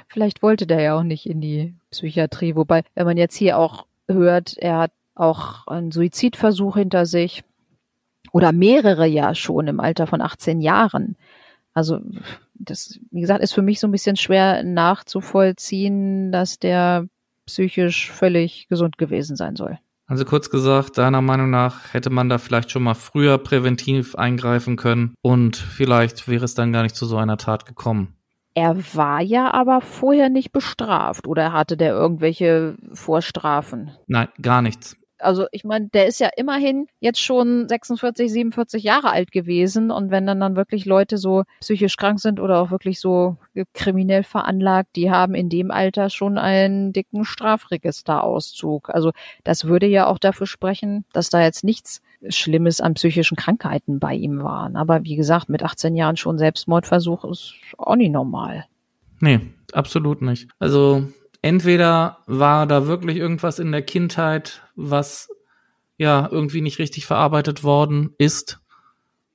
Vielleicht 0.08 0.42
wollte 0.42 0.66
der 0.66 0.82
ja 0.82 0.98
auch 0.98 1.04
nicht 1.04 1.30
in 1.30 1.40
die 1.42 1.76
Psychiatrie. 1.92 2.56
Wobei, 2.56 2.84
wenn 2.96 3.06
man 3.06 3.18
jetzt 3.18 3.36
hier 3.36 3.58
auch 3.58 3.86
hört, 4.08 4.58
er 4.58 4.80
hat 4.80 4.92
auch 5.16 5.68
einen 5.68 5.92
Suizidversuch 5.92 6.76
hinter 6.76 7.06
sich 7.06 7.44
oder 8.32 8.52
mehrere 8.52 9.06
ja 9.06 9.36
schon 9.36 9.68
im 9.68 9.80
Alter 9.80 10.08
von 10.08 10.22
18 10.22 10.62
Jahren. 10.62 11.16
Also 11.74 12.00
das, 12.56 13.00
wie 13.12 13.22
gesagt, 13.22 13.42
ist 13.42 13.54
für 13.54 13.62
mich 13.62 13.80
so 13.80 13.88
ein 13.88 13.92
bisschen 13.92 14.16
schwer 14.16 14.64
nachzuvollziehen, 14.64 16.32
dass 16.32 16.60
der 16.60 17.08
psychisch 17.46 18.12
völlig 18.12 18.68
gesund 18.68 18.98
gewesen 18.98 19.36
sein 19.36 19.56
soll. 19.56 19.80
Also 20.06 20.26
kurz 20.26 20.50
gesagt, 20.50 20.98
deiner 20.98 21.22
Meinung 21.22 21.52
nach 21.52 21.94
hätte 21.94 22.10
man 22.10 22.30
da 22.30 22.40
vielleicht 22.40 22.72
schon 22.72 22.84
mal 22.84 22.96
früher 22.96 23.38
präventiv 23.38 24.16
eingreifen 24.16 24.76
können 24.76 25.14
und 25.22 25.56
vielleicht 25.56 26.28
wäre 26.28 26.46
es 26.46 26.56
dann 26.56 26.74
gar 26.74 26.84
nicht 26.84 26.96
zu 26.96 27.06
so 27.06 27.18
einer 27.18 27.38
Tat 27.38 27.66
gekommen. 27.66 28.16
Er 28.56 28.76
war 28.96 29.22
ja 29.22 29.54
aber 29.54 29.82
vorher 29.82 30.30
nicht 30.30 30.52
bestraft 30.52 31.28
oder 31.28 31.54
hatte 31.54 31.78
der 31.78 31.94
irgendwelche 31.94 32.76
Vorstrafen? 32.94 33.92
Nein, 34.08 34.28
gar 34.42 34.64
nichts 34.64 34.99
also 35.20 35.48
ich 35.52 35.64
meine, 35.64 35.90
der 35.90 36.08
ist 36.08 36.20
ja 36.20 36.30
immerhin 36.36 36.88
jetzt 37.00 37.22
schon 37.22 37.68
46, 37.68 38.32
47 38.32 38.84
Jahre 38.84 39.12
alt 39.12 39.32
gewesen 39.32 39.92
und 39.92 40.12
wenn 40.12 40.26
dann 40.26 40.40
dann 40.40 40.56
wirklich 40.56 40.86
Leute 40.86 41.18
so 41.18 41.44
psychisch 41.62 41.98
krank 41.98 42.20
sind 42.20 42.40
oder 42.40 42.60
auch 42.62 42.72
wirklich 42.72 43.00
so 43.00 43.38
kriminell 43.74 44.24
veranlagt, 44.24 44.96
die 44.96 45.12
haben 45.12 45.36
in 45.36 45.50
dem 45.50 45.72
Alter 45.72 46.10
schon 46.10 46.38
einen 46.38 46.94
dicken 46.94 47.26
Strafregisterauszug. 47.26 48.90
Also 48.90 49.12
das 49.44 49.66
würde 49.66 49.88
ja 49.88 50.08
auch 50.08 50.20
dafür 50.20 50.48
sprechen, 50.48 51.06
dass 51.14 51.30
da 51.30 51.42
jetzt 51.42 51.64
nichts 51.64 52.02
Schlimmes 52.28 52.82
an 52.82 52.96
psychischen 52.96 53.38
Krankheiten 53.38 54.00
bei 54.00 54.14
ihm 54.14 54.44
waren. 54.44 54.76
Aber 54.76 55.04
wie 55.04 55.16
gesagt, 55.16 55.50
mit 55.50 55.64
18 55.64 55.96
Jahren 55.96 56.18
schon 56.18 56.38
Selbstmordversuch 56.38 57.26
ist 57.26 57.54
auch 57.78 57.96
nicht 57.96 58.12
normal. 58.12 58.66
Nee, 59.22 59.40
absolut 59.74 60.22
nicht. 60.22 60.48
Also 60.60 61.04
entweder 61.42 62.20
war 62.28 62.68
da 62.68 62.88
wirklich 62.88 63.18
irgendwas 63.18 63.60
in 63.60 63.72
der 63.72 63.82
Kindheit, 63.82 64.64
was 64.76 65.30
ja 65.98 66.28
irgendwie 66.32 66.62
nicht 66.62 66.80
richtig 66.80 67.06
verarbeitet 67.06 67.64
worden 67.64 68.14
ist. 68.18 68.60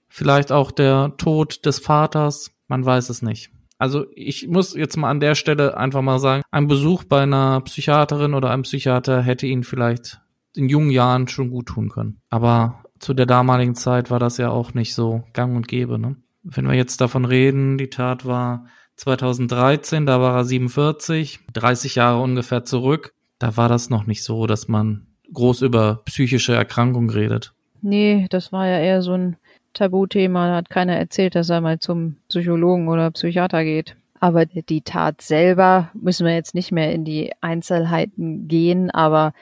Vielleicht 0.09 0.53
auch 0.53 0.71
der 0.71 1.15
Tod 1.17 1.67
des 1.67 1.79
Vaters, 1.79 2.53
man 2.69 2.85
weiß 2.85 3.11
es 3.11 3.23
nicht. 3.23 3.51
Also 3.79 4.07
ich 4.15 4.49
muss 4.49 4.75
jetzt 4.75 4.97
mal 4.97 5.11
an 5.11 5.21
der 5.21 5.35
Stelle 5.35 5.77
einfach 5.77 6.01
mal 6.01 6.19
sagen, 6.19 6.43
ein 6.51 6.69
Besuch 6.69 7.05
bei 7.05 7.23
einer 7.23 7.61
Psychiaterin 7.61 8.35
oder 8.35 8.51
einem 8.51 8.63
Psychiater 8.63 9.21
hätte 9.21 9.47
ihn 9.47 9.65
vielleicht 9.65 10.21
in 10.55 10.69
jungen 10.69 10.91
Jahren 10.91 11.29
schon 11.29 11.51
gut 11.51 11.67
tun 11.67 11.91
können. 11.91 12.21
Aber 12.31 12.85
zu 13.01 13.13
der 13.13 13.27
damaligen 13.27 13.75
Zeit 13.75 14.11
war 14.11 14.21
das 14.21 14.39
ja 14.39 14.51
auch 14.51 14.73
nicht 14.73 14.95
so 14.95 15.25
gang 15.33 15.57
und 15.57 15.69
gäbe. 15.69 15.99
Ne? 15.99 16.17
Wenn 16.43 16.67
wir 16.67 16.75
jetzt 16.75 17.01
davon 17.01 17.25
reden, 17.25 17.77
die 17.77 17.91
Tat 17.91 18.25
war 18.25 18.67
2013, 18.97 20.07
da 20.07 20.21
war 20.21 20.37
er 20.37 20.45
47, 20.45 21.41
30 21.53 21.95
Jahre 21.97 22.23
ungefähr 22.23 22.65
zurück. 22.65 23.15
Da 23.39 23.57
war 23.57 23.69
das 23.69 23.91
noch 23.91 24.07
nicht 24.07 24.23
so, 24.23 24.47
dass 24.47 24.69
man 24.69 25.07
groß 25.33 25.63
über 25.63 26.03
psychische 26.05 26.55
Erkrankung 26.55 27.11
redet. 27.11 27.53
Nee, 27.83 28.27
das 28.31 28.53
war 28.53 28.67
ja 28.67 28.79
eher 28.79 29.03
so 29.03 29.13
ein 29.13 29.37
Tabuthema. 29.75 30.49
Da 30.49 30.57
hat 30.57 30.71
keiner 30.71 30.97
erzählt, 30.97 31.35
dass 31.35 31.51
er 31.51 31.61
mal 31.61 31.79
zum 31.79 32.17
Psychologen 32.29 32.89
oder 32.89 33.11
Psychiater 33.11 33.65
geht. 33.65 33.97
Aber 34.21 34.47
die 34.47 34.81
Tat 34.81 35.21
selber 35.21 35.91
müssen 35.93 36.27
wir 36.27 36.35
jetzt 36.35 36.55
nicht 36.55 36.73
mehr 36.73 36.93
in 36.93 37.05
die 37.05 37.33
Einzelheiten 37.43 38.49
gehen, 38.49 38.91
aber 38.91 39.35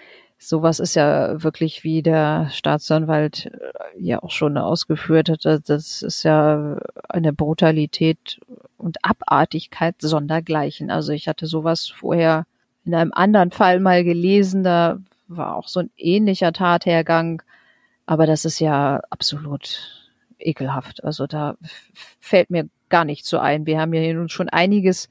sowas 0.48 0.80
ist 0.80 0.94
ja 0.94 1.42
wirklich, 1.42 1.84
wie 1.84 2.02
der 2.02 2.48
Staatsanwalt 2.50 3.46
äh, 3.46 4.00
ja 4.00 4.22
auch 4.22 4.30
schon 4.30 4.58
ausgeführt 4.58 5.28
hat, 5.28 5.44
das 5.44 6.02
ist 6.02 6.22
ja 6.24 6.78
eine 7.08 7.32
Brutalität 7.32 8.40
und 8.76 9.04
Abartigkeit 9.04 9.96
sondergleichen. 10.00 10.90
Also 10.90 11.12
ich 11.12 11.28
hatte 11.28 11.46
sowas 11.46 11.88
vorher 11.88 12.46
in 12.84 12.94
einem 12.94 13.12
anderen 13.12 13.52
Fall 13.52 13.80
mal 13.80 14.04
gelesen, 14.04 14.64
da 14.64 14.98
war 15.28 15.56
auch 15.56 15.68
so 15.68 15.80
ein 15.80 15.90
ähnlicher 15.96 16.52
Tathergang, 16.52 17.42
aber 18.06 18.26
das 18.26 18.44
ist 18.44 18.58
ja 18.58 19.00
absolut 19.10 20.02
ekelhaft. 20.38 21.04
Also 21.04 21.26
da 21.26 21.56
fällt 22.20 22.50
mir 22.50 22.68
gar 22.88 23.04
nicht 23.04 23.24
so 23.24 23.38
ein. 23.38 23.66
Wir 23.66 23.80
haben 23.80 23.94
ja 23.94 24.12
nun 24.12 24.28
schon 24.28 24.48
einiges 24.48 25.08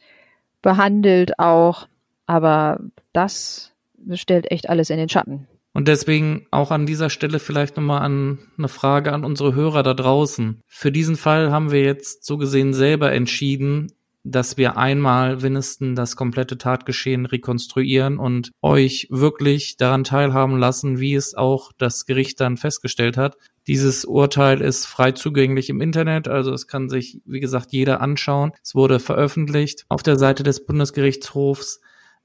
behandelt 0.62 1.40
auch, 1.40 1.88
aber 2.28 2.80
das 3.14 3.71
stellt 4.14 4.52
echt 4.52 4.70
alles 4.70 4.90
in 4.90 4.98
den 4.98 5.10
Schatten. 5.10 5.48
Und 5.74 5.88
deswegen 5.88 6.48
auch 6.52 6.72
an 6.72 6.86
dieser 6.86 7.10
Stelle 7.10 7.40
vielleicht 7.40 7.78
nochmal 7.78 8.02
an 8.02 8.40
eine 8.58 8.68
Frage 8.68 9.14
an 9.14 9.24
unsere 9.24 9.56
Hörer 9.56 9.84
da 9.84 9.94
draußen. 9.94 10.62
Für 10.68 10.92
diesen 10.92 11.16
Fall 11.16 11.52
haben 11.52 11.72
wir 11.72 11.82
jetzt 11.82 12.26
so 12.26 12.38
gesehen 12.38 12.74
selber 12.74 13.14
entschieden, 13.14 13.94
dass 14.24 14.58
wir 14.58 14.78
einmal 14.78 15.42
wenigstens 15.42 15.96
das 15.96 16.16
komplette 16.16 16.58
Tatgeschehen 16.58 17.26
rekonstruieren 17.26 18.20
und 18.20 18.52
euch 18.62 19.08
wirklich 19.10 19.78
daran 19.78 20.04
teilhaben 20.04 20.58
lassen, 20.60 21.00
wie 21.00 21.16
es 21.16 21.34
auch 21.34 21.72
das 21.78 22.06
Gericht 22.06 22.40
dann 22.40 22.58
festgestellt 22.58 23.18
hat. 23.18 23.38
Dieses 23.68 24.06
Urteil 24.06 24.62
ist 24.62 24.86
frei 24.86 25.12
zugänglich 25.12 25.70
im 25.70 25.82
Internet, 25.82 26.28
also 26.28 26.52
es 26.52 26.68
kann 26.68 26.90
sich, 26.90 27.22
wie 27.26 27.40
gesagt, 27.40 27.72
jeder 27.72 28.02
anschauen. 28.02 28.52
Es 28.64 28.76
wurde 28.76 29.00
veröffentlicht 29.00 29.86
auf 29.90 30.04
der 30.04 30.18
Seite 30.18 30.44
des 30.44 30.66
Bundesgerichtshofs. 30.66 31.80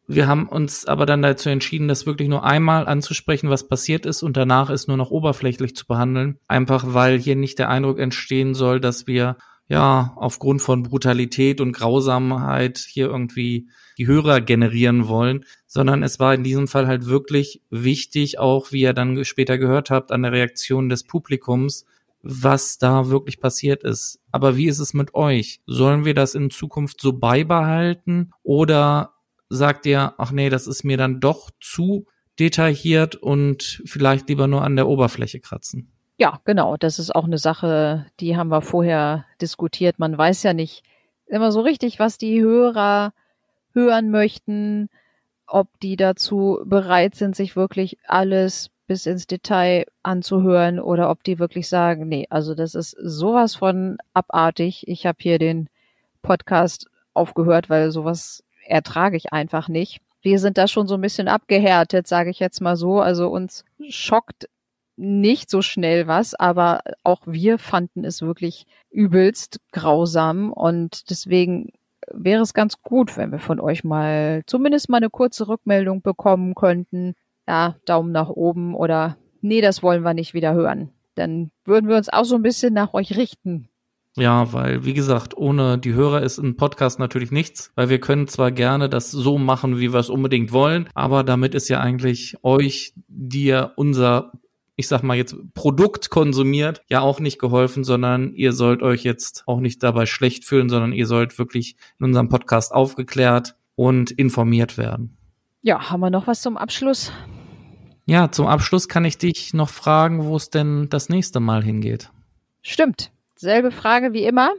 Wir 0.09 0.29
haben 0.29 0.47
uns 0.49 0.87
aber 0.87 1.05
dann 1.05 1.23
dazu 1.23 1.49
entschieden, 1.49 1.89
das 1.89 2.07
wirklich 2.07 2.29
nur 2.29 2.45
einmal 2.45 2.87
anzusprechen, 2.87 3.51
was 3.51 3.67
passiert 3.67 4.07
ist 4.07 4.23
und 4.23 4.37
danach 4.37 4.71
ist 4.71 4.87
nur 4.87 4.97
noch 4.97 5.11
oberflächlich 5.11 5.75
zu 5.75 5.87
behandeln. 5.87 6.39
Einfach 6.47 6.85
weil 6.95 7.19
hier 7.19 7.35
nicht 7.35 7.59
der 7.59 7.71
Eindruck 7.71 7.99
entstehen 7.99 8.55
soll, 8.55 8.81
dass 8.81 9.09
wir 9.09 9.37
ja 9.69 10.13
aufgrund 10.17 10.63
von 10.63 10.85
Brutalität 10.85 11.61
und 11.61 11.73
Grausamkeit 11.73 12.79
hier 12.79 13.07
irgendwie 13.07 13.69
die 13.99 14.07
Hörer 14.07 14.41
generieren 14.41 15.09
wollen, 15.09 15.45
sondern 15.67 16.05
es 16.05 16.21
war 16.21 16.35
in 16.35 16.45
diesem 16.45 16.69
Fall 16.69 16.87
halt 16.87 17.07
wirklich 17.07 17.63
wichtig, 17.71 18.39
auch 18.39 18.71
wie 18.71 18.83
ihr 18.83 18.93
dann 18.93 19.25
später 19.25 19.59
gehört 19.59 19.91
habt, 19.91 20.13
an 20.13 20.23
der 20.23 20.33
Reaktion 20.33 20.89
des 20.89 21.03
Publikums, 21.03 21.85
was 22.23 22.79
da 22.79 23.09
wirklich 23.09 23.41
passiert 23.41 23.83
ist. 23.83 24.21
Aber 24.31 24.57
wie 24.57 24.67
ist 24.67 24.79
es 24.79 24.95
mit 24.95 25.15
euch? 25.15 25.61
Sollen 25.67 26.05
wir 26.05 26.15
das 26.15 26.37
in 26.37 26.51
Zukunft 26.51 27.01
so 27.01 27.13
beibehalten 27.13 28.33
oder 28.45 29.16
sagt 29.49 29.87
ihr, 29.87 30.15
ach 30.19 30.33
nee, 30.33 30.51
das 30.51 30.67
ist 30.67 30.85
mir 30.85 30.97
dann 30.97 31.21
doch 31.21 31.51
zu 31.61 32.07
detailliert 32.39 33.17
und 33.17 33.83
vielleicht 33.87 34.29
lieber 34.29 34.47
nur 34.47 34.63
an 34.63 34.77
der 34.77 34.89
Oberfläche 34.89 35.41
kratzen. 35.41 35.93
Ja, 36.19 36.41
genau. 36.45 36.77
Das 36.77 36.99
ist 36.99 37.15
auch 37.15 37.25
eine 37.25 37.39
Sache, 37.39 38.07
die 38.21 38.37
haben 38.37 38.49
wir 38.49 38.63
vorher 38.63 39.27
diskutiert. 39.41 39.99
Man 39.99 40.17
weiß 40.17 40.43
ja 40.43 40.55
nicht 40.55 40.83
immer 41.27 41.53
so 41.53 41.61
richtig, 41.61 41.99
was 41.99 42.19
die 42.19 42.41
Hörer 42.41 43.13
hören 43.73 44.11
möchten, 44.11 44.89
ob 45.47 45.69
die 45.81 45.97
dazu 45.97 46.61
bereit 46.65 47.15
sind, 47.15 47.37
sich 47.37 47.57
wirklich 47.57 47.99
alles 48.07 48.71
bis 48.87 49.07
ins 49.07 49.27
Detail 49.27 49.87
anzuhören 50.03 50.81
oder 50.81 51.11
ob 51.11 51.25
die 51.25 51.39
wirklich 51.39 51.69
sagen, 51.69 52.09
nee, 52.09 52.27
also 52.31 52.55
das 52.55 52.75
ist 52.75 52.97
sowas 53.03 53.57
von 53.57 53.99
abartig. 54.15 54.87
Ich 54.87 55.07
habe 55.07 55.19
hier 55.21 55.39
den 55.39 55.69
Podcast 56.23 56.89
aufgehört, 57.13 57.69
weil 57.69 57.91
sowas 57.91 58.43
ertrage 58.67 59.17
ich 59.17 59.33
einfach 59.33 59.69
nicht. 59.69 60.01
Wir 60.23 60.39
sind 60.39 60.59
da 60.59 60.67
schon 60.67 60.87
so 60.87 60.95
ein 60.95 61.01
bisschen 61.01 61.29
abgehärtet, 61.29 62.07
sage 62.07 62.31
ich 62.31 62.41
jetzt 62.41 62.61
mal 62.61 62.77
so. 62.77 63.01
Also 63.01 63.29
uns 63.29 63.65
schockt 63.89 64.49
nicht 64.97 65.51
so 65.51 65.63
schnell 65.63 66.07
was, 66.07 66.35
aber 66.35 66.81
auch 67.05 67.21
wir 67.27 67.59
fanden 67.59 68.05
es 68.05 68.23
wirklich 68.23 68.67
übelst 68.91 69.61
grausam 69.73 70.53
und 70.53 71.11
deswegen 71.11 71.71
wäre 72.13 72.43
es 72.43 72.55
ganz 72.55 72.83
gut, 72.83 73.17
wenn 73.17 73.31
wir 73.31 73.39
von 73.39 73.61
euch 73.61 73.85
mal 73.85 74.43
zumindest 74.47 74.89
mal 74.89 74.99
eine 74.99 75.11
kurze 75.11 75.49
Rückmeldung 75.49 76.03
bekommen 76.03 76.55
könnten. 76.55 77.15
Ja, 77.47 77.77
Daumen 77.85 78.13
nach 78.13 78.29
oben 78.29 78.75
oder 78.75 79.17
nee, 79.41 79.61
das 79.61 79.83
wollen 79.83 80.03
wir 80.03 80.15
nicht 80.15 80.35
wieder 80.35 80.55
hören. 80.55 80.91
Dann 81.15 81.51
würden 81.65 81.89
wir 81.89 81.97
uns 81.97 82.09
auch 82.09 82.25
so 82.25 82.35
ein 82.35 82.43
bisschen 82.43 82.75
nach 82.75 82.95
euch 82.95 83.17
richten. 83.17 83.69
Ja, 84.17 84.53
weil, 84.53 84.85
wie 84.85 84.95
gesagt, 84.95 85.37
ohne 85.37 85.79
die 85.79 85.93
Hörer 85.93 86.23
ist 86.23 86.39
ein 86.39 86.57
Podcast 86.57 86.99
natürlich 86.99 87.31
nichts, 87.31 87.71
weil 87.75 87.91
wir 87.91 88.01
können 88.01 88.29
zwar 88.29 88.51
gerne 88.51 88.89
das 88.89 89.11
so 89.11 89.37
machen, 89.39 89.79
wie 89.79 89.93
wir 89.93 90.01
es 90.01 90.09
unbedingt 90.09 90.53
wollen, 90.53 90.89
aber 90.95 91.23
damit 91.23 91.55
ist 91.55 91.69
ja 91.69 91.81
eigentlich 91.81 92.37
euch, 92.43 92.95
ja 93.09 93.73
unser 93.77 94.33
ich 94.77 94.89
sag 94.89 95.03
mal 95.03 95.17
jetzt 95.17 95.35
Produkt 95.55 96.11
konsumiert, 96.11 96.83
ja 96.89 97.01
auch 97.01 97.19
nicht 97.19 97.39
geholfen, 97.39 97.83
sondern 97.83 98.35
ihr 98.35 98.53
sollt 98.53 98.83
euch 98.83 99.03
jetzt 99.05 99.43
auch 99.47 99.61
nicht 99.61 99.83
dabei 99.83 100.05
schlecht 100.05 100.45
fühlen, 100.45 100.69
sondern 100.69 100.93
ihr 100.93 101.07
sollt 101.07 101.39
wirklich 101.39 101.77
in 101.99 102.05
unserem 102.05 102.29
Podcast 102.29 102.73
aufgeklärt 102.73 103.57
und 103.75 104.11
informiert 104.11 104.77
werden. 104.77 105.17
Ja, 105.63 105.91
haben 105.91 106.01
wir 106.01 106.11
noch 106.11 106.27
was 106.27 106.43
zum 106.43 106.59
Abschluss? 106.59 107.11
Ja, 108.05 108.31
zum 108.31 108.47
Abschluss 108.47 108.87
kann 108.87 109.05
ich 109.05 109.19
dich 109.19 109.55
noch 109.55 109.71
fragen, 109.71 110.25
wo 110.27 110.37
es 110.37 110.51
denn 110.51 110.89
das 110.91 111.09
nächste 111.09 111.41
Mal 111.41 111.65
hingeht. 111.65 112.11
Stimmt. 112.63 113.11
Selbe 113.37 113.71
Frage 113.71 114.13
wie 114.13 114.25
immer. 114.25 114.51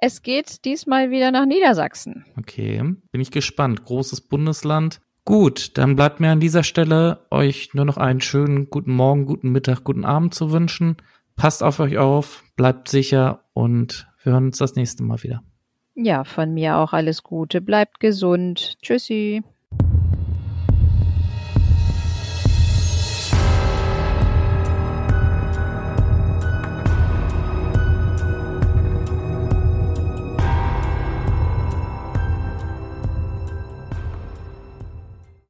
Es 0.00 0.22
geht 0.22 0.64
diesmal 0.64 1.10
wieder 1.10 1.30
nach 1.30 1.46
Niedersachsen. 1.46 2.24
Okay, 2.38 2.82
bin 3.10 3.20
ich 3.20 3.30
gespannt. 3.30 3.84
Großes 3.84 4.22
Bundesland. 4.22 5.00
Gut, 5.24 5.78
dann 5.78 5.94
bleibt 5.94 6.18
mir 6.18 6.30
an 6.30 6.40
dieser 6.40 6.64
Stelle 6.64 7.26
euch 7.30 7.74
nur 7.74 7.84
noch 7.84 7.96
einen 7.96 8.20
schönen 8.20 8.68
guten 8.68 8.92
Morgen, 8.92 9.26
guten 9.26 9.50
Mittag, 9.50 9.84
guten 9.84 10.04
Abend 10.04 10.34
zu 10.34 10.50
wünschen. 10.50 10.96
Passt 11.36 11.62
auf 11.62 11.78
euch 11.78 11.98
auf, 11.98 12.42
bleibt 12.56 12.88
sicher 12.88 13.44
und 13.54 14.08
wir 14.22 14.32
hören 14.32 14.46
uns 14.46 14.58
das 14.58 14.74
nächste 14.74 15.04
Mal 15.04 15.22
wieder. 15.22 15.42
Ja, 15.94 16.24
von 16.24 16.52
mir 16.52 16.78
auch 16.78 16.92
alles 16.92 17.22
Gute. 17.22 17.60
Bleibt 17.60 18.00
gesund. 18.00 18.78
Tschüssi. 18.82 19.42